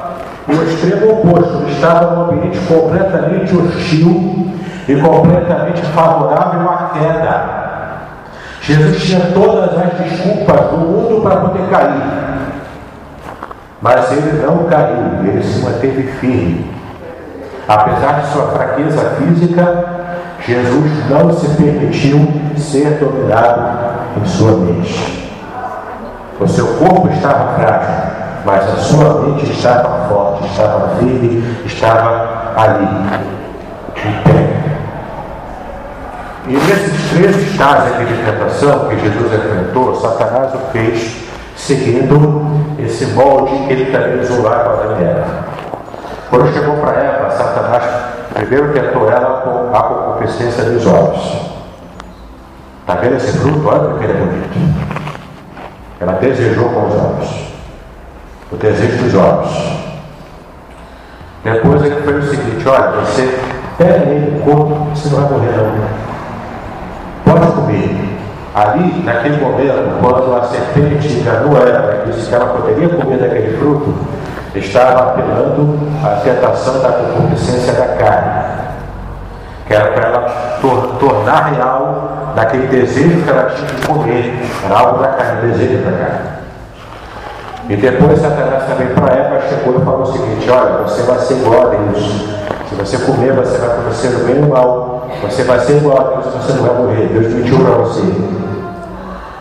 no 0.47 0.63
extremo 0.63 1.13
oposto, 1.13 1.63
ele 1.63 1.73
estava 1.73 2.15
num 2.15 2.31
ambiente 2.31 2.59
completamente 2.67 3.57
hostil 3.57 4.53
e 4.87 4.97
completamente 4.97 5.83
favorável 5.87 6.71
à 6.71 6.91
queda. 6.93 7.65
Jesus 8.61 9.03
tinha 9.03 9.21
todas 9.33 9.77
as 9.77 9.93
desculpas 9.95 10.71
do 10.71 10.77
mundo 10.79 11.23
para 11.23 11.37
poder 11.37 11.69
cair. 11.69 12.03
Mas 13.83 14.13
ele 14.13 14.43
não 14.47 14.65
caiu, 14.65 15.25
ele 15.25 15.43
se 15.43 15.63
manteve 15.63 16.05
firme. 16.21 16.71
Apesar 17.67 18.21
de 18.21 18.29
sua 18.29 18.47
fraqueza 18.49 19.11
física, 19.17 19.85
Jesus 20.47 21.11
não 21.11 21.33
se 21.33 21.49
permitiu 21.57 22.29
ser 22.57 22.99
dominado 23.01 23.84
em 24.17 24.27
sua 24.27 24.53
mente. 24.53 25.31
O 26.41 26.49
seu 26.49 26.67
corpo 26.79 27.09
estava 27.11 27.55
frágil, 27.55 27.95
mas 28.45 28.63
a 28.65 28.77
sua 28.77 29.23
mente 29.23 29.51
estava 29.51 30.09
forte, 30.09 30.47
estava 30.47 30.97
firme, 30.97 31.43
estava 31.65 32.53
ali, 32.57 32.89
em 33.97 34.23
pé. 34.23 34.45
E 36.47 36.53
nesses 36.53 37.11
três 37.11 37.37
estágios 37.37 38.09
de 38.09 38.23
tentação 38.23 38.89
que 38.89 38.99
Jesus 38.99 39.33
enfrentou, 39.33 39.95
Satanás 39.95 40.55
o 40.55 40.59
fez 40.73 41.25
seguindo 41.57 42.45
esse 42.79 43.07
molde 43.07 43.57
que 43.67 43.73
ele 43.73 43.93
também 43.93 44.21
usou 44.21 44.43
lá 44.43 44.59
com 44.59 44.71
a 44.71 44.75
Daniela. 44.75 45.25
Quando 46.29 46.53
chegou 46.53 46.77
para 46.77 47.01
Eva, 47.01 47.31
Satanás 47.31 47.85
primeiro 48.35 48.73
tentou 48.73 49.11
ela 49.11 49.41
com 49.41 49.75
a 49.75 49.83
concupiscência 49.83 50.65
dos 50.65 50.85
olhos. 50.87 51.54
Está 52.85 52.97
vendo 52.97 53.17
esse 53.17 53.39
fruto? 53.39 53.67
Olha 53.67 53.99
que 53.99 54.05
ele 54.05 54.13
é 54.13 54.17
bonito. 54.17 54.85
Ela 56.01 56.13
desejou 56.13 56.69
com 56.69 56.87
os 56.87 56.95
olhos 56.95 57.45
o 58.53 58.57
desejo 58.57 59.05
dos 59.05 59.15
olhos. 59.15 59.51
Depois 61.43 61.83
ele 61.83 62.03
foi 62.03 62.19
o 62.19 62.23
seguinte, 62.23 62.69
olha, 62.69 63.01
você 63.01 63.39
pega 63.79 64.05
ele, 64.05 64.43
corpo, 64.45 64.91
você 64.95 65.09
não 65.09 65.23
vai 65.23 65.31
morrer 65.31 65.57
não. 65.57 67.33
Pode 67.33 67.53
comer. 67.53 68.19
Ali, 68.55 69.03
naquele 69.03 69.39
momento, 69.39 69.99
quando 70.01 70.37
a 70.37 70.45
serpente 70.45 71.09
enganou 71.09 71.57
ela 71.57 72.05
e 72.05 72.13
disse 72.13 72.29
que 72.29 72.35
ela 72.35 72.47
poderia 72.47 72.89
comer 72.91 73.19
daquele 73.19 73.57
fruto, 73.57 73.95
estava 74.55 75.11
apelando 75.11 75.79
à 76.05 76.21
tentação 76.21 76.81
da 76.81 76.91
concupiscência 76.91 77.73
da 77.73 77.89
carne, 77.97 78.59
que 79.67 79.75
era 79.75 79.91
para 79.91 80.09
ela 80.09 80.21
tor 80.61 80.97
tornar 81.01 81.53
real 81.53 82.24
daquele 82.35 82.67
desejo 82.67 83.23
que 83.23 83.31
ela 83.31 83.51
tinha 83.51 83.69
de 83.69 83.87
comer, 83.87 84.35
era 84.65 84.79
algo 84.79 85.03
da 85.03 85.09
carne, 85.09 85.53
desejo 85.53 85.85
da 85.85 85.93
carne. 85.93 86.35
E 87.69 87.77
depois 87.77 88.21
Satanás 88.21 88.65
também 88.65 88.89
para 88.89 89.15
Eva 89.15 89.41
chegou 89.49 89.81
e 89.81 89.85
falou 89.85 90.03
o 90.03 90.07
seguinte, 90.07 90.51
olha, 90.51 90.83
você 90.83 91.03
vai 91.03 91.19
ser 91.19 91.35
igual 91.35 91.63
a 91.63 91.71
Deus. 91.71 92.35
Se 92.69 92.75
você 92.75 92.99
comer, 92.99 93.33
você 93.33 93.57
vai 93.57 93.77
conhecer 93.77 94.09
o 94.09 94.25
bem 94.25 94.37
e 94.37 94.39
o 94.41 94.51
mal. 94.51 95.09
Você 95.23 95.45
vai 95.45 95.59
ser 95.61 95.79
igual 95.79 95.99
a 95.99 96.21
Deus, 96.21 96.35
você 96.35 96.53
não 96.53 96.63
vai 96.63 96.75
morrer. 96.75 97.07
Deus 97.07 97.33
mentiu 97.33 97.59
para 97.61 97.77
você. 97.77 98.03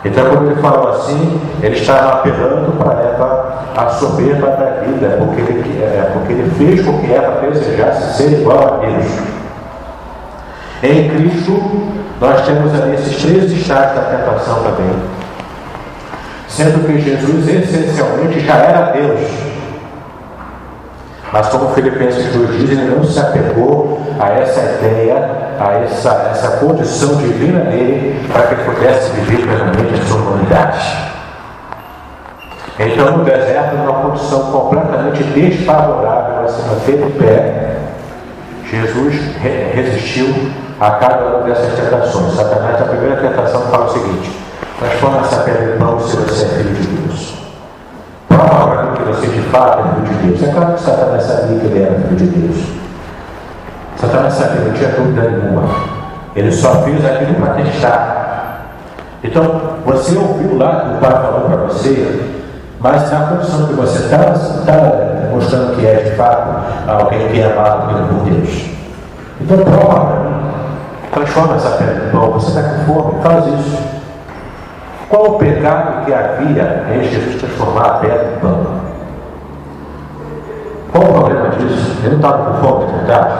Então, 0.04 0.24
quando 0.30 0.50
ele 0.50 0.60
falou 0.60 0.88
assim, 0.88 1.40
ele 1.62 1.76
estava 1.76 2.14
apelando 2.14 2.72
para 2.72 3.00
Eva 3.00 3.64
a 3.76 3.88
soberba 3.88 4.48
da 4.48 4.82
vida, 4.82 5.16
porque 5.18 5.40
ele, 5.40 5.82
é, 5.82 6.10
porque 6.12 6.32
ele 6.32 6.50
fez 6.50 6.84
com 6.84 7.00
que 7.00 7.12
Eva 7.12 7.40
desejasse 7.40 8.16
ser 8.16 8.40
igual 8.40 8.58
a 8.58 8.86
Deus. 8.86 9.33
Em 10.84 11.08
Cristo, 11.08 11.60
nós 12.20 12.46
temos 12.46 12.72
ali 12.74 12.94
esses 12.94 13.20
três 13.20 13.50
estágios 13.50 13.94
da 13.96 14.02
tentação 14.02 14.62
também 14.62 15.14
sendo 16.54 16.86
que 16.86 17.00
Jesus 17.00 17.48
essencialmente 17.48 18.40
já 18.40 18.54
era 18.54 18.92
Deus. 18.92 19.20
Mas 21.32 21.48
como 21.48 21.74
Filipenses 21.74 22.32
2 22.32 22.58
diz, 22.58 22.70
ele 22.70 22.94
não 22.94 23.02
se 23.02 23.18
apegou 23.18 24.00
a 24.20 24.28
essa 24.30 24.60
ideia, 24.60 25.56
a 25.58 25.72
essa, 25.82 26.30
essa 26.30 26.58
condição 26.58 27.16
divina 27.16 27.58
dele 27.64 28.24
para 28.32 28.42
que 28.42 28.54
ele 28.54 28.64
pudesse 28.64 29.10
viver 29.12 29.42
plenamente 29.42 30.00
a 30.00 30.04
sua 30.04 30.18
humanidade. 30.18 31.14
Então, 32.78 33.18
no 33.18 33.24
deserto, 33.24 33.76
numa 33.76 33.94
condição 33.94 34.52
completamente 34.52 35.24
desfavorável 35.24 36.44
a 36.44 36.48
se 36.48 36.62
manter 36.68 37.04
de 37.04 37.12
pé, 37.18 37.76
Jesus 38.70 39.14
resistiu 39.74 40.26
a 40.80 40.90
cada 40.92 41.24
uma 41.24 41.42
dessas 41.44 41.74
tentações. 41.74 42.34
Satanás, 42.34 42.80
a 42.80 42.84
primeira 42.84 43.16
tentação, 43.16 43.62
fala 43.62 43.86
o 43.86 43.90
seguinte: 43.90 44.38
transforma 44.78 45.18
essa 45.20 45.42
pedra 45.42 45.74
em 45.74 45.78
pão 45.78 46.00
se 46.00 46.16
você 46.16 46.44
é 46.44 46.48
filho 46.48 46.74
de 46.74 46.86
Deus. 46.86 47.34
Prova 48.28 48.82
mim 48.82 48.96
que 48.96 49.02
você 49.02 49.26
de 49.26 49.42
fato 49.42 49.78
é 49.80 50.06
filho 50.06 50.18
de 50.18 50.26
Deus. 50.28 50.42
É 50.42 50.52
claro 50.52 50.74
que 50.74 50.80
Satanás 50.80 51.22
sabia 51.22 51.58
que 51.58 51.66
ele 51.66 51.82
era 51.82 52.00
filho 52.00 52.16
de 52.16 52.26
Deus. 52.26 52.66
Satanás 53.96 54.34
sabia, 54.34 54.60
não 54.60 54.72
tinha 54.72 54.90
dúvida 54.90 55.30
nenhuma. 55.30 55.62
Ele 56.34 56.50
só 56.50 56.82
fez 56.82 57.04
aquilo 57.04 57.34
para 57.34 57.54
testar. 57.54 58.20
Então, 59.22 59.60
você 59.86 60.16
ouviu 60.18 60.58
lá 60.58 60.80
que 60.80 60.96
o 60.96 60.98
pai 60.98 61.12
falou 61.12 61.48
para 61.48 61.56
você 61.56 62.34
mas 62.84 63.10
na 63.10 63.20
condição 63.20 63.66
que 63.66 63.72
você 63.72 63.98
está, 64.00 64.32
está 64.32 65.30
mostrando 65.30 65.74
que 65.74 65.86
é 65.86 66.02
de 66.02 66.10
fato 66.16 66.66
alguém 66.86 67.28
que 67.28 67.40
é 67.40 67.50
amado 67.50 68.08
por 68.08 68.30
Deus. 68.30 68.66
Então 69.40 69.56
prova 69.56 70.04
para 70.04 70.20
mim. 70.20 70.33
Transforma 71.14 71.54
essa 71.54 71.70
pedra 71.70 72.06
em 72.06 72.10
pão. 72.10 72.32
Você 72.32 72.58
está 72.58 72.62
com 72.62 72.92
fome? 72.92 73.22
Faz 73.22 73.46
isso. 73.46 73.78
Qual 75.08 75.26
o 75.26 75.38
pecado 75.38 76.04
que 76.04 76.12
havia 76.12 76.86
em 76.92 77.04
Jesus 77.04 77.36
transformar 77.36 77.86
a 77.86 77.98
pedra 77.98 78.32
em 78.36 78.40
pão? 78.40 78.66
Qual 80.90 81.04
o 81.04 81.12
problema 81.12 81.50
disso? 81.50 81.98
Ele 82.02 82.16
não 82.16 82.16
estava 82.16 82.50
com 82.50 82.66
fome, 82.66 82.86
de 82.86 82.92
verdade? 82.98 83.34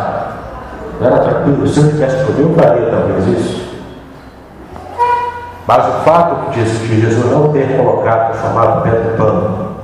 Não 1.00 1.06
era 1.08 1.18
tranquilo? 1.18 1.66
Se 1.66 1.80
eu 1.80 1.88
tivesse 1.88 2.24
comido, 2.24 2.50
eu 2.50 2.54
faria 2.54 2.90
talvez 2.90 3.26
isso. 3.26 3.74
Mas 5.66 5.88
o 5.88 5.92
fato 6.04 6.50
de 6.52 6.64
Jesus 6.64 7.30
não 7.30 7.52
ter 7.52 7.76
colocado 7.76 8.34
o 8.34 8.40
chamado 8.40 8.82
pedra 8.82 9.14
pano 9.16 9.74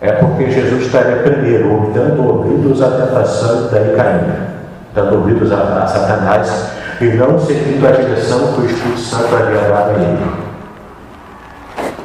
é 0.00 0.12
porque 0.12 0.48
Jesus 0.48 0.86
estaria 0.86 1.16
primeiro 1.16 1.90
dando 1.92 2.24
ouvidos 2.24 2.80
à 2.80 2.90
tentação 2.90 3.66
e 3.66 3.68
daí 3.70 3.96
caindo, 3.96 4.50
dando 4.94 5.16
ouvidos 5.16 5.50
a, 5.52 5.82
a 5.82 5.86
Satanás 5.86 6.79
e 7.00 7.04
não 7.16 7.38
seguindo 7.38 7.86
a 7.86 7.92
direção 7.92 8.52
que 8.52 8.60
o 8.60 8.66
Espírito 8.66 8.98
Santo 8.98 9.34
havia 9.34 9.60
dado 9.62 10.00
ele. 10.00 10.18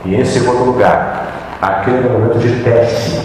E 0.05 0.15
em 0.15 0.23
segundo 0.23 0.63
lugar, 0.63 1.25
aquele 1.61 2.07
momento 2.07 2.39
de 2.39 2.63
teste. 2.63 3.21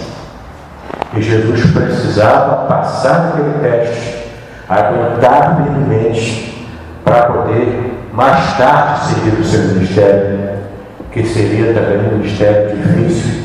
E 1.15 1.21
Jesus 1.21 1.71
precisava 1.71 2.65
passar 2.65 3.29
aquele 3.29 3.59
teste, 3.59 4.25
aguentar 4.67 5.57
firmemente 5.57 6.67
para 7.03 7.23
poder 7.23 7.91
mais 8.13 8.57
tarde 8.57 9.05
seguir 9.05 9.39
o 9.39 9.43
seu 9.43 9.59
ministério, 9.73 10.39
que 11.11 11.23
seria 11.25 11.73
também 11.73 11.99
um 11.99 12.17
ministério 12.17 12.75
difícil, 12.77 13.43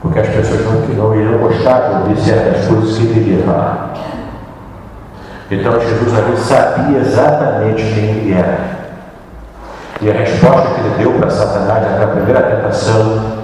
porque 0.00 0.20
as 0.20 0.28
pessoas 0.28 0.64
não, 0.64 0.80
não 0.94 1.14
iriam 1.14 1.38
gostar 1.38 1.80
de 1.80 1.94
ouvir 1.96 2.18
certas 2.18 2.66
coisas 2.66 2.96
que 2.96 3.04
ele 3.04 3.32
iria 3.32 3.44
falar. 3.44 3.94
Então 5.50 5.80
Jesus 5.80 6.18
ali 6.18 6.36
sabia 6.36 6.98
exatamente 6.98 7.82
quem 7.94 8.04
ele 8.04 8.34
era. 8.34 8.58
E 10.00 10.10
a 10.10 10.14
resposta 10.14 10.74
que 10.74 10.80
ele 10.80 10.94
deu 10.98 11.12
para 11.12 11.30
Satanás 11.30 11.82
naquela 11.82 12.12
primeira 12.12 12.42
tentação, 12.42 13.38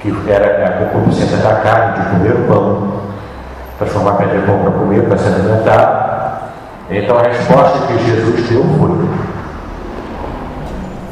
que 0.00 0.12
era 0.28 0.66
a 0.66 0.86
concupiscência 0.86 1.38
da 1.38 1.56
carne, 1.56 2.02
de 2.02 2.10
comer 2.10 2.32
o 2.32 2.46
pão, 2.46 2.92
transformar 3.78 4.12
pedra 4.12 4.38
em 4.38 4.42
pão 4.42 4.58
para 4.60 4.70
comer, 4.70 5.02
para 5.02 5.18
se 5.18 5.26
alimentar, 5.26 6.02
então 6.90 7.18
a 7.18 7.22
resposta 7.22 7.86
que 7.86 8.04
Jesus 8.04 8.48
deu 8.48 8.64
foi: 8.78 9.08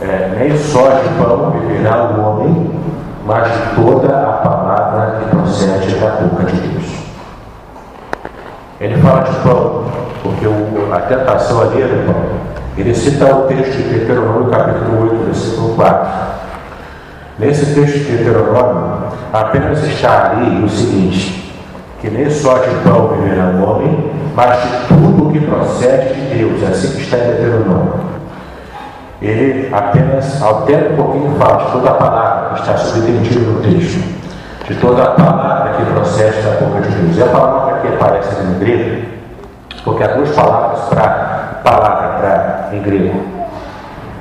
é, 0.07 0.37
nem 0.39 0.59
só 0.59 0.89
de 0.91 1.09
pão 1.15 1.53
viverá 1.53 2.05
o 2.05 2.21
homem, 2.21 2.81
mas 3.27 3.49
de 3.49 3.77
toda 3.77 4.09
a 4.15 4.33
palavra 4.45 5.21
que 5.21 5.31
procede 5.31 5.95
da 5.99 6.11
boca 6.11 6.45
de 6.45 6.57
Deus. 6.57 7.00
Ele 8.81 8.97
fala 9.03 9.21
de 9.25 9.37
pão, 9.41 9.85
porque 10.23 10.47
o, 10.47 10.89
a 10.91 11.01
tentação 11.01 11.61
ali 11.61 11.83
é 11.83 11.87
do 11.87 12.07
pão. 12.07 12.23
Ele 12.79 12.95
cita 12.95 13.27
o 13.27 13.43
texto 13.43 13.77
de 13.77 13.83
Deuteronômio, 13.83 14.49
capítulo 14.51 15.03
8, 15.03 15.25
versículo 15.27 15.75
4. 15.75 16.09
Nesse 17.39 17.75
texto 17.75 17.99
de 17.99 18.17
Deuteronômio, 18.17 19.03
apenas 19.35 19.85
está 19.85 20.31
ali 20.31 20.65
o 20.65 20.69
seguinte: 20.71 21.53
que 22.01 22.09
nem 22.09 22.31
só 22.31 22.55
de 22.55 22.71
pão 22.83 23.09
viverá 23.09 23.49
o 23.49 23.63
homem, 23.63 24.11
mas 24.35 24.63
de 24.63 24.89
tudo 24.89 25.31
que 25.31 25.41
procede 25.41 26.15
de 26.15 26.39
Deus, 26.39 26.63
é 26.63 26.69
assim 26.69 26.97
que 26.97 27.03
está 27.03 27.19
em 27.19 27.27
Deuteronômio. 27.33 28.01
Ele 29.21 29.69
apenas 29.75 30.41
altera 30.41 30.95
um 30.95 30.97
pouquinho 30.97 31.35
e 31.35 31.39
fala 31.39 31.67
de 31.67 31.73
toda 31.73 31.91
a 31.91 31.95
palavra 31.95 32.55
que 32.55 32.61
está 32.61 32.79
subentendida 32.79 33.41
no 33.41 33.61
texto, 33.61 34.03
de 34.71 34.77
toda 34.77 35.03
a 35.03 35.11
palavra 35.11 35.73
que 35.73 35.85
procede 35.87 36.43
da 36.43 36.65
boca 36.65 36.81
de 36.83 36.89
Deus. 36.91 37.17
E 37.17 37.23
a 37.23 37.27
palavra 37.27 37.81
que 37.81 37.89
aparece 37.89 38.41
no 38.43 38.61
grego, 38.61 39.05
porque 39.83 40.05
há 40.05 40.09
duas 40.09 40.31
palavras 40.31 40.81
para 40.89 41.61
palavra 41.65 42.09
pra, 42.21 42.69
em 42.73 42.81
grego. 42.81 43.21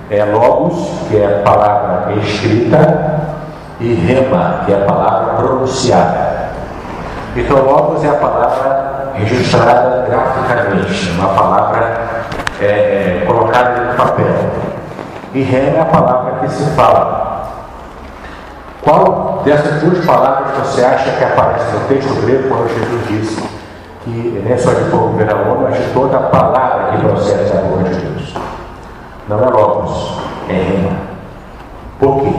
É 0.10 0.26
logos, 0.26 1.08
que 1.08 1.18
é 1.18 1.26
a 1.26 1.44
palavra 1.48 2.14
escrita, 2.14 3.20
e 3.80 3.94
rema, 3.94 4.62
que 4.66 4.74
é 4.74 4.82
a 4.82 4.86
palavra 4.86 5.36
pronunciada. 5.36 6.50
Então, 7.36 7.64
logos 7.64 8.04
é 8.04 8.10
a 8.10 8.14
palavra 8.14 9.12
registrada 9.14 10.08
graficamente, 10.10 11.12
uma 11.12 11.30
palavra 11.30 11.98
é, 12.60 12.66
é, 12.66 13.24
colocada 13.28 13.82
no 13.82 13.94
papel. 13.94 14.34
E 15.32 15.44
ré 15.44 15.76
é 15.76 15.80
a 15.80 15.86
palavra 15.86 16.40
que 16.40 16.50
se 16.50 16.72
fala. 16.72 17.29
Qual 18.82 19.42
dessas 19.44 19.82
duas 19.82 20.06
palavras 20.06 20.58
você 20.58 20.84
acha 20.84 21.12
que 21.12 21.24
aparece 21.24 21.72
no 21.74 21.88
texto 21.88 22.14
grego 22.22 22.48
quando 22.48 22.70
Jesus 22.70 23.08
disse 23.08 23.44
que 24.04 24.44
nem 24.46 24.58
só 24.58 24.72
de 24.72 24.90
povo 24.90 25.18
verá 25.18 25.36
o 25.36 25.52
homem, 25.52 25.70
mas 25.70 25.78
de 25.78 25.94
toda 25.94 26.18
a 26.18 26.22
palavra 26.22 26.92
que 26.92 27.06
procede 27.06 27.52
da 27.52 27.62
boca 27.62 27.84
de 27.84 27.96
Deus? 27.96 28.34
Não 29.28 29.44
é 29.44 29.50
logos, 29.50 30.22
é 30.48 30.54
rema. 30.54 30.98
Por 32.00 32.22
quê? 32.22 32.34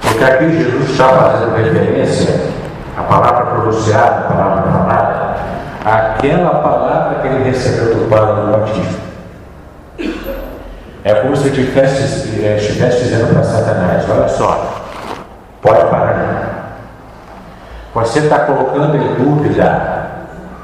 Porque 0.00 0.24
aqui 0.24 0.58
Jesus 0.58 0.90
está 0.90 1.08
fazendo 1.08 1.56
referência 1.56 2.50
à 2.96 3.02
palavra 3.02 3.46
pronunciada, 3.46 4.18
à 4.18 4.32
palavra 4.32 4.72
falada, 4.72 5.36
aquela 5.84 6.50
palavra 6.50 7.20
que 7.20 7.28
ele 7.28 7.44
recebeu 7.44 7.94
do 7.94 8.10
Pai 8.10 8.20
no 8.20 8.52
batismo. 8.52 9.06
É 11.04 11.14
como 11.14 11.36
se 11.36 11.46
ele 11.46 11.60
estivesse, 11.60 12.42
eh, 12.44 12.56
estivesse 12.56 13.04
dizendo 13.04 13.32
para 13.32 13.44
Satanás: 13.44 14.04
olha 14.10 14.28
só, 14.28 14.85
pode 15.66 15.84
parar. 15.90 16.76
Você 17.92 18.20
está 18.20 18.40
colocando 18.40 18.96
em 18.96 19.14
dúvida 19.14 20.06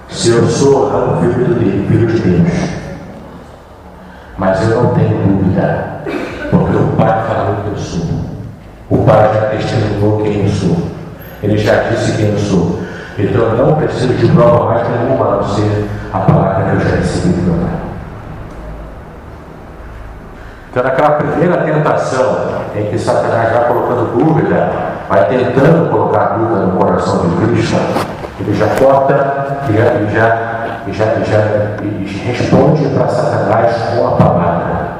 se 0.09 0.31
eu 0.31 0.47
sou 0.47 0.85
ou 0.85 0.91
não 0.93 1.21
filho 1.21 1.55
de, 1.55 2.21
Deus. 2.21 2.71
Mas 4.39 4.69
eu 4.69 4.83
não 4.83 4.95
tenho 4.95 5.27
dúvida, 5.27 6.03
porque 6.51 6.77
o 6.77 6.87
Pai 6.97 7.25
falou 7.27 7.57
que 7.65 7.71
eu 7.71 7.77
sou. 7.77 8.07
O 8.91 8.99
Pai 9.05 9.31
já 9.35 9.47
testemunhou 9.49 10.23
quem 10.23 10.45
eu 10.45 10.49
sou. 10.49 10.77
Ele 11.43 11.59
já 11.59 11.83
disse 11.85 12.17
quem 12.17 12.31
eu 12.31 12.39
sou. 12.39 12.81
Então 13.19 13.43
eu 13.43 13.67
não 13.67 13.77
preciso 13.77 14.15
de 14.15 14.29
prova 14.29 14.67
mais 14.67 14.89
nenhuma 14.89 15.27
a 15.27 15.37
não 15.37 15.45
ser 15.45 15.89
a 16.13 16.19
palavra 16.19 16.65
que 16.65 16.77
eu 16.77 16.81
já 16.81 16.97
recebi 16.97 17.33
do 17.33 17.43
meu 17.43 17.65
Pai. 17.65 17.83
Então, 20.71 20.83
naquela 20.85 21.11
primeira 21.11 21.59
tentação 21.59 22.63
em 22.75 22.87
que 22.87 22.99
Satanás 22.99 23.53
vai 23.53 23.69
colocando 23.69 24.19
dúvida, 24.19 24.92
vai 25.13 25.29
tentando 25.29 25.91
colocar 25.91 26.39
dúvida 26.39 26.61
no 26.61 26.79
coração 26.79 27.29
de 27.29 27.47
Cristo, 27.47 27.77
ele 28.41 28.55
já 28.55 28.67
corta 28.77 29.59
e 29.69 29.77
já, 29.77 29.85
e 29.85 30.11
já, 30.11 30.87
e 30.87 30.93
já, 30.93 31.05
e 31.05 31.25
já 31.25 31.39
e 31.83 32.23
responde 32.29 32.89
para 32.89 33.09
Satanás 33.09 33.77
com 33.95 34.07
a 34.07 34.11
palavra. 34.13 34.93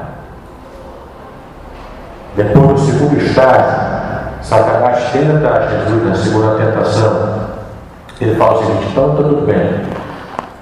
Depois, 2.37 2.67
no 2.67 2.79
segundo 2.79 3.17
estágio, 3.17 3.75
Satanás 4.43 5.03
tenta 5.13 5.69
Jesus 5.71 6.05
na 6.07 6.15
segunda 6.15 6.57
tentação 6.57 7.33
ele 8.21 8.37
fala 8.37 8.59
o 8.59 8.67
seguinte, 8.67 8.89
então 8.93 9.17
tudo 9.17 9.47
bem. 9.47 9.81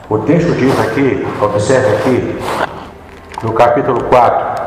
O 0.09 0.19
texto 0.19 0.53
diz 0.53 0.79
aqui, 0.79 1.27
observe 1.43 1.97
aqui, 1.97 2.39
no 3.43 3.53
capítulo 3.53 4.05
4, 4.05 4.63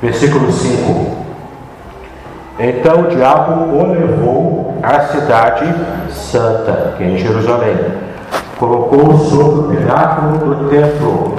versículo 0.00 0.50
5. 0.52 1.23
Então 2.58 3.02
o 3.02 3.08
diabo 3.08 3.76
o 3.76 3.92
levou 3.92 4.78
à 4.82 5.00
cidade 5.00 5.74
santa, 6.10 6.94
que 6.96 7.02
é 7.02 7.08
em 7.08 7.18
Jerusalém. 7.18 7.76
Colocou 8.58 9.18
sobre 9.18 9.60
o 9.60 9.76
pináculo 9.76 10.38
do 10.38 10.70
templo. 10.70 11.34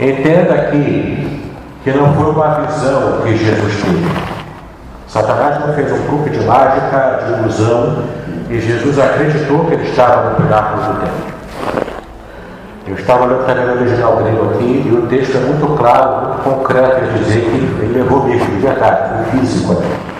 Entenda 0.00 0.54
aqui 0.54 1.52
que 1.84 1.92
não 1.92 2.12
foi 2.14 2.32
uma 2.32 2.60
visão 2.60 3.20
que 3.22 3.36
Jesus 3.36 3.82
teve. 3.82 4.40
Satanás 5.06 5.60
não 5.60 5.74
fez 5.74 5.92
um 5.92 6.06
truque 6.06 6.30
de 6.30 6.44
mágica, 6.44 7.24
de 7.24 7.40
ilusão, 7.40 8.04
E 8.48 8.60
Jesus 8.60 8.98
acreditou 8.98 9.64
que 9.66 9.74
ele 9.74 9.88
estava 9.88 10.30
no 10.30 10.36
pináculo 10.36 10.82
do 10.82 11.00
templo. 11.00 11.39
Eu 12.86 12.94
estava 12.94 13.24
olhando 13.24 13.46
também 13.46 13.66
no 13.66 13.72
original 13.72 14.16
grego 14.16 14.50
aqui 14.50 14.82
e 14.86 14.92
o 14.92 15.06
texto 15.06 15.36
é 15.36 15.40
muito 15.40 15.76
claro, 15.76 16.28
muito 16.28 16.42
concreto 16.42 17.04
em 17.04 17.22
dizer 17.22 17.40
que 17.42 17.84
ele 17.84 17.98
levou 17.98 18.24
mesmo, 18.24 18.46
de 18.46 18.56
verdade, 18.56 19.24
foi 19.30 19.38
físico 19.38 19.72
aqui. 19.74 20.10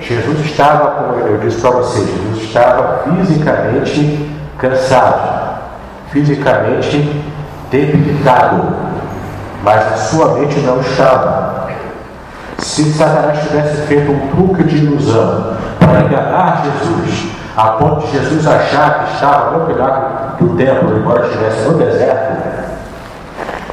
Jesus 0.00 0.40
estava, 0.40 0.90
como 0.90 1.20
eu 1.20 1.38
disse 1.38 1.60
para 1.60 1.70
vocês, 1.70 2.06
Jesus 2.06 2.44
estava 2.44 3.04
fisicamente 3.04 4.30
cansado, 4.58 5.60
fisicamente 6.10 7.22
debilitado, 7.70 8.74
mas 9.62 9.92
a 9.92 9.96
sua 9.96 10.34
mente 10.34 10.58
não 10.60 10.80
estava. 10.80 11.68
Se 12.58 12.84
Satanás 12.92 13.46
tivesse 13.46 13.82
feito 13.86 14.10
um 14.10 14.28
truque 14.28 14.64
de 14.64 14.76
ilusão 14.76 15.56
para 15.78 16.00
enganar 16.00 16.64
Jesus, 16.64 17.33
a 17.56 17.64
ponto 17.72 18.06
de 18.06 18.12
Jesus 18.12 18.46
achar 18.46 19.04
que 19.04 19.14
estava 19.14 19.58
no 19.58 19.66
pináculo 19.66 20.36
do 20.40 20.56
templo, 20.56 20.96
embora 20.96 21.26
estivesse 21.26 21.68
no 21.68 21.78
deserto, 21.78 22.34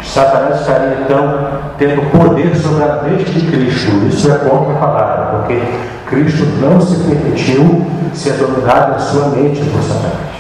Satanás 0.03 0.59
estaria 0.59 0.97
então 1.01 1.47
tendo 1.77 2.11
poder 2.11 2.55
sobre 2.55 2.83
a 2.83 3.01
mente 3.03 3.31
de 3.31 3.51
Cristo. 3.51 4.05
Isso 4.07 4.31
é 4.31 4.35
contra 4.37 4.73
a 4.73 4.77
palavra, 4.77 5.25
porque 5.37 5.61
Cristo 6.07 6.45
não 6.59 6.81
se 6.81 6.95
permitiu 7.03 7.87
ser 8.13 8.33
dominado 8.33 8.95
em 8.95 8.99
sua 8.99 9.29
mente 9.29 9.63
por 9.63 9.81
Satanás. 9.81 10.31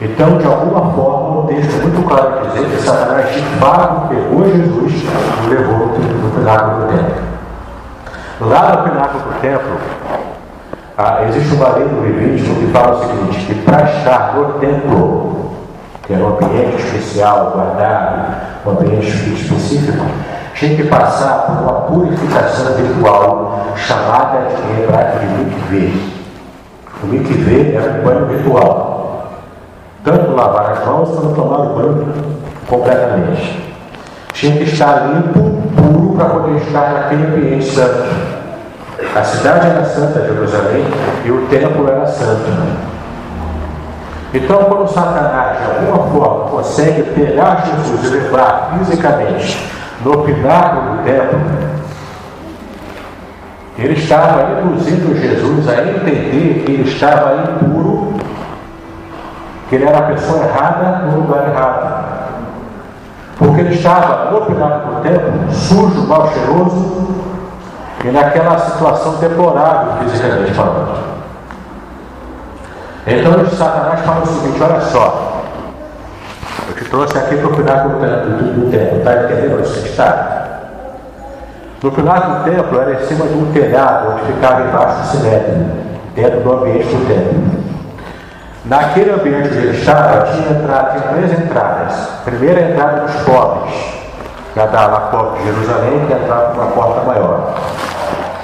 Então, 0.00 0.38
de 0.38 0.46
alguma 0.46 0.92
forma, 0.92 1.40
o 1.40 1.46
texto 1.46 1.74
é 1.74 1.82
muito 1.82 2.08
claro 2.08 2.48
dizer 2.48 2.68
que 2.68 2.82
Satanás 2.82 3.34
de 3.34 3.40
fato 3.58 4.08
pegou 4.08 4.44
Jesus 4.46 5.02
e 5.44 5.48
levou 5.48 5.88
no 5.88 6.30
pináculo 6.30 6.86
do 6.86 6.92
templo. 6.92 7.22
Lá 8.40 8.76
no 8.76 8.90
pináculo 8.90 9.24
do 9.24 9.40
templo, 9.40 9.78
ah, 10.96 11.24
existe 11.26 11.54
uma 11.54 11.70
lei 11.70 11.88
do 11.88 12.02
Levítico 12.02 12.54
que 12.54 12.66
fala 12.66 12.96
o 12.96 13.00
seguinte, 13.00 13.46
que 13.46 13.54
para 13.62 13.82
estar 13.84 14.34
no 14.34 14.52
templo, 14.58 15.50
que 16.02 16.12
era 16.12 16.22
um 16.22 16.34
ambiente 16.34 16.76
especial, 16.76 17.52
guardado, 17.54 18.36
um 18.66 18.70
ambiente 18.72 19.08
específico, 19.08 20.04
tinha 20.54 20.76
que 20.76 20.84
passar 20.84 21.46
por 21.46 21.62
uma 21.62 21.80
purificação 21.82 22.76
ritual 22.76 23.68
chamada 23.74 24.48
em 24.48 24.82
hebraico 24.82 25.18
de 25.18 25.26
mikveh. 25.26 26.12
O 27.02 27.06
mikveh 27.06 27.74
era 27.74 27.92
um 27.92 28.04
banho 28.04 28.26
ritual. 28.26 29.32
Tanto 30.04 30.32
lavar 30.32 30.72
as 30.72 30.86
mãos 30.86 31.08
como 31.08 31.34
tomar 31.34 31.60
o 31.60 31.74
banho 31.74 32.06
completamente. 32.68 33.72
Tinha 34.34 34.56
que 34.56 34.64
estar 34.64 35.08
limpo, 35.08 35.62
puro, 35.74 36.16
para 36.16 36.28
poder 36.28 36.56
estar 36.56 36.92
naquele 36.92 37.26
ambiente 37.26 37.64
santo. 37.64 38.31
A 39.14 39.24
cidade 39.24 39.66
era 39.66 39.84
santa, 39.84 40.22
Jerusalém, 40.22 40.84
e 41.24 41.30
o 41.30 41.46
templo 41.46 41.88
era 41.88 42.06
santo. 42.06 42.50
Então, 44.34 44.64
quando 44.64 44.88
Satanás, 44.88 45.58
de 45.58 45.64
alguma 45.64 46.10
forma, 46.10 46.50
consegue 46.50 47.02
pegar 47.02 47.64
Jesus 47.66 48.04
e 48.04 48.08
levar 48.08 48.78
fisicamente 48.78 49.70
no 50.02 50.22
pináculo 50.22 50.96
do 50.96 51.02
templo, 51.04 51.40
ele 53.78 53.94
estava 53.94 54.60
induzindo 54.62 55.14
Jesus 55.18 55.68
a 55.68 55.82
entender 55.82 56.62
que 56.64 56.72
ele 56.72 56.88
estava 56.88 57.42
impuro, 57.42 58.14
que 59.68 59.74
ele 59.74 59.84
era 59.84 59.98
a 59.98 60.02
pessoa 60.02 60.44
errada 60.44 61.06
no 61.06 61.20
lugar 61.20 61.48
errado. 61.48 62.12
Porque 63.38 63.60
ele 63.60 63.74
estava 63.74 64.30
no 64.30 64.46
pináculo 64.46 64.94
do 64.94 65.00
templo, 65.02 65.52
sujo, 65.52 66.06
mal 66.06 66.30
cheiroso, 66.32 67.21
e 68.04 68.10
naquela 68.10 68.58
situação 68.58 69.16
deplorável 69.16 70.02
fisicamente 70.02 70.52
falando. 70.52 71.12
Então 73.06 73.46
Satanás 73.50 74.00
fala 74.00 74.22
o 74.22 74.26
seguinte, 74.26 74.62
olha 74.62 74.80
só, 74.80 75.42
eu 76.68 76.74
te 76.74 76.84
trouxe 76.84 77.18
aqui 77.18 77.36
para 77.36 77.48
o 77.48 77.56
pináculo 77.56 77.94
do, 77.94 78.70
templo, 78.70 78.98
está 78.98 79.24
entendendo 79.24 79.58
onde 79.58 79.68
você 79.68 79.88
está? 79.88 80.42
No 81.82 81.90
pináculo 81.90 82.38
do 82.38 82.44
templo 82.44 82.80
era 82.80 82.92
em 82.94 83.06
cima 83.06 83.26
de 83.26 83.34
um 83.34 83.52
telhado 83.52 84.12
onde 84.12 84.32
ficava 84.32 84.62
embaixo 84.62 85.00
do 85.00 85.06
sinédrio, 85.06 85.66
dentro 86.14 86.40
do 86.40 86.52
ambiente 86.52 86.86
do 86.86 87.06
templo. 87.08 87.62
Naquele 88.64 89.10
ambiente 89.10 89.48
onde 89.48 89.58
ele 89.58 89.76
estava, 89.76 90.26
tinha, 90.26 90.50
entrada, 90.50 90.90
tinha 90.92 91.12
três 91.12 91.32
entradas. 91.32 91.94
Primeira 92.24 92.70
entrada 92.70 93.00
dos 93.00 93.14
pobres, 93.22 93.74
que 94.54 94.60
dar 94.60 94.88
na 94.88 95.00
porta 95.00 95.38
de 95.38 95.44
Jerusalém, 95.44 96.06
que 96.06 96.12
entrava 96.12 96.50
por 96.50 96.62
uma 96.62 96.70
porta 96.70 97.00
maior. 97.04 97.54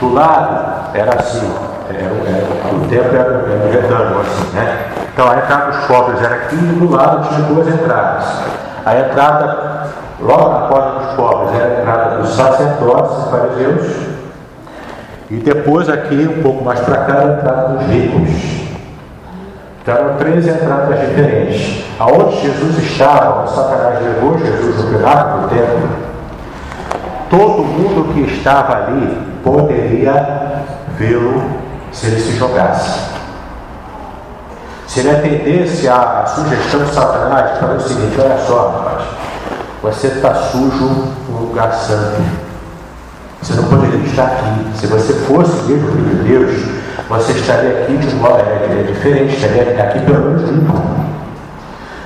Do 0.00 0.14
lado 0.14 0.96
era 0.96 1.14
assim, 1.18 1.52
era, 1.88 2.02
era, 2.02 2.74
o 2.74 2.88
templo 2.88 3.16
era, 3.16 3.44
era 3.50 3.70
retângulo 3.72 4.20
assim, 4.20 4.54
né? 4.54 4.88
Então 5.12 5.28
a 5.28 5.38
entrada 5.38 5.72
dos 5.72 5.86
pobres 5.86 6.22
era 6.22 6.34
aqui 6.36 6.54
e 6.54 6.78
do 6.78 6.90
lado 6.90 7.28
tinha 7.28 7.40
duas 7.48 7.66
entradas. 7.66 8.24
A 8.86 8.98
entrada, 9.00 9.86
logo 10.20 10.50
na 10.50 10.60
porta 10.68 10.98
dos 11.00 11.14
pobres, 11.14 11.60
era 11.60 11.64
a 11.64 11.80
entrada 11.80 12.16
dos 12.18 12.30
sacerdotes 12.30 13.26
e 13.26 13.30
fariseus. 13.30 14.08
E 15.30 15.36
depois 15.36 15.88
aqui, 15.88 16.32
um 16.38 16.42
pouco 16.42 16.64
mais 16.64 16.80
para 16.80 16.98
cá, 16.98 17.18
a 17.18 17.24
entrada 17.24 17.68
dos 17.74 17.86
ricos. 17.88 18.30
Então 19.82 19.94
eram 19.94 20.16
três 20.16 20.46
entradas 20.46 21.00
diferentes. 21.00 21.84
Aonde 21.98 22.40
Jesus 22.40 22.78
estava, 22.78 23.46
Satanás 23.48 24.00
levou 24.00 24.38
Jesus 24.38 24.84
no 24.84 24.90
pináculo 24.90 25.42
do 25.42 25.48
templo, 25.48 25.88
todo 27.30 27.64
mundo 27.64 28.12
que 28.12 28.20
estava 28.32 28.74
ali 28.74 29.18
poderia 29.42 30.64
vê-lo 30.96 31.42
se 31.92 32.06
ele 32.06 32.20
se 32.20 32.36
jogasse. 32.36 33.18
Se 34.86 35.00
ele 35.00 35.10
atendesse 35.10 35.88
à 35.88 36.24
sugestão 36.26 36.84
de 36.84 36.90
Satanás, 36.92 37.62
o 37.62 37.80
seguinte: 37.80 38.20
olha 38.20 38.38
só, 38.38 38.68
rapaz, 38.68 39.04
você 39.82 40.08
está 40.08 40.34
sujo 40.34 41.12
no 41.28 41.38
lugar 41.40 41.72
santo. 41.74 42.22
Você 43.42 43.54
não 43.54 43.64
poderia 43.64 44.04
estar 44.04 44.24
aqui. 44.24 44.78
Se 44.78 44.86
você 44.86 45.12
fosse 45.12 45.62
mesmo 45.70 45.92
filho 45.92 46.16
de 46.16 46.28
Deus, 46.28 46.78
você 47.08 47.32
estaria 47.32 47.82
aqui 47.82 47.96
de 47.96 48.14
modo 48.16 48.40
é, 48.40 48.84
diferente, 48.86 49.36
estaria 49.36 49.82
aqui 49.82 50.00
pelo 50.00 50.24
menos 50.24 50.50
limpo. 50.50 50.74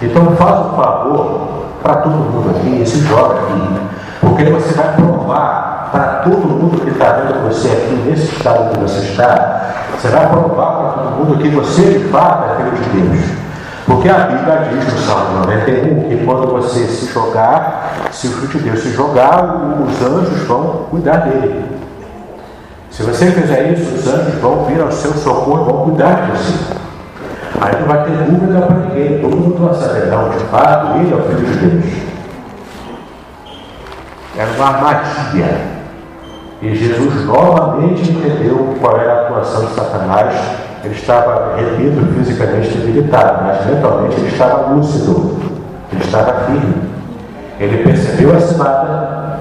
Então 0.03 0.37
faz 0.37 0.67
um 0.67 0.77
favor 0.77 1.67
para 1.83 1.97
todo 1.97 2.13
mundo 2.13 2.51
aqui 2.57 2.85
se 2.85 3.01
joga 3.01 3.41
aqui. 3.41 3.81
Porque 4.21 4.45
você 4.45 4.75
vai 4.75 4.95
provar 5.33 5.89
para 5.91 6.03
todo 6.25 6.49
mundo 6.49 6.81
que 6.81 6.91
está 6.91 7.13
vendo 7.13 7.49
você 7.49 7.69
aqui, 7.69 7.95
nesse 8.07 8.35
estado 8.35 8.71
que 8.73 8.81
você 8.81 9.01
está, 9.01 9.75
você 9.99 10.09
vai 10.09 10.29
provar 10.29 10.73
para 10.73 11.03
todo 11.03 11.17
mundo 11.17 11.39
que 11.39 11.49
você 11.49 11.99
de 11.99 12.05
fato 12.09 12.51
é 12.51 12.57
filho 12.57 12.73
de 12.73 13.01
Deus. 13.01 13.43
Porque 13.87 14.09
a 14.09 14.19
Bíblia 14.19 14.69
diz 14.71 14.93
no 14.93 14.99
Salmo 15.01 15.41
91 15.41 16.09
que 16.09 16.25
quando 16.25 16.53
você 16.53 16.87
se 16.87 17.13
jogar, 17.13 17.93
se 18.11 18.29
o 18.29 18.31
filho 18.31 18.49
de 18.49 18.59
Deus 18.71 18.81
se 18.81 18.93
jogar, 18.93 19.61
os 19.81 20.03
anjos 20.03 20.47
vão 20.47 20.87
cuidar 20.91 21.17
dele. 21.17 21.65
Se 22.91 23.03
você 23.03 23.33
fizer 23.33 23.73
isso, 23.73 23.95
os 23.95 24.07
anjos 24.07 24.35
vão 24.41 24.65
vir 24.67 24.81
ao 24.81 24.93
seu 24.93 25.13
socorro 25.15 25.63
e 25.63 25.73
vão 25.73 25.85
cuidar 25.85 26.27
de 26.27 26.31
você. 26.33 26.75
Aí 27.61 27.81
não 27.81 27.87
vai 27.87 28.05
ter 28.05 28.11
dúvida 28.11 28.61
para 28.61 28.77
ninguém, 28.77 29.21
todo 29.21 29.37
mundo 29.37 29.69
vai 29.69 29.75
saber, 29.75 30.07
não, 30.07 30.31
de 30.31 30.39
fato, 30.45 30.99
ele 30.99 31.13
é 31.13 31.17
o 31.17 31.23
filho 31.23 31.47
de 31.47 31.59
Deus. 31.59 32.12
Era 34.37 34.51
uma 34.53 34.67
armadilha. 34.67 35.83
E 36.63 36.75
Jesus 36.75 37.27
novamente 37.27 38.11
entendeu 38.11 38.77
qual 38.81 38.99
era 38.99 39.13
a 39.13 39.23
atuação 39.23 39.67
de 39.67 39.75
Satanás. 39.75 40.35
Ele 40.85 40.95
estava, 40.95 41.57
repito, 41.57 42.15
fisicamente 42.15 42.71
debilitado, 42.71 43.45
mas 43.45 43.67
mentalmente 43.67 44.17
ele 44.17 44.29
estava 44.29 44.73
lúcido, 44.73 45.41
ele 45.93 46.03
estava 46.03 46.45
firme. 46.47 46.91
Ele 47.61 47.85
percebeu 47.85 48.35
a 48.35 48.41
cilada 48.41 49.39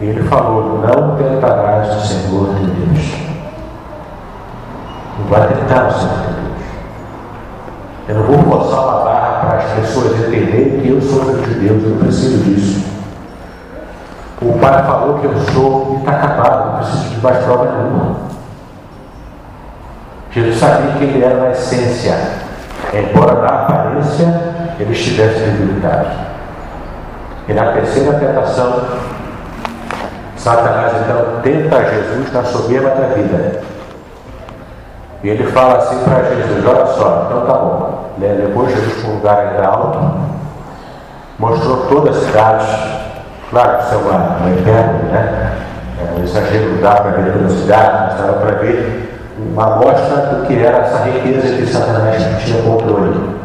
e 0.00 0.06
ele 0.06 0.22
falou: 0.24 0.80
Não 0.80 1.16
tentarás 1.16 1.96
o 1.96 2.06
Senhor 2.06 2.46
teu 2.54 2.66
Deus. 2.66 3.14
Não 5.18 5.26
vai 5.26 5.48
tentar 5.48 5.88
o 5.88 5.92
Senhor 5.92 6.14
teu 6.14 6.32
Deus. 6.34 6.50
Eu 8.08 8.14
não 8.14 8.22
vou 8.24 8.58
forçar 8.58 8.80
uma 8.80 9.04
barra 9.04 9.46
para 9.46 9.58
as 9.58 9.64
pessoas 9.72 10.18
entenderem 10.20 10.80
que 10.80 10.88
eu 10.88 11.02
sou 11.02 11.24
filho 11.24 11.42
de 11.42 11.54
Deus, 11.54 11.82
eu 11.82 11.90
não 11.90 11.98
preciso 11.98 12.44
disso. 12.44 12.99
O 14.42 14.58
pai 14.58 14.82
falou 14.84 15.18
que 15.18 15.26
eu 15.26 15.38
sou 15.52 15.94
e 15.94 15.96
está 15.98 16.12
acabado, 16.12 16.66
não 16.66 16.78
preciso 16.78 17.14
de 17.14 17.20
mais 17.20 17.44
prova 17.44 17.64
nenhuma. 17.64 18.16
Jesus 20.30 20.58
sabia 20.58 20.92
que 20.92 21.04
ele 21.04 21.24
era 21.24 21.40
na 21.40 21.50
essência, 21.50 22.16
embora 22.94 23.34
na 23.42 23.48
aparência 23.48 24.26
ele 24.78 24.92
estivesse 24.92 25.40
debilitado. 25.40 26.08
E 27.48 27.52
na 27.52 27.72
terceira 27.72 28.14
tentação, 28.14 28.84
Satanás 30.36 30.92
então 31.02 31.40
tenta 31.42 31.90
Jesus 31.90 32.32
na 32.32 32.44
soberba 32.44 32.90
da 32.90 33.08
vida. 33.08 33.60
E 35.22 35.28
ele 35.28 35.44
fala 35.52 35.76
assim 35.76 36.02
para 36.02 36.22
Jesus: 36.34 36.64
Olha 36.64 36.86
só, 36.86 37.26
então 37.26 37.46
tá 37.46 37.52
bom. 37.52 38.10
Levou 38.18 38.68
Jesus 38.68 39.02
para 39.02 39.10
um 39.10 39.14
lugar 39.14 39.38
ainda 39.38 39.66
alto, 39.66 39.98
mostrou 41.38 41.88
toda 41.88 42.10
a 42.10 42.14
cidade, 42.14 42.99
Claro 43.50 43.82
isso 43.82 43.94
é 43.94 43.96
uma, 43.96 44.12
uma 44.12 44.46
né? 44.46 45.52
É 45.98 46.18
um 46.18 46.22
exagero, 46.22 46.78
dá 46.80 46.94
para 46.94 47.10
ver 47.10 47.44
a 47.44 47.48
cidade, 47.48 48.06
mas 48.06 48.20
dava 48.20 48.32
para 48.34 48.54
ver 48.58 49.10
uma 49.38 49.74
amostra 49.74 50.16
do 50.18 50.46
que 50.46 50.62
era 50.62 50.78
essa 50.78 50.98
riqueza 51.04 51.56
que 51.56 51.66
Satanás 51.66 52.22
tinha 52.44 52.62
controle. 52.62 53.40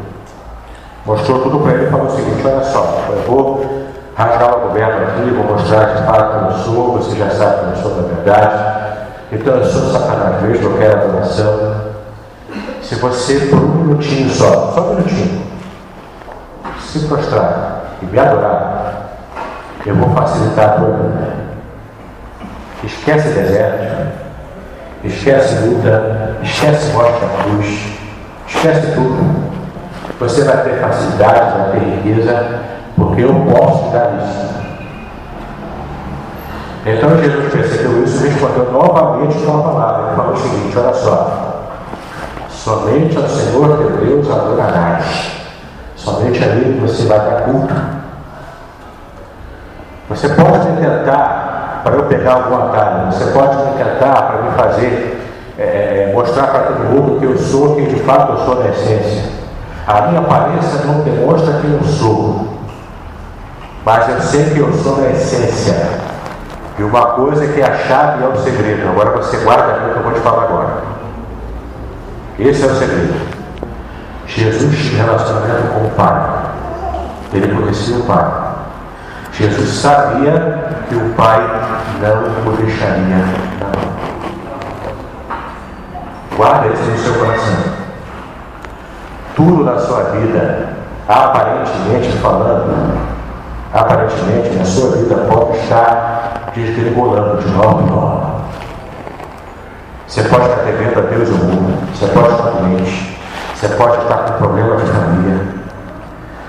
Mostrou 1.05 1.41
tudo 1.41 1.59
para 1.59 1.73
ele 1.73 1.87
e 1.87 1.89
falou 1.89 2.05
o 2.05 2.11
seguinte: 2.11 2.45
olha 2.45 2.63
só, 2.63 3.03
eu 3.09 3.23
vou 3.23 3.85
rasgar 4.15 4.57
o 4.57 4.67
governo 4.67 5.07
aqui, 5.07 5.31
vou 5.31 5.43
mostrar 5.43 5.95
de 5.95 6.03
fato 6.03 6.39
que 6.39 6.53
eu 6.53 6.63
sou, 6.63 6.93
você 6.93 7.15
já 7.15 7.29
sabe 7.31 7.71
eu 7.75 7.81
sou 7.81 7.95
da 7.95 8.07
verdade. 8.07 8.75
Então 9.31 9.55
eu 9.55 9.65
sou 9.65 9.91
Satanás, 9.91 10.41
vejo, 10.43 10.63
eu 10.63 10.77
quero 10.77 11.01
adoração. 11.01 11.75
Se 12.81 12.95
você, 12.95 13.39
por 13.47 13.57
um 13.59 13.83
minutinho 13.83 14.29
só, 14.29 14.71
só 14.73 14.81
um 14.81 14.95
minutinho, 14.95 15.41
se 16.79 16.99
prostrar 17.07 17.95
e 18.01 18.05
me 18.05 18.19
adorar, 18.19 18.74
eu 19.85 19.95
vou 19.95 20.09
facilitar 20.15 20.65
a 20.65 20.73
tua 20.73 20.91
vida. 20.97 21.35
Esquece 22.83 23.29
deserto, 23.29 24.07
esquece 25.03 25.55
luta, 25.65 26.37
esquece 26.41 26.91
da 26.91 27.43
cruz, 27.43 27.99
esquece 28.47 28.91
tudo. 28.93 29.45
Você 30.19 30.43
vai 30.43 30.63
ter 30.63 30.79
facilidade, 30.79 31.57
vai 31.57 31.71
ter 31.71 31.79
riqueza, 31.79 32.59
porque 32.95 33.21
eu 33.21 33.33
posso 33.51 33.91
dar 33.91 34.13
isso. 34.23 34.55
Então 36.85 37.17
Jesus 37.17 37.51
percebeu 37.51 38.03
isso 38.03 38.25
e 38.25 38.29
respondeu 38.29 38.71
novamente 38.71 39.37
com 39.39 39.57
a 39.57 39.63
palavra. 39.63 40.07
Ele 40.07 40.15
falou 40.15 40.33
o 40.33 40.37
seguinte: 40.37 40.77
olha 40.77 40.93
só, 40.93 41.63
somente 42.49 43.17
ao 43.17 43.27
Senhor 43.27 43.77
teu 43.77 43.97
Deus 43.97 44.29
adorarás. 44.29 45.31
Somente 45.95 46.43
a 46.43 46.47
Ele 46.47 46.79
você 46.79 47.05
vai 47.07 47.19
dar 47.19 47.41
culto. 47.43 47.94
Você 50.09 50.29
pode 50.29 50.69
me 50.69 50.81
tentar 50.81 51.81
para 51.83 51.95
eu 51.95 52.03
pegar 52.05 52.33
algum 52.33 52.55
atalho, 52.55 53.11
você 53.11 53.25
pode 53.31 53.55
me 53.57 53.83
tentar 53.83 54.21
para 54.23 54.41
me 54.41 54.51
fazer 54.51 55.15
é, 55.57 56.11
mostrar 56.13 56.47
para 56.47 56.59
todo 56.61 56.79
mundo 56.79 57.19
que 57.19 57.25
eu 57.25 57.37
sou 57.37 57.75
quem 57.75 57.87
de 57.87 57.99
fato 58.01 58.33
eu 58.33 58.45
sou 58.45 58.63
na 58.63 58.69
essência. 58.69 59.23
A 59.87 60.01
minha 60.07 60.19
aparência 60.19 60.83
não 60.85 61.01
demonstra 61.01 61.59
quem 61.61 61.73
eu 61.73 61.83
sou, 61.83 62.47
mas 63.85 64.09
eu 64.09 64.19
sei 64.21 64.49
que 64.49 64.59
eu 64.59 64.73
sou 64.73 64.97
na 64.97 65.09
essência. 65.09 65.75
E 66.77 66.83
uma 66.83 67.05
coisa 67.13 67.47
que 67.47 67.61
é 67.61 67.65
a 67.65 67.77
chave 67.77 68.23
é 68.23 68.27
o 68.27 68.35
segredo. 68.37 68.89
Agora 68.89 69.11
você 69.11 69.37
guarda 69.37 69.73
aquilo 69.73 69.91
que 69.91 69.97
eu 69.97 70.03
vou 70.03 70.13
te 70.13 70.19
falar 70.19 70.43
agora. 70.43 70.83
Esse 72.37 72.63
é 72.63 72.65
o 72.65 72.75
segredo. 72.75 73.13
Jesus 74.27 74.77
tinha 74.77 75.03
relacionamento 75.03 75.67
com 75.73 75.87
o 75.87 75.91
Pai. 75.91 76.19
Ele 77.31 77.55
conhecia 77.55 77.97
o 77.97 78.03
Pai. 78.03 78.44
Jesus 79.37 79.69
sabia 79.69 80.69
que 80.87 80.95
o 80.95 81.09
Pai 81.13 81.39
não 82.01 82.51
o 82.51 82.55
deixaria 82.55 83.17
na 83.59 83.65
mão. 83.65 83.95
Guarda 86.37 86.67
isso 86.67 86.83
no 86.83 86.97
seu 86.97 87.13
coração. 87.15 87.73
Tudo 89.35 89.65
na 89.65 89.77
sua 89.77 90.03
vida, 90.11 90.69
aparentemente 91.09 92.17
falando, 92.19 92.97
aparentemente 93.73 94.55
na 94.55 94.63
sua 94.63 94.95
vida 94.95 95.15
pode 95.29 95.57
estar 95.57 96.51
desgregolando 96.55 97.41
de 97.41 97.49
nova 97.49 97.81
em 97.81 97.87
nova. 97.87 98.35
Você 100.07 100.23
pode 100.23 100.45
estar 100.45 100.61
devendo 100.63 100.97
a 100.97 101.01
Deus 101.01 101.27
o 101.27 101.33
mundo, 101.33 101.93
você 101.93 102.07
pode 102.07 102.29
estar 102.29 102.49
doente, 102.51 103.19
você 103.53 103.67
pode 103.67 103.97
estar 103.97 104.17
com 104.17 104.37
problema 104.37 104.77
de 104.77 104.85
família, 104.85 105.41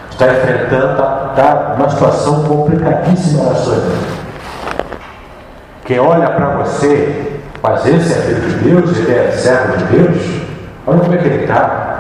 está 0.09 0.27
enfrentando 0.29 1.26
está 1.37 1.75
uma 1.77 1.91
situação 1.91 2.45
complicadíssima 2.45 3.45
na 3.45 3.55
sua 3.55 3.75
vida. 3.75 4.17
Quem 5.85 6.01
olha 6.01 6.31
para 6.31 6.47
você, 6.57 7.41
mas 7.63 7.87
esse 7.87 8.13
é 8.13 8.23
filho 8.23 8.41
de 8.41 8.55
Deus, 8.57 8.99
ele 8.99 9.15
é 9.15 9.31
servo 9.31 9.77
de 9.77 9.85
Deus, 9.85 10.41
olha 10.87 10.99
como 11.01 11.15
é 11.15 11.19
que 11.19 11.29
ele 11.29 11.43
está. 11.43 11.93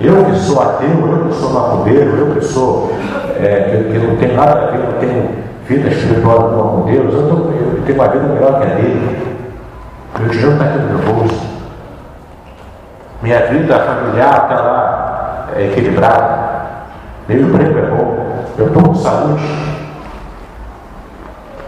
Eu 0.00 0.24
que 0.24 0.34
sou 0.36 0.62
ateu, 0.62 0.88
eu 0.88 1.28
que 1.28 1.34
sou 1.34 1.50
macumbeiro, 1.50 2.16
eu 2.16 2.34
que 2.34 2.40
sou, 2.44 2.96
é, 3.38 3.84
que, 3.84 3.92
que, 3.92 4.06
não 4.06 4.16
tenho 4.16 4.34
nada 4.34 4.52
a 4.52 4.70
ver, 4.70 4.78
não 4.78 4.98
tenho 4.98 5.30
vida 5.68 5.88
espiritual 5.88 6.48
com 6.48 6.90
Deus, 6.90 7.12
eu, 7.12 7.28
tô, 7.28 7.34
eu 7.50 7.82
tenho 7.84 7.98
uma 7.98 8.08
vida 8.08 8.24
melhor 8.24 8.60
que 8.60 8.66
a 8.66 8.74
dele. 8.74 9.36
Meu 10.18 10.28
dinheiro 10.28 10.52
está 10.52 10.64
aqui 10.64 10.78
no 10.78 10.98
meu 10.98 11.14
bolso. 11.14 11.50
Minha 13.22 13.46
vida 13.46 13.78
familiar 13.78 14.42
está 14.42 14.60
lá 14.60 15.48
é, 15.54 15.66
equilibrada. 15.66 16.50
Meu 17.28 17.42
emprego 17.42 17.78
é 17.78 17.82
bom. 17.82 18.29
Eu 18.58 18.66
estou 18.66 18.82
com 18.82 18.94
saúde. 18.94 19.42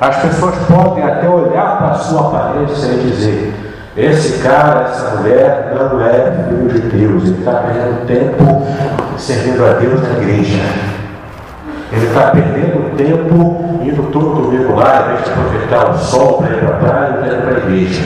As 0.01 0.17
pessoas 0.17 0.57
podem 0.67 1.05
até 1.05 1.29
olhar 1.29 1.79
para 1.79 1.91
a 1.93 1.95
sua 1.95 2.29
aparência 2.29 2.87
e 2.89 3.11
dizer: 3.11 3.55
esse 3.97 4.43
cara, 4.43 4.89
essa 4.89 5.17
mulher 5.17 5.73
não 5.75 6.01
é 6.01 6.47
filho 6.49 6.69
de 6.69 6.81
Deus. 6.97 7.25
Ele 7.25 7.39
está 7.39 7.53
perdendo 7.53 8.07
tempo 8.07 8.67
servindo 9.19 9.65
a 9.65 9.75
Deus 9.75 10.03
na 10.03 10.11
igreja. 10.19 10.63
Ele 11.93 12.07
está 12.07 12.31
perdendo 12.31 12.97
tempo 12.97 13.81
indo 13.83 14.11
todo 14.11 14.43
domingo 14.43 14.75
lá, 14.75 15.03
em 15.03 15.09
vez 15.13 15.25
de 15.25 15.31
aproveitar 15.31 15.91
o 15.91 15.99
sol 15.99 16.39
para 16.39 16.51
ir 16.51 16.61
para 16.61 16.69
a 16.69 16.79
praia, 16.79 17.09
indo 17.11 17.43
para 17.43 17.55
a 17.55 17.59
igreja. 17.59 18.03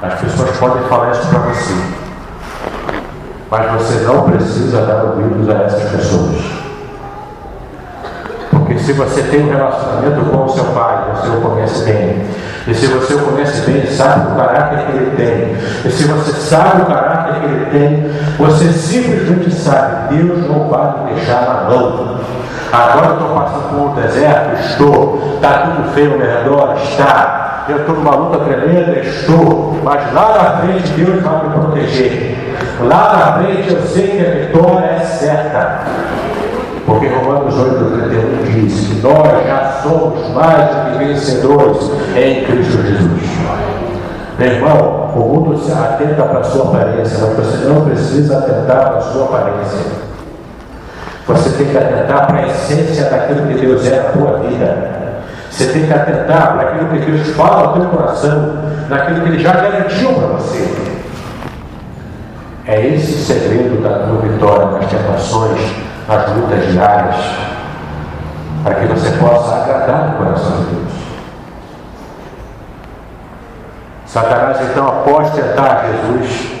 As 0.00 0.20
pessoas 0.20 0.56
podem 0.56 0.82
falar 0.84 1.10
isso 1.10 1.28
para 1.28 1.40
você. 1.40 1.97
Mas 3.50 3.72
você 3.72 4.04
não 4.04 4.30
precisa 4.30 4.82
dar 4.82 5.04
ouvidos 5.04 5.48
a 5.48 5.62
essas 5.62 5.90
pessoas. 5.90 6.42
Porque 8.50 8.78
se 8.78 8.92
você 8.92 9.22
tem 9.22 9.46
um 9.46 9.50
relacionamento 9.50 10.30
com 10.30 10.44
o 10.44 10.48
seu 10.48 10.64
pai, 10.66 11.04
você 11.14 11.28
o 11.28 11.40
conhece 11.40 11.84
bem. 11.84 12.26
E 12.66 12.74
se 12.74 12.86
você 12.86 13.14
o 13.14 13.20
conhece 13.20 13.70
bem, 13.70 13.86
sabe 13.86 14.32
o 14.32 14.36
caráter 14.36 14.86
que 14.86 14.96
ele 14.96 15.16
tem. 15.16 15.56
E 15.86 15.90
se 15.90 16.04
você 16.04 16.32
sabe 16.32 16.82
o 16.82 16.86
caráter 16.86 17.40
que 17.40 17.46
ele 17.46 17.66
tem, 17.66 18.10
você 18.36 18.70
simplesmente 18.70 19.50
sabe, 19.54 20.16
Deus 20.16 20.46
não 20.46 20.68
vai 20.68 21.04
me 21.04 21.14
deixar 21.14 21.42
na 21.42 21.70
mão. 21.70 22.18
Agora 22.70 23.14
estou 23.14 23.28
passando 23.34 23.68
por 23.70 23.80
um 23.80 23.94
deserto, 23.94 24.60
estou. 24.60 25.32
Está 25.36 25.58
tudo 25.58 25.90
feio 25.94 26.12
ao 26.12 26.18
redor, 26.18 26.76
está 26.82 27.47
eu 27.72 27.80
estou 27.80 27.96
numa 27.96 28.16
luta 28.16 28.38
tremenda, 28.44 28.98
estou, 28.98 29.76
mas 29.82 30.12
lá 30.12 30.38
na 30.42 30.66
frente 30.66 30.88
Deus 30.92 31.22
vai 31.22 31.46
me 31.46 31.54
proteger. 31.54 32.56
Lá 32.80 33.12
na 33.16 33.32
frente 33.42 33.72
eu 33.72 33.82
sei 33.82 34.08
que 34.08 34.26
a 34.26 34.46
vitória 34.46 34.86
é 34.86 35.00
certa. 35.00 35.80
Porque 36.86 37.06
Romanos 37.08 37.54
8, 37.54 37.84
31 37.84 38.44
diz 38.44 38.86
que 38.86 39.06
nós 39.06 39.46
já 39.46 39.80
somos 39.82 40.28
mais 40.30 40.70
do 40.70 40.98
que 40.98 41.04
vencedores 41.04 41.90
em 42.16 42.44
Cristo 42.44 42.82
Jesus. 42.82 43.22
Meu 44.38 44.48
irmão, 44.48 45.10
o 45.14 45.20
mundo 45.20 45.58
se 45.58 45.72
atenta 45.72 46.22
para 46.22 46.38
a 46.38 46.44
sua 46.44 46.68
aparência, 46.68 47.18
mas 47.18 47.36
você 47.36 47.66
não 47.66 47.84
precisa 47.84 48.38
atentar 48.38 48.88
para 48.88 48.96
a 48.96 49.00
sua 49.00 49.24
aparência. 49.24 49.78
Você 51.26 51.50
tem 51.58 51.66
que 51.66 51.76
atentar 51.76 52.26
para 52.26 52.38
a 52.38 52.46
essência 52.46 53.10
daquilo 53.10 53.48
que 53.48 53.54
Deus 53.54 53.86
é 53.86 53.96
na 53.96 54.02
tua 54.10 54.38
vida. 54.38 55.07
Você 55.58 55.72
tem 55.72 55.86
que 55.86 55.92
atentar 55.92 56.52
para 56.52 56.68
aquilo 56.68 56.88
que 56.88 57.10
Deus 57.10 57.34
fala 57.34 57.66
ao 57.66 57.72
teu 57.72 57.86
coração, 57.86 58.58
naquilo 58.88 59.22
que 59.22 59.28
Ele 59.30 59.42
já 59.42 59.54
garantiu 59.54 60.14
para 60.14 60.26
você. 60.36 60.72
É 62.64 62.86
esse 62.86 63.14
o 63.14 63.18
segredo 63.18 63.82
da 63.82 64.06
tua 64.06 64.20
vitória 64.20 64.66
nas 64.66 64.86
tentações, 64.86 65.60
nas 66.06 66.28
lutas 66.28 66.64
diárias, 66.70 67.16
para 68.62 68.74
que 68.76 68.86
você 68.86 69.10
possa 69.18 69.56
agradar 69.56 70.10
o 70.10 70.18
coração 70.18 70.58
de 70.58 70.76
Deus. 70.76 70.92
Satanás 74.06 74.58
então 74.60 74.86
após 74.86 75.30
tentar 75.32 75.86
Jesus, 75.88 76.52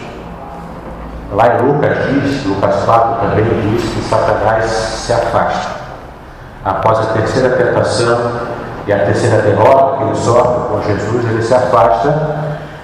lá 1.34 1.54
em 1.54 1.62
Lucas 1.68 1.98
diz, 2.08 2.44
Lucas 2.46 2.82
4 2.84 3.28
também 3.28 3.44
diz 3.44 3.82
que 3.94 4.02
Satanás 4.02 4.64
se 4.64 5.12
afasta. 5.12 5.78
Após 6.64 6.98
a 6.98 7.12
terceira 7.12 7.50
tentação, 7.50 8.57
e 8.88 8.92
a 8.92 9.00
terceira 9.00 9.42
derrota 9.42 9.98
que 9.98 10.02
ele 10.04 10.14
sofre 10.14 10.68
com 10.70 10.82
Jesus, 10.82 11.24
ele 11.30 11.42
se 11.42 11.52
afasta. 11.52 12.38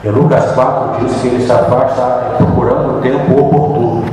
Em 0.05 0.11
Lucas 0.11 0.53
4 0.53 1.01
diz 1.01 1.17
que 1.17 1.29
ele 1.29 1.43
se 1.43 1.51
afasta 1.51 2.35
procurando 2.37 2.99
o 2.99 3.01
tempo 3.01 3.41
oportuno. 3.41 4.05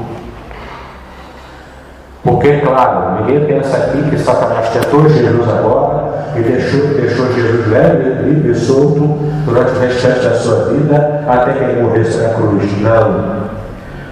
Porque, 2.24 2.60
claro, 2.60 3.20
ninguém 3.20 3.46
pensa 3.46 3.76
aqui 3.76 4.10
que 4.10 4.18
Satanás 4.18 4.70
tentou 4.70 5.10
Jesus 5.10 5.50
agora 5.50 6.28
e 6.38 6.40
deixou, 6.40 6.80
deixou 6.96 7.34
Jesus 7.34 7.68
leve, 7.68 8.24
livre 8.24 8.52
e 8.52 8.56
solto 8.56 9.18
durante 9.46 9.72
o 9.72 9.80
restante 9.82 10.20
da 10.22 10.36
sua 10.36 10.70
vida 10.70 11.26
até 11.28 11.52
que 11.52 11.64
ele 11.64 11.82
morresse 11.82 12.20
na 12.20 12.30
cruz. 12.30 12.82
Não. 12.82 13.42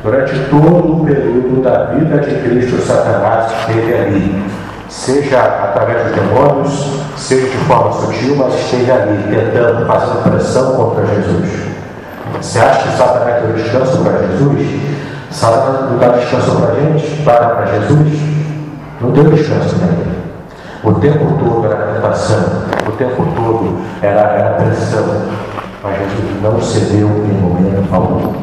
Durante 0.04 0.38
todo 0.50 1.02
o 1.02 1.06
período 1.06 1.62
da 1.62 1.86
vida 1.86 2.18
de 2.18 2.36
Cristo, 2.42 2.82
Satanás 2.82 3.54
esteve 3.54 3.94
ali 3.94 4.50
seja 4.90 5.40
através 5.40 6.04
dos 6.04 6.16
demônios, 6.16 7.00
seja 7.16 7.48
de 7.48 7.58
forma 7.66 7.92
sutil, 7.94 8.36
mas 8.36 8.56
esteja 8.56 8.94
ali 8.96 9.24
tentando, 9.30 9.86
fazendo 9.86 10.24
pressão 10.24 10.76
contra 10.76 11.06
Jesus. 11.06 11.70
Você 12.42 12.60
acha 12.60 12.90
que 12.90 12.98
Satanás 12.98 13.44
deu 13.44 13.54
descanso 13.54 14.00
para 14.00 14.28
Jesus? 14.28 14.82
Satanás 15.32 15.92
não 15.92 15.98
dá 15.98 16.08
descanso 16.10 16.56
para 16.56 16.74
a 16.74 16.76
gente? 16.76 17.24
Para 17.24 17.50
para 17.50 17.66
Jesus? 17.68 18.20
Não 19.00 19.12
deu 19.12 19.26
descanso 19.26 19.76
para 19.76 19.88
ele. 19.88 20.20
O 20.84 20.94
tempo 20.94 21.26
todo 21.38 21.66
era 21.66 21.94
tentação, 21.94 22.64
o 22.88 22.92
tempo 22.94 23.28
todo 23.36 23.82
era, 24.02 24.22
era 24.22 24.50
pressão. 24.56 25.06
Mas 25.84 25.98
Jesus 25.98 26.42
não 26.42 26.62
cedeu 26.62 27.08
em 27.08 27.34
momento 27.34 27.94
algum. 27.94 28.34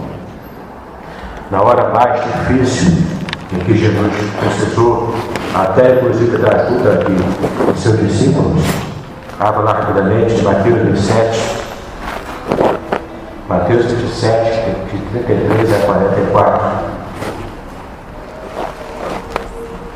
Na 1.51 1.63
hora 1.63 1.89
mais 1.91 2.21
difícil 2.23 3.16
em 3.57 3.61
que 3.61 3.77
Jesus 3.77 4.13
precisou, 4.39 5.15
até 5.55 5.95
inclusive 5.95 6.37
da 6.39 6.49
ajuda 6.49 7.05
de 7.05 7.81
seus 7.81 7.99
discípulos, 8.01 8.63
abra 9.41 9.73
rapidamente 9.73 10.43
Mateus 10.43 10.83
27, 10.83 11.67
Mateus 13.49 13.87
27, 13.87 14.71
de 14.93 14.99
33 15.25 15.73
a 15.73 15.87
44. 15.87 16.87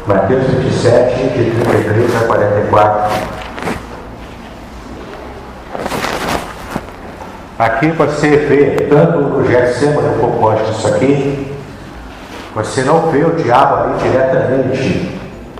Mateus 0.06 0.46
27, 0.46 1.22
de 1.28 1.50
33 1.50 2.16
a 2.16 2.26
44. 2.26 3.30
Aqui 7.58 7.90
você 7.90 8.30
vê, 8.30 8.86
tanto 8.88 9.18
no 9.18 9.46
Getsemane 9.46 10.18
como 10.18 10.38
posto 10.38 10.70
isso 10.70 10.88
aqui, 10.88 11.49
você 12.54 12.82
não 12.82 13.10
vê 13.10 13.24
o 13.24 13.36
diabo 13.36 13.76
ali 13.76 13.98
diretamente, 14.02 15.18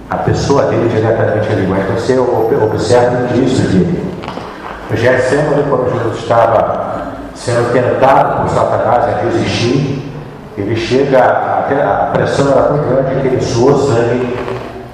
a 0.08 0.16
pessoa 0.16 0.64
dele 0.64 0.88
diretamente 0.88 1.52
ali, 1.52 1.66
mas 1.66 1.86
você 1.86 2.18
observa 2.18 3.36
isso 3.36 3.62
dele. 3.68 4.10
No 4.90 4.96
Getsemane, 4.96 5.62
quando 5.68 5.92
Jesus 5.92 6.18
estava 6.18 7.12
sendo 7.34 7.72
tentado 7.72 8.42
por 8.42 8.50
Satanás 8.50 9.04
a 9.04 9.20
resistir, 9.22 10.10
ele 10.58 10.74
chega, 10.74 11.20
até 11.20 11.80
a 11.80 12.10
pressão 12.12 12.50
era 12.50 12.62
tão 12.62 12.78
grande 12.78 13.20
que 13.20 13.28
ele 13.28 13.40
suou 13.40 13.78
sangue, 13.78 14.36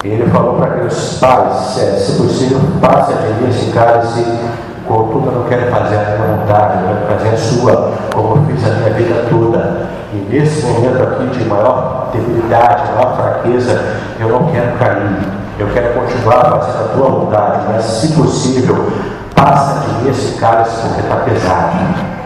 ele 0.03 0.29
falou 0.29 0.57
para 0.57 0.67
aqueles 0.67 1.17
pais, 1.19 1.79
é, 1.79 1.97
se 1.97 2.11
possível, 2.13 2.59
passe 2.79 3.11
a 3.11 3.15
mim 3.15 3.49
esse 3.49 3.71
cálice, 3.71 4.23
contudo 4.87 5.29
eu 5.29 5.39
não 5.39 5.43
quero 5.49 5.71
fazer 5.71 5.95
a 5.95 6.03
minha 6.03 6.37
vontade, 6.37 6.83
eu 6.83 6.87
quero 6.87 7.17
fazer 7.17 7.29
a 7.29 7.37
sua, 7.37 7.93
como 8.13 8.35
eu 8.35 8.55
fiz 8.55 8.65
a 8.65 8.75
minha 8.75 8.89
vida 8.91 9.25
toda. 9.29 9.96
E 10.13 10.15
nesse 10.29 10.65
momento 10.65 11.03
aqui 11.03 11.25
de 11.27 11.45
maior 11.45 12.09
debilidade, 12.13 12.91
maior 12.93 13.15
fraqueza, 13.17 13.79
eu 14.19 14.29
não 14.29 14.47
quero 14.47 14.77
cair, 14.77 15.19
eu 15.59 15.67
quero 15.73 15.93
continuar 15.99 16.61
fazendo 16.61 16.85
a 16.85 16.93
tua 16.93 17.09
vontade, 17.09 17.65
mas 17.67 17.83
se 17.83 18.13
possível, 18.13 18.87
passa 19.35 19.81
de 19.81 20.03
mim 20.03 20.09
esse 20.09 20.39
cálice 20.39 20.81
porque 20.81 21.01
está 21.01 21.15
pesado. 21.17 22.17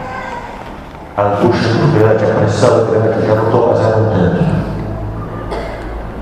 A 1.18 1.22
angústia 1.24 1.74
muito 1.74 2.00
grande, 2.00 2.24
a 2.24 2.36
pressão 2.36 2.86
grande, 2.86 3.20
eu 3.20 3.28
já 3.28 3.36
não 3.36 3.46
estou 3.46 3.68
mais 3.68 3.80
aguentando. 3.80 4.46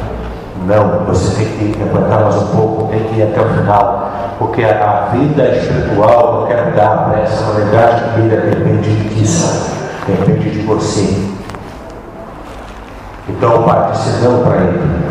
não, 0.66 1.05
você 1.07 1.44
tem 1.44 1.72
que 1.72 1.82
aguentar 1.82 2.22
mais 2.22 2.36
um 2.36 2.46
pouco, 2.46 2.88
tem 2.88 3.05
que 3.05 3.18
ir 3.18 3.22
até 3.22 3.40
o 3.40 3.48
final, 3.48 4.11
porque 4.38 4.64
a, 4.64 5.09
vida 5.12 5.48
espiritual, 5.48 6.38
qualquer 6.38 6.66
lugar, 6.66 7.07
para 7.07 7.20
essa 7.20 7.42
humanidade 7.42 8.05
de 8.05 8.20
vida, 8.20 8.36
depende 8.36 9.09
disso, 9.14 9.70
depende 10.07 10.50
de 10.50 10.61
você. 10.61 11.34
Então 13.28 13.61
o 13.61 13.64
pai 13.64 13.92
não 14.22 14.42
para 14.42 14.57
ele. 14.57 15.05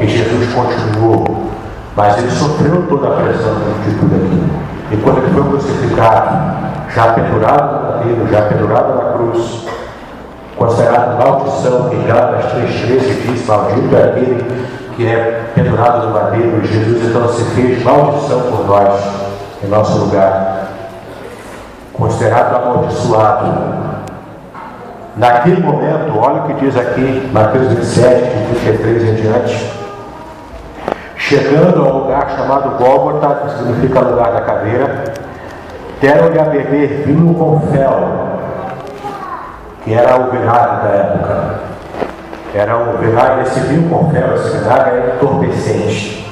E 0.00 0.08
Jesus 0.08 0.52
continuou, 0.52 1.50
mas 1.96 2.18
ele 2.18 2.30
sofreu 2.30 2.84
toda 2.88 3.08
a 3.08 3.10
pressão 3.12 3.54
de 3.84 3.94
tudo 3.94 4.16
aquilo. 4.16 4.50
E 4.90 4.96
quando 4.96 5.18
ele 5.18 5.32
foi 5.32 5.44
crucificado, 5.44 6.64
já 6.94 7.12
pendurado 7.12 7.74
no 7.74 7.90
madeiro, 7.90 8.28
já 8.30 8.42
pendurado 8.42 8.94
na 8.94 9.12
cruz, 9.12 9.66
considerado 10.56 11.18
maldição, 11.18 11.88
que 11.88 11.96
Gálatas 11.96 12.52
3,13 12.52 13.32
diz: 13.32 13.46
Maldito 13.46 13.96
é 13.96 14.02
aquele 14.02 14.66
que 14.96 15.06
é 15.06 15.50
pendurado 15.54 16.06
no 16.06 16.14
madeiro, 16.14 16.60
e 16.62 16.66
Jesus 16.66 17.04
então 17.04 17.28
se 17.28 17.44
fez 17.54 17.82
maldição 17.82 18.40
por 18.40 18.66
nós, 18.66 19.00
em 19.62 19.68
nosso 19.68 19.98
lugar, 19.98 20.73
considerado 21.94 22.56
amaldiçoado. 22.56 23.94
Naquele 25.16 25.62
momento, 25.62 26.18
olha 26.18 26.42
o 26.42 26.46
que 26.46 26.54
diz 26.54 26.76
aqui, 26.76 27.30
Mateus 27.32 27.68
27, 27.68 28.36
de 28.36 28.60
33 28.60 29.02
em 29.04 29.14
diante. 29.14 29.72
Chegando 31.16 31.86
ao 31.86 31.98
lugar 31.98 32.30
chamado 32.36 32.76
Gólgota, 32.76 33.46
que 33.46 33.58
significa 33.58 34.00
lugar 34.00 34.32
da 34.32 34.40
caveira, 34.40 35.04
deram-lhe 36.00 36.38
a 36.38 36.44
beber 36.44 37.04
vinho 37.06 37.32
com 37.34 37.60
fel, 37.72 38.38
que 39.84 39.94
era 39.94 40.16
o 40.20 40.30
vinagre 40.30 40.88
da 40.88 40.94
época. 40.94 41.54
Era 42.52 42.76
o 42.76 42.98
vinagre, 42.98 43.42
esse 43.42 43.60
vinho 43.60 43.88
com 43.88 44.10
fel, 44.10 44.34
esse 44.34 44.58
vinagre 44.58 44.98
era 44.98 45.14
entorpecente. 45.14 46.30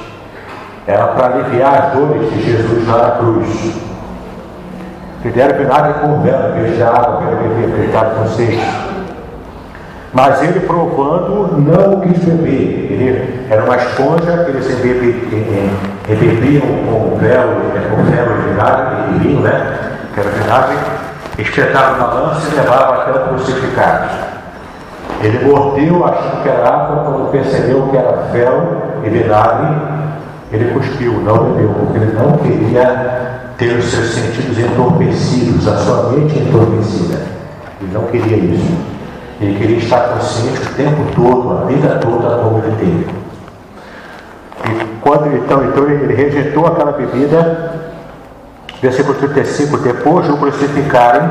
Era 0.85 1.07
para 1.07 1.35
aliviar 1.35 1.73
as 1.73 1.93
dores 1.93 2.29
de 2.31 2.43
Jesus 2.43 2.85
na 2.85 3.11
cruz. 3.11 3.92
Que 5.23 5.29
deram 5.29 5.57
vinagre 5.57 5.93
com 6.01 6.19
beber, 6.19 7.69
porque 7.69 7.85
estava 7.85 8.09
com 8.11 8.27
sede. 8.27 8.61
Mas 10.13 10.43
ele 10.43 10.59
provando 10.59 11.57
não 11.57 12.01
quis 12.01 12.19
beber. 12.25 12.91
Ele 12.91 13.47
era 13.49 13.63
uma 13.63 13.77
esponja 13.77 14.43
que 14.43 14.51
eles 14.51 14.69
embebiam 14.69 16.67
com 16.85 17.17
véu, 17.17 17.47
com 17.89 18.03
véu 18.03 18.25
de 18.35 18.49
vinagre 18.49 18.95
e 19.15 19.19
vinho, 19.19 19.39
né? 19.39 19.79
Que 20.13 20.19
era 20.19 20.29
vinagre, 20.29 20.77
espetava 21.39 21.97
na 21.97 22.05
lança 22.13 22.49
e 22.51 22.55
levava 22.55 22.95
até 23.03 23.11
o 23.11 23.29
crucificado. 23.29 24.09
Ele 25.21 25.45
mordeu 25.45 26.05
achando 26.05 26.43
que 26.43 26.49
era 26.49 26.67
água, 26.67 27.03
quando 27.05 27.31
percebeu 27.31 27.87
que 27.89 27.97
era 27.97 28.17
fel 28.31 28.99
e 29.05 29.09
vinagre, 29.09 29.73
ele 30.51 30.71
cuspiu, 30.73 31.13
não 31.21 31.45
bebeu, 31.45 31.69
porque 31.69 31.97
ele 31.97 32.13
não 32.13 32.37
queria 32.37 33.32
ter 33.57 33.77
os 33.77 33.85
seus 33.85 34.13
sentidos 34.13 34.57
entorpecidos, 34.57 35.67
a 35.67 35.77
sua 35.77 36.11
mente 36.11 36.39
entorpecida. 36.39 37.19
Ele 37.81 37.93
não 37.93 38.03
queria 38.03 38.37
isso. 38.37 38.93
Ele 39.41 39.57
queria 39.57 39.77
estar 39.77 39.99
consciente 40.09 40.61
o 40.61 40.73
tempo 40.75 41.03
todo, 41.15 41.57
a 41.57 41.65
vida 41.65 41.99
toda, 42.01 42.37
como 42.37 42.59
ele 42.59 42.75
teve. 42.77 43.23
E 44.65 44.85
quando 45.01 45.35
então, 45.35 45.63
então 45.65 45.89
ele 45.89 46.13
rejeitou 46.13 46.65
aquela 46.65 46.93
bebida, 46.93 47.81
versículo 48.81 49.15
35, 49.15 49.77
depois 49.79 50.25
de 50.25 50.31
o 50.31 50.37
crucificarem, 50.37 51.27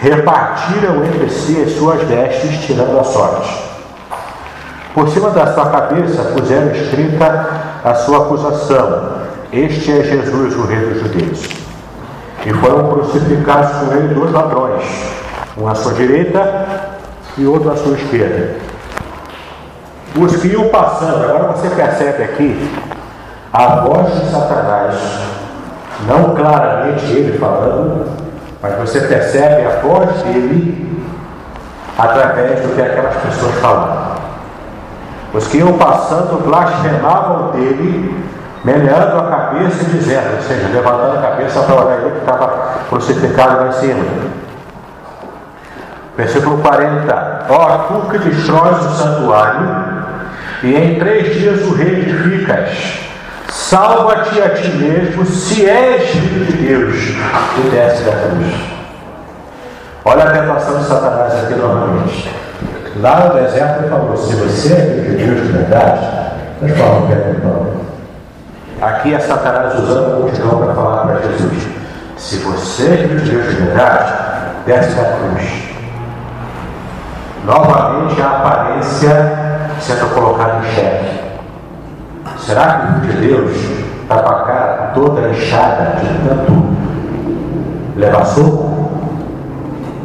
repartiram 0.00 1.04
entre 1.04 1.28
si 1.28 1.60
as 1.62 1.72
suas 1.72 2.02
vestes, 2.02 2.64
tirando 2.64 2.98
a 2.98 3.04
sorte. 3.04 3.74
Por 4.94 5.08
cima 5.08 5.30
da 5.30 5.52
sua 5.52 5.70
cabeça 5.70 6.22
puseram 6.36 6.70
escrita 6.70 7.48
a 7.84 7.94
sua 7.94 8.18
acusação: 8.18 9.23
Este 9.54 9.92
é 9.92 10.02
Jesus, 10.02 10.56
o 10.56 10.66
Rei 10.66 10.80
dos 10.80 11.00
Judeus. 11.00 11.48
E 12.44 12.52
foram 12.54 12.90
crucificados 12.90 13.70
com 13.78 13.94
ele 13.94 14.12
dois 14.12 14.32
ladrões, 14.32 14.82
um 15.56 15.68
à 15.68 15.76
sua 15.76 15.94
direita 15.94 16.96
e 17.38 17.46
outro 17.46 17.70
à 17.70 17.76
sua 17.76 17.94
esquerda. 17.96 18.56
Os 20.18 20.34
que 20.38 20.48
iam 20.48 20.70
passando, 20.70 21.22
agora 21.22 21.52
você 21.52 21.68
percebe 21.68 22.24
aqui 22.24 22.68
a 23.52 23.76
voz 23.76 24.12
de 24.12 24.28
Satanás, 24.28 24.96
não 26.08 26.34
claramente 26.34 27.04
ele 27.12 27.38
falando, 27.38 28.10
mas 28.60 28.76
você 28.76 29.02
percebe 29.02 29.66
a 29.66 29.78
voz 29.78 30.10
dele 30.24 31.00
através 31.96 32.60
do 32.60 32.74
que 32.74 32.82
aquelas 32.82 33.14
pessoas 33.18 33.54
falavam. 33.60 34.16
Os 35.32 35.46
que 35.46 35.58
iam 35.58 35.74
passando 35.74 36.44
blasfemavam 36.44 37.52
dele, 37.52 38.24
meneando 38.64 39.18
a 39.18 39.24
cabeça 39.24 39.82
e 39.82 39.86
dizendo, 39.86 40.36
ou 40.36 40.42
seja, 40.42 40.68
levantando 40.72 41.18
a 41.18 41.22
cabeça 41.22 41.60
para 41.60 41.84
olhar 41.84 42.00
ele 42.00 42.10
que 42.12 42.18
estava 42.18 42.78
crucificado 42.88 43.56
lá 43.60 43.68
em 43.68 43.72
cima. 43.72 44.04
Versículo 46.16 46.58
40. 46.58 47.46
Ó, 47.50 47.78
tu 47.78 48.08
que 48.10 48.18
destróis 48.18 48.78
o 48.86 48.90
santuário, 48.90 49.84
e 50.62 50.74
em 50.74 50.98
três 50.98 51.34
dias 51.34 51.60
o 51.66 51.74
reedificas, 51.74 53.00
salva-te 53.48 54.40
a 54.40 54.50
ti 54.50 54.68
mesmo, 54.70 55.26
se 55.26 55.68
és 55.68 56.10
filho 56.10 56.46
de 56.46 56.52
Deus, 56.52 56.94
e 57.58 57.70
desce 57.70 58.04
da 58.04 58.12
cruz. 58.12 58.54
Olha 60.06 60.24
a 60.24 60.30
tentação 60.30 60.78
de 60.78 60.84
Satanás 60.84 61.44
aqui 61.44 61.54
novamente. 61.54 62.30
Lá 63.00 63.28
no 63.28 63.42
deserto 63.42 63.80
ele 63.80 63.90
falou: 63.90 64.16
se 64.16 64.34
você 64.36 64.72
é 64.72 64.76
filho 64.76 65.18
de 65.18 65.24
Deus 65.24 65.46
de 65.46 65.52
verdade, 65.52 66.06
transforma 66.60 66.98
o 66.98 67.08
pedra 67.08 67.30
em 67.30 67.40
pão. 67.40 67.73
Aqui 68.84 69.14
é 69.14 69.18
Satanás 69.18 69.78
usando 69.78 70.14
a 70.14 70.18
multidão 70.20 70.58
para 70.58 70.74
falar 70.74 71.06
para 71.06 71.22
Jesus: 71.22 71.68
se 72.18 72.36
você 72.38 72.96
filho 72.98 73.20
de 73.20 73.30
Deus 73.30 73.48
de 73.48 73.62
verdade, 73.62 74.12
desce 74.66 74.94
da 74.94 75.04
cruz 75.04 75.74
novamente 77.46 78.20
a 78.20 78.26
aparência 78.26 79.68
sendo 79.80 80.14
colocada 80.14 80.58
em 80.58 80.74
xeque. 80.74 81.20
Será 82.38 82.72
que 82.72 82.86
o 82.86 83.00
Filho 83.00 83.12
de 83.12 83.28
Deus 83.28 83.56
está 84.02 84.16
com 84.16 84.34
a 84.34 84.42
cara 84.42 84.90
toda 84.94 85.28
inchada 85.28 85.96
de 86.00 86.28
tanto 86.28 86.76
levar 87.96 88.24
soco? 88.24 88.90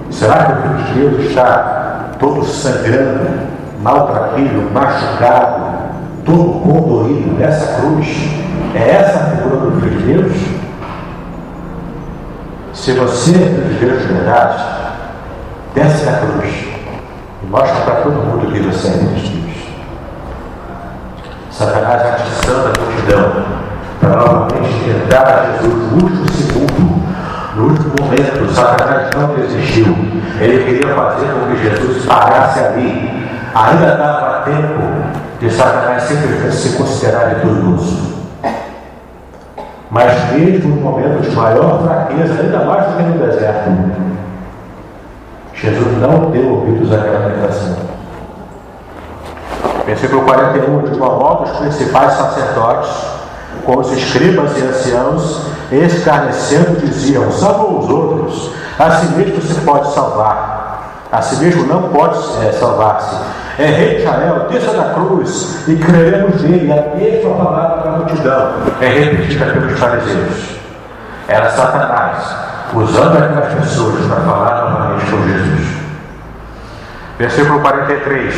Será 0.10 0.46
que 0.46 0.52
o 0.52 0.56
Filho 0.56 0.78
de 0.78 0.94
Deus 1.18 1.30
está 1.30 2.10
todo 2.20 2.44
sangrando, 2.44 3.28
maltrapilho, 3.82 4.70
machucado, 4.74 5.62
todo 6.26 6.62
condoído 6.62 7.34
nessa 7.38 7.82
cruz? 7.82 8.49
É 8.76 8.92
essa 8.92 9.20
a 9.20 9.36
figura 9.36 9.56
do 9.56 9.80
Deus? 10.06 10.32
Se 12.74 12.94
você 12.94 13.32
viver 13.32 13.98
de 13.98 14.14
verdade, 14.14 14.64
desce 15.74 16.06
da 16.06 16.14
cruz 16.14 16.68
e 17.44 17.46
mostra 17.48 17.82
para 17.82 17.96
todo 18.02 18.14
mundo 18.14 18.52
que 18.52 18.60
você 18.60 18.88
é 18.88 18.92
Deus. 18.92 19.40
Satanás 21.52 22.02
atiçando 22.02 22.68
a 22.68 22.82
multidão 22.82 23.44
para 24.00 24.16
novamente 24.16 24.86
tentar 24.86 25.58
Jesus 25.62 25.92
no 25.92 26.04
último 26.04 26.32
segundo, 26.32 27.04
no 27.56 27.64
último 27.64 27.94
momento. 28.00 28.54
Satanás 28.54 29.10
não 29.16 29.36
desistiu. 29.36 29.94
Ele 30.40 30.64
queria 30.64 30.96
fazer 30.96 31.28
com 31.28 31.54
que 31.54 31.62
Jesus 31.62 32.06
parasse 32.06 32.60
ali. 32.60 33.28
Ainda 33.54 33.98
dava 33.98 34.44
tempo 34.46 34.82
de 35.40 35.52
Satanás 35.52 36.04
simplesmente 36.04 36.56
se 36.56 36.78
considerar 36.78 37.36
vitorioso. 37.36 38.09
Mas 39.90 40.32
mesmo 40.34 40.76
no 40.76 40.82
momento 40.82 41.22
de 41.22 41.36
maior 41.36 41.82
fraqueza, 41.84 42.42
ainda 42.42 42.60
mais 42.66 42.86
do 42.86 42.98
que 42.98 43.04
no 43.04 43.26
deserto, 43.26 43.70
Jesus 45.54 45.98
não 45.98 46.30
deu 46.30 46.54
ouvidos 46.54 46.94
àquela 46.94 47.32
tentação. 47.32 47.76
Versículo 49.86 50.22
41, 50.22 50.84
de 50.84 50.94
igual 50.94 51.20
modo, 51.20 51.44
os 51.46 51.58
principais 51.58 52.14
sacerdotes, 52.14 52.92
com 53.66 53.80
os 53.80 53.92
escribas 53.92 54.56
e 54.58 54.62
anciãos, 54.62 55.48
escarnecendo, 55.72 56.80
diziam: 56.80 57.32
salva 57.32 57.66
os 57.66 57.90
outros, 57.90 58.52
a 58.78 58.92
si 58.92 59.08
mesmo 59.18 59.42
se 59.42 59.60
pode 59.62 59.92
salvar, 59.92 61.08
a 61.12 61.22
si 61.22 61.44
mesmo 61.44 61.66
não 61.66 61.90
pode 61.90 62.20
é, 62.46 62.52
salvar-se. 62.52 63.16
É 63.60 63.66
rei 63.66 63.96
de 63.96 64.02
Israel, 64.04 64.48
desça 64.50 64.72
da 64.72 64.94
cruz 64.94 65.68
e 65.68 65.76
creremos 65.76 66.42
nele. 66.44 66.72
A 66.72 66.96
mesma 66.96 67.36
palavra 67.36 67.84
da 67.84 67.98
multidão 67.98 68.54
é 68.80 68.88
repetida 68.88 69.48
pelos 69.48 69.78
fariseus. 69.78 70.60
Era 71.28 71.50
Satanás 71.50 72.38
usando 72.74 73.18
aquelas 73.18 73.54
pessoas 73.56 74.06
para 74.06 74.22
falar 74.22 74.70
novamente 74.70 75.12
com 75.12 75.28
Jesus. 75.28 75.68
Versículo 77.18 77.60
43. 77.60 78.34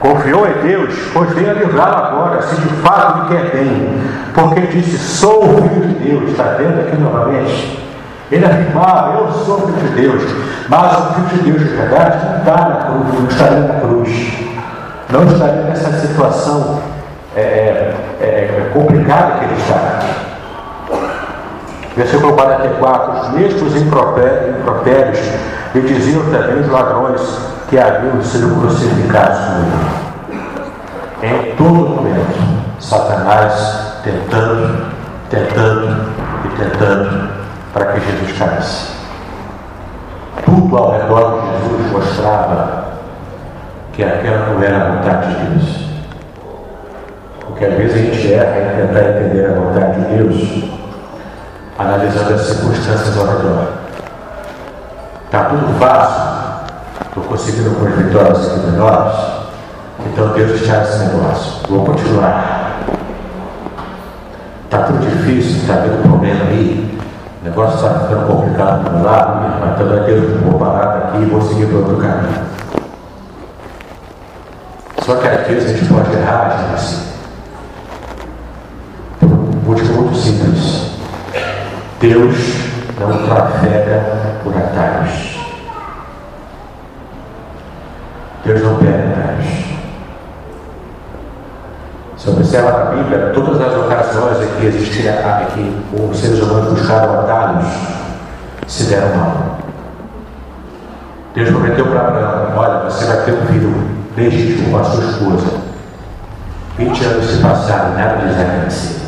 Confiou 0.00 0.46
em 0.46 0.66
Deus, 0.66 0.94
pois 1.12 1.30
venha 1.34 1.52
livrá-lo 1.52 1.96
agora, 1.96 2.40
se 2.40 2.54
de 2.54 2.68
fato 2.76 3.24
lhe 3.24 3.36
quer 3.36 3.50
bem. 3.50 4.02
Porque 4.32 4.60
disse: 4.68 4.96
Sou 4.96 5.44
o 5.44 5.62
filho 5.62 5.86
de 5.86 5.94
Deus. 6.08 6.30
Está 6.30 6.54
vendo 6.54 6.80
aqui 6.80 6.96
novamente? 6.96 7.87
Ele 8.30 8.44
afirmava: 8.44 9.18
Eu 9.18 9.32
sou 9.32 9.60
filho 9.66 9.88
de 9.88 10.00
Deus. 10.00 10.22
Mas 10.68 10.98
o 10.98 11.14
filho 11.14 11.28
de 11.28 11.50
Deus 11.50 11.70
de 11.70 11.76
verdade 11.76 12.26
não 12.26 12.38
está 12.38 12.68
na 12.68 12.76
cruz, 12.76 13.20
não 13.20 13.28
estaria 13.28 13.60
na 13.60 13.80
cruz. 13.80 14.48
Não 15.10 15.24
estaria 15.24 15.62
nessa 15.62 15.92
situação 15.92 16.82
é, 17.34 17.40
é, 17.40 17.94
é, 18.20 18.26
é 18.26 18.70
complicada 18.72 19.38
que 19.38 19.44
ele 19.44 19.54
está. 19.54 20.00
Versículo 21.96 22.34
44: 22.34 23.20
Os 23.20 23.28
mesmos 23.30 23.76
impropérios 23.76 25.18
lhe 25.74 25.80
diziam 25.82 26.22
também 26.30 26.60
os 26.60 26.68
ladrões 26.68 27.38
que 27.68 27.78
haviam 27.78 28.22
sido 28.22 28.60
crucificados 28.60 29.38
Em 31.22 31.54
todo 31.56 31.96
momento, 31.96 32.64
Satanás 32.78 34.00
tentando, 34.02 34.86
tentando 35.28 36.06
e 36.44 36.48
tentando 36.56 37.37
para 37.78 37.92
que 37.92 38.00
Jesus 38.00 38.36
caísse. 38.36 38.88
Tudo 40.44 40.76
ao 40.76 40.92
redor 40.92 41.40
de 41.40 41.46
Jesus 41.52 41.92
mostrava 41.92 42.88
que 43.92 44.02
aquela 44.02 44.46
não 44.46 44.62
era 44.62 44.76
a 44.76 44.90
vontade 44.92 45.28
de 45.28 45.44
Deus. 45.44 45.88
Porque 47.40 47.64
às 47.64 47.74
vezes 47.74 47.94
a 47.94 47.98
gente 47.98 48.34
erra 48.34 48.58
em 48.58 48.86
tentar 48.86 49.00
entender 49.00 49.46
a 49.46 49.60
vontade 49.60 50.00
de 50.00 50.16
Deus 50.16 50.64
analisando 51.78 52.34
as 52.34 52.40
circunstâncias 52.40 53.16
ao 53.16 53.26
redor. 53.26 53.68
Está 55.26 55.44
tudo 55.44 55.78
fácil, 55.78 56.66
estou 57.06 57.22
conseguindo 57.24 57.70
algumas 57.70 57.94
vitórias 57.94 58.50
aqui 58.50 58.66
menores, 58.66 59.16
então 60.06 60.28
Deus 60.32 60.60
está 60.60 60.82
esse 60.82 61.04
negócio. 61.04 61.68
Vou 61.68 61.84
continuar. 61.84 62.80
Está 64.64 64.82
tudo 64.82 65.00
difícil, 65.00 65.60
está 65.60 65.76
tendo 65.82 66.02
problema 66.02 66.44
aí, 66.44 66.87
o 67.48 67.50
negócio 67.50 67.76
está 67.76 68.00
ficando 68.00 68.26
complicado 68.26 68.84
para 68.84 69.00
lá, 69.00 69.58
mas 69.60 69.78
também 69.78 70.04
Deus, 70.04 70.40
vou 70.42 70.58
parar 70.58 70.86
daqui 70.86 71.22
e 71.22 71.24
vou 71.26 71.40
seguir 71.40 71.66
para 71.66 71.78
outro 71.78 71.96
caminho. 71.96 72.48
Só 75.02 75.16
que 75.16 75.28
às 75.28 75.46
vezes 75.46 75.70
a 75.70 75.76
gente 75.78 75.92
pode 75.92 76.12
errar, 76.14 76.72
assim. 76.74 77.08
Por 79.20 79.28
um 79.28 79.62
motivo 79.64 80.02
muito 80.02 80.16
simples. 80.16 80.90
Deus 82.00 82.36
não 83.00 83.26
trafega 83.26 84.02
por 84.44 84.54
atalhos. 84.54 85.38
Deus 88.44 88.62
não 88.62 88.76
perde 88.76 89.12
atalhos. 89.12 89.68
Se 92.28 92.34
observa 92.34 92.70
na 92.70 92.84
Bíblia, 92.90 93.30
todas 93.32 93.58
as 93.58 93.74
ocasiões 93.74 94.42
em 94.42 94.60
que 94.60 94.66
existia 94.66 95.46
que 95.54 95.82
os 95.98 96.18
seres 96.18 96.42
humanos 96.42 96.74
buscaram 96.74 97.20
atalhos, 97.20 97.64
se 98.66 98.84
deram 98.84 99.16
mal. 99.16 99.58
Deus 101.34 101.48
prometeu 101.48 101.86
para 101.86 102.00
Abraão: 102.00 102.52
olha, 102.54 102.90
você 102.90 103.06
vai 103.06 103.24
ter 103.24 103.32
um 103.32 103.46
filho 103.46 103.72
legítimo 104.14 104.72
com 104.72 104.78
a 104.78 104.84
sua 104.84 105.04
esposa. 105.04 105.56
20 106.76 107.04
anos 107.06 107.30
se 107.30 107.38
passaram, 107.38 107.94
nada 107.94 108.16
de 108.16 108.30
Isaac 108.30 108.64
nascer. 108.64 109.00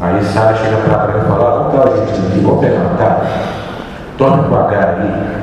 Aí 0.00 0.24
Sara 0.24 0.56
chega 0.56 0.76
para 0.76 0.94
Abraão 0.94 1.24
e 1.24 1.28
fala, 1.28 1.58
vamos 1.58 1.74
dar 1.74 1.88
o 1.88 1.96
jeitinho 1.96 2.28
aqui, 2.28 2.40
vamos 2.40 2.60
pegar 2.60 2.96
tá? 2.98 3.20
Tome 4.16 4.48
com 4.48 4.54
H 4.54 4.78
aí. 4.78 5.42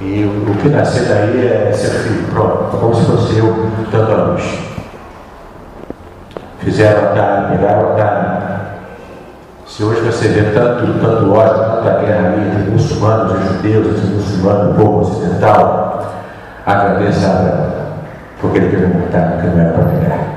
E 0.00 0.24
o, 0.24 0.50
o 0.50 0.54
que 0.56 0.68
nascer 0.70 1.08
daí 1.08 1.46
é 1.46 1.72
seu 1.72 1.90
filho, 1.90 2.24
pronto, 2.30 2.76
como 2.78 2.94
se 2.94 3.04
fosse 3.04 3.36
eu 3.36 3.70
dando 3.92 4.12
a 4.12 4.24
luz. 4.24 4.58
Fizeram 6.60 7.10
atalho, 7.10 7.48
pegaram 7.50 7.92
atalho. 7.92 8.40
Se 9.66 9.84
hoje 9.84 10.00
você 10.00 10.28
vê 10.28 10.52
tanto, 10.52 10.86
tanto 11.00 11.32
ódio, 11.32 11.82
tanta 11.82 12.00
guerra 12.00 12.34
entre 12.36 12.70
muçulmanos 12.70 13.32
e 13.32 13.48
judeus, 13.48 13.98
entre 13.98 14.14
muçulmanos 14.14 14.74
e 14.74 14.80
povo 14.80 15.00
ocidental, 15.00 16.12
agradeça 16.64 17.26
a 17.26 17.30
Abraão, 17.30 17.72
porque 18.40 18.58
ele 18.58 18.70
pegou 18.70 18.88
um 18.88 19.06
que 19.06 19.46
não 19.46 19.60
era 19.60 19.72
para 19.72 19.84
pegar. 19.84 20.30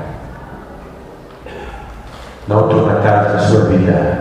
Não 2.46 2.68
tome 2.68 2.92
atalhos 2.92 3.32
na 3.32 3.38
sua 3.38 3.60
vida. 3.64 4.18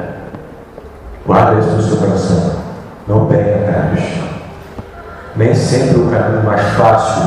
Guarda 1.25 1.59
isso 1.59 1.69
no 1.69 1.81
seu 1.81 1.97
coração. 1.97 2.55
Não 3.07 3.25
pegue 3.27 3.49
atalhos. 3.49 4.32
Nem 5.35 5.55
sempre 5.55 5.99
o 5.99 6.11
caminho 6.11 6.43
mais 6.43 6.61
fácil 6.73 7.23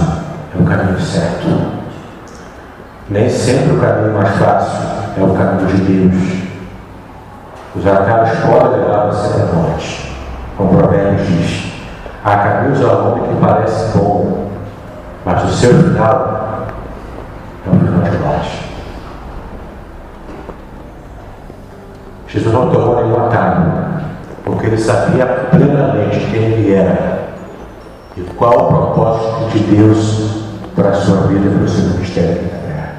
é 0.54 0.62
o 0.62 0.64
caminho 0.64 1.00
certo. 1.00 1.72
Nem 3.10 3.28
sempre 3.28 3.74
o 3.74 3.80
caminho 3.80 4.14
mais 4.14 4.28
fácil 4.38 4.78
é 5.18 5.24
o 5.24 5.34
caminho 5.34 5.66
de 5.66 5.82
Deus. 5.82 6.46
Os 7.74 7.84
atalhos 7.84 8.30
podem 8.38 8.78
levar 8.78 9.06
você 9.06 9.40
para 9.40 9.42
a 9.42 9.52
morte. 9.54 10.16
Como 10.56 10.78
Provérbios 10.78 11.26
diz: 11.26 11.72
há 12.24 12.36
caminhos 12.36 12.84
ao 12.84 13.10
homem 13.10 13.24
que 13.24 13.40
parece 13.40 13.98
bom, 13.98 14.50
mas 15.24 15.42
o 15.42 15.48
seu 15.48 15.74
final 15.74 16.66
é 17.66 17.70
um 17.70 17.80
final 17.80 18.02
de 18.02 18.18
morte. 18.18 18.70
Jesus 22.28 22.54
não 22.54 22.70
tomou 22.70 23.02
nenhum 23.02 23.26
atalho, 23.26 23.72
porque 24.44 24.66
ele 24.66 24.78
sabia 24.78 25.26
plenamente 25.50 26.20
quem 26.30 26.42
ele 26.42 26.72
era 26.72 27.25
e 28.16 28.20
qual 28.36 28.52
o 28.52 28.66
propósito 28.68 29.50
de 29.50 29.58
Deus 29.76 30.46
para 30.74 30.90
a 30.90 30.94
sua 30.94 31.22
vida 31.28 31.46
e 31.46 31.50
para 31.50 31.64
o 31.64 31.68
seu 31.68 31.84
ministério 31.84 32.42
na 32.42 32.58
terra. 32.58 32.94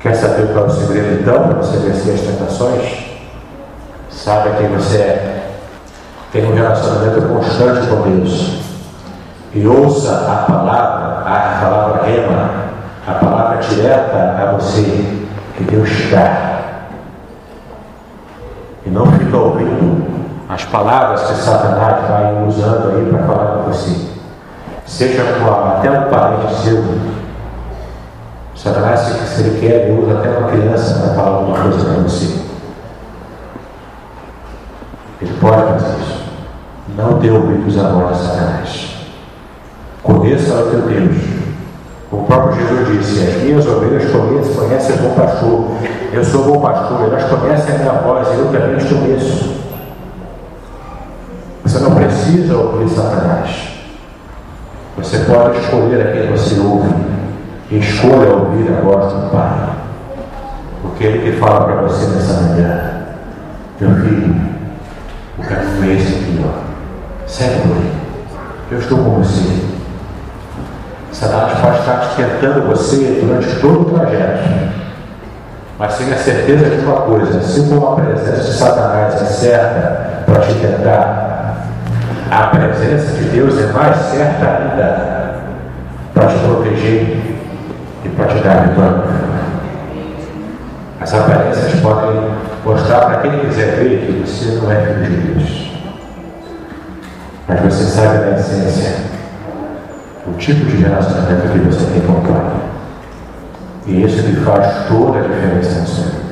Quer 0.00 0.14
saber 0.14 0.52
qual 0.52 0.66
é 0.66 0.68
o 0.68 0.70
segredo 0.70 1.20
então 1.20 1.42
para 1.42 1.54
você 1.54 1.78
vencer 1.78 2.14
as 2.14 2.20
tentações? 2.20 3.06
Sabe 4.10 4.56
quem 4.56 4.68
você 4.68 4.96
é. 4.98 5.50
Tem 6.32 6.44
um 6.44 6.54
relacionamento 6.54 7.28
constante 7.28 7.86
com 7.88 8.02
Deus. 8.02 8.62
E 9.54 9.66
ouça 9.66 10.12
a 10.12 10.50
palavra, 10.50 11.18
a 11.26 11.60
palavra 11.60 12.04
rema, 12.04 12.50
a 13.06 13.12
palavra 13.14 13.58
direta 13.58 14.16
a 14.16 14.52
você 14.52 14.82
que 15.56 15.64
Deus 15.64 15.90
dá 16.10 16.52
e 18.84 18.90
não 18.90 19.06
fica 19.12 19.36
ouvindo 19.36 20.11
as 20.52 20.64
palavras 20.66 21.22
que 21.22 21.34
Satanás 21.34 22.06
vai 22.06 22.44
usando 22.46 22.90
aí 22.90 23.06
para 23.06 23.22
falar 23.24 23.56
com 23.56 23.72
você. 23.72 23.96
Seja 24.84 25.22
com 25.38 25.50
até 25.50 25.90
um 25.90 26.10
parente 26.10 26.54
seu. 26.56 26.84
Satanás, 28.54 29.00
se 29.00 29.40
ele 29.40 29.60
quer, 29.60 29.88
ele 29.88 30.02
usa 30.02 30.18
até 30.18 30.28
uma 30.28 30.48
criança 30.48 31.00
para 31.00 31.14
falar 31.14 31.36
alguma 31.38 31.58
coisa 31.58 31.84
para 31.84 32.02
você. 32.02 32.42
Ele 35.22 35.34
pode 35.40 35.62
fazer 35.72 35.98
isso. 36.00 36.22
Não 36.96 37.18
dê 37.18 37.30
ouvidos 37.30 37.78
à 37.78 37.88
voz 37.88 38.18
de 38.18 38.24
Satanás. 38.24 38.96
Conheça 40.02 40.54
o 40.54 40.70
teu 40.70 40.82
Deus 40.82 41.16
O 42.10 42.16
próprio 42.24 42.56
Jesus 42.56 42.88
disse: 42.88 43.26
As 43.26 43.42
minhas 43.42 43.66
ovelhas 43.66 44.10
conhecem, 44.10 44.54
conhecem 44.54 44.96
o 44.96 44.98
bom 44.98 45.14
pastor. 45.14 45.64
Eu 46.12 46.24
sou 46.24 46.42
o 46.42 46.52
bom 46.52 46.60
pastor, 46.60 47.04
elas 47.04 47.24
conhecem 47.24 47.74
a 47.74 47.78
minha 47.78 47.92
voz 47.92 48.28
e 48.28 48.38
eu 48.38 48.52
também 48.52 48.76
os 48.76 48.84
conheço. 48.84 49.62
Você 51.72 51.78
não 51.78 51.94
precisa 51.94 52.54
ouvir 52.54 52.86
Satanás. 52.90 53.70
Você 54.98 55.20
pode 55.20 55.58
escolher 55.58 56.06
a 56.06 56.12
quem 56.12 56.30
você 56.30 56.60
ouve. 56.60 56.94
Escolha 57.70 58.34
ouvir 58.34 58.70
a 58.70 58.82
voz 58.82 59.10
do 59.10 59.30
Pai. 59.30 59.70
Porque 60.82 61.02
Ele 61.02 61.32
que 61.32 61.38
fala 61.38 61.64
para 61.64 61.76
você 61.76 62.08
nessa 62.08 62.42
manhã: 62.42 63.04
Meu 63.80 63.94
filho, 64.02 64.36
o 65.38 65.42
caminho 65.42 65.92
é 65.92 65.94
esse 65.94 66.12
aqui, 66.12 66.44
ó. 66.44 67.26
Segue 67.26 67.62
por. 67.62 67.76
Eu 68.70 68.78
estou 68.78 68.98
com 68.98 69.22
você. 69.22 69.62
Satanás 71.10 71.58
pode 71.58 71.78
estar 71.78 72.14
tentando 72.14 72.68
você 72.68 73.22
durante 73.24 73.60
todo 73.62 73.80
o 73.80 73.98
trajeto. 73.98 74.42
Mas 75.78 75.96
tenha 75.96 76.18
certeza 76.18 76.68
de 76.68 76.84
uma 76.84 77.00
coisa: 77.00 77.38
assim 77.38 77.66
como 77.70 77.86
a 77.86 77.94
presença 77.94 78.42
de 78.42 78.52
Satanás 78.52 79.14
é 79.14 79.24
certa 79.24 80.22
para 80.26 80.40
te 80.40 80.54
tentar, 80.54 81.31
a 82.32 82.46
presença 82.46 83.12
de 83.12 83.24
Deus 83.24 83.58
é 83.58 83.66
mais 83.72 83.94
certa 83.94 84.46
ainda 84.46 85.34
para 86.14 86.28
te 86.28 86.38
proteger 86.38 87.36
e 88.02 88.08
para 88.08 88.26
te 88.26 88.42
dar 88.42 88.68
vitória. 88.68 89.02
As 90.98 91.12
aparências 91.12 91.78
podem 91.80 92.30
mostrar 92.64 93.00
para 93.00 93.18
quem 93.18 93.38
quiser 93.40 93.76
ver 93.76 94.06
que 94.06 94.12
você 94.24 94.52
não 94.52 94.72
é 94.72 94.76
filho 94.76 95.04
de 95.04 95.16
Deus. 95.28 95.72
Mas 97.46 97.60
você 97.60 97.84
sabe 97.84 98.18
da 98.18 98.38
essência 98.38 98.94
o 100.26 100.32
tipo 100.38 100.64
de 100.64 100.76
relacionamento 100.76 101.48
que 101.52 101.58
você 101.58 101.84
tem 101.92 102.00
com 102.00 102.12
o 102.12 102.22
Pai. 102.22 102.52
E 103.86 104.04
isso 104.04 104.22
que 104.22 104.36
faz 104.36 104.86
toda 104.88 105.18
a 105.18 105.22
diferença 105.22 105.84
sua 105.84 106.04
vida. 106.04 106.22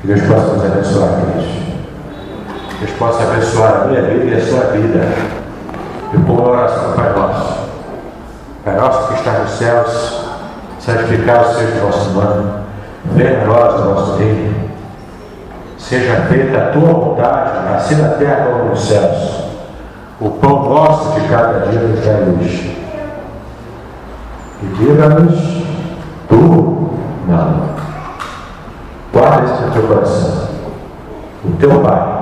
Que 0.00 0.06
Deus 0.06 0.20
possa 0.20 0.52
nos 0.54 0.64
abençoar, 0.64 1.10
queridos. 1.16 1.67
Deus 2.80 2.92
possa 2.92 3.24
abençoar 3.24 3.82
a 3.82 3.84
minha 3.86 4.02
vida 4.02 4.24
e 4.24 4.34
a 4.34 4.40
sua 4.40 4.60
vida. 4.70 5.00
Ponho 6.26 6.44
a 6.44 6.50
oração 6.50 6.92
Pai 6.92 7.12
Nosso. 7.12 7.58
Pai 8.64 8.76
Nosso 8.76 9.08
que 9.08 9.14
está 9.14 9.32
nos 9.32 9.50
céus, 9.50 10.24
santificado 10.78 11.54
seja 11.54 11.80
o 11.80 11.86
nosso 11.86 12.10
nome. 12.10 12.50
Venha 13.06 13.42
a 13.42 13.44
nós 13.46 13.80
o 13.80 13.84
nosso 13.84 14.16
reino. 14.18 14.68
Seja 15.76 16.22
feita 16.28 16.58
a 16.58 16.70
tua 16.70 16.92
vontade, 16.92 17.74
assim 17.74 17.96
na 17.96 18.10
terra 18.10 18.46
como 18.46 18.70
nos 18.70 18.80
céus. 18.80 19.44
O 20.20 20.30
pão 20.30 20.68
nosso 20.68 21.18
de 21.18 21.28
cada 21.28 21.66
dia 21.66 21.80
nos 21.80 22.04
dá 22.04 22.12
hoje. 22.12 22.76
E 24.62 24.66
diga-nos 24.66 25.38
tu 26.28 26.90
não. 27.26 27.68
Guarda 29.12 29.44
isso 29.44 29.62
no 29.62 29.70
teu 29.72 29.82
coração. 29.82 30.48
O 31.44 31.52
teu 31.52 31.80
pai, 31.80 32.17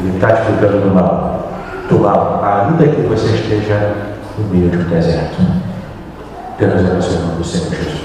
ele 0.00 0.16
está 0.16 0.32
te 0.36 0.52
ligando 0.52 0.88
do 0.88 0.94
mal. 0.94 1.50
Do 1.88 1.98
mal, 1.98 2.42
ainda 2.42 2.88
que 2.88 3.02
você 3.02 3.34
esteja 3.34 3.94
no 4.38 4.46
meio 4.48 4.70
de 4.70 4.78
um 4.78 4.84
deserto. 4.84 5.36
Deus 6.58 6.72
abençoe 6.72 7.16
o 7.16 7.20
nome 7.20 7.36
do 7.36 7.44
Senhor 7.44 7.74
Jesus. 7.74 8.03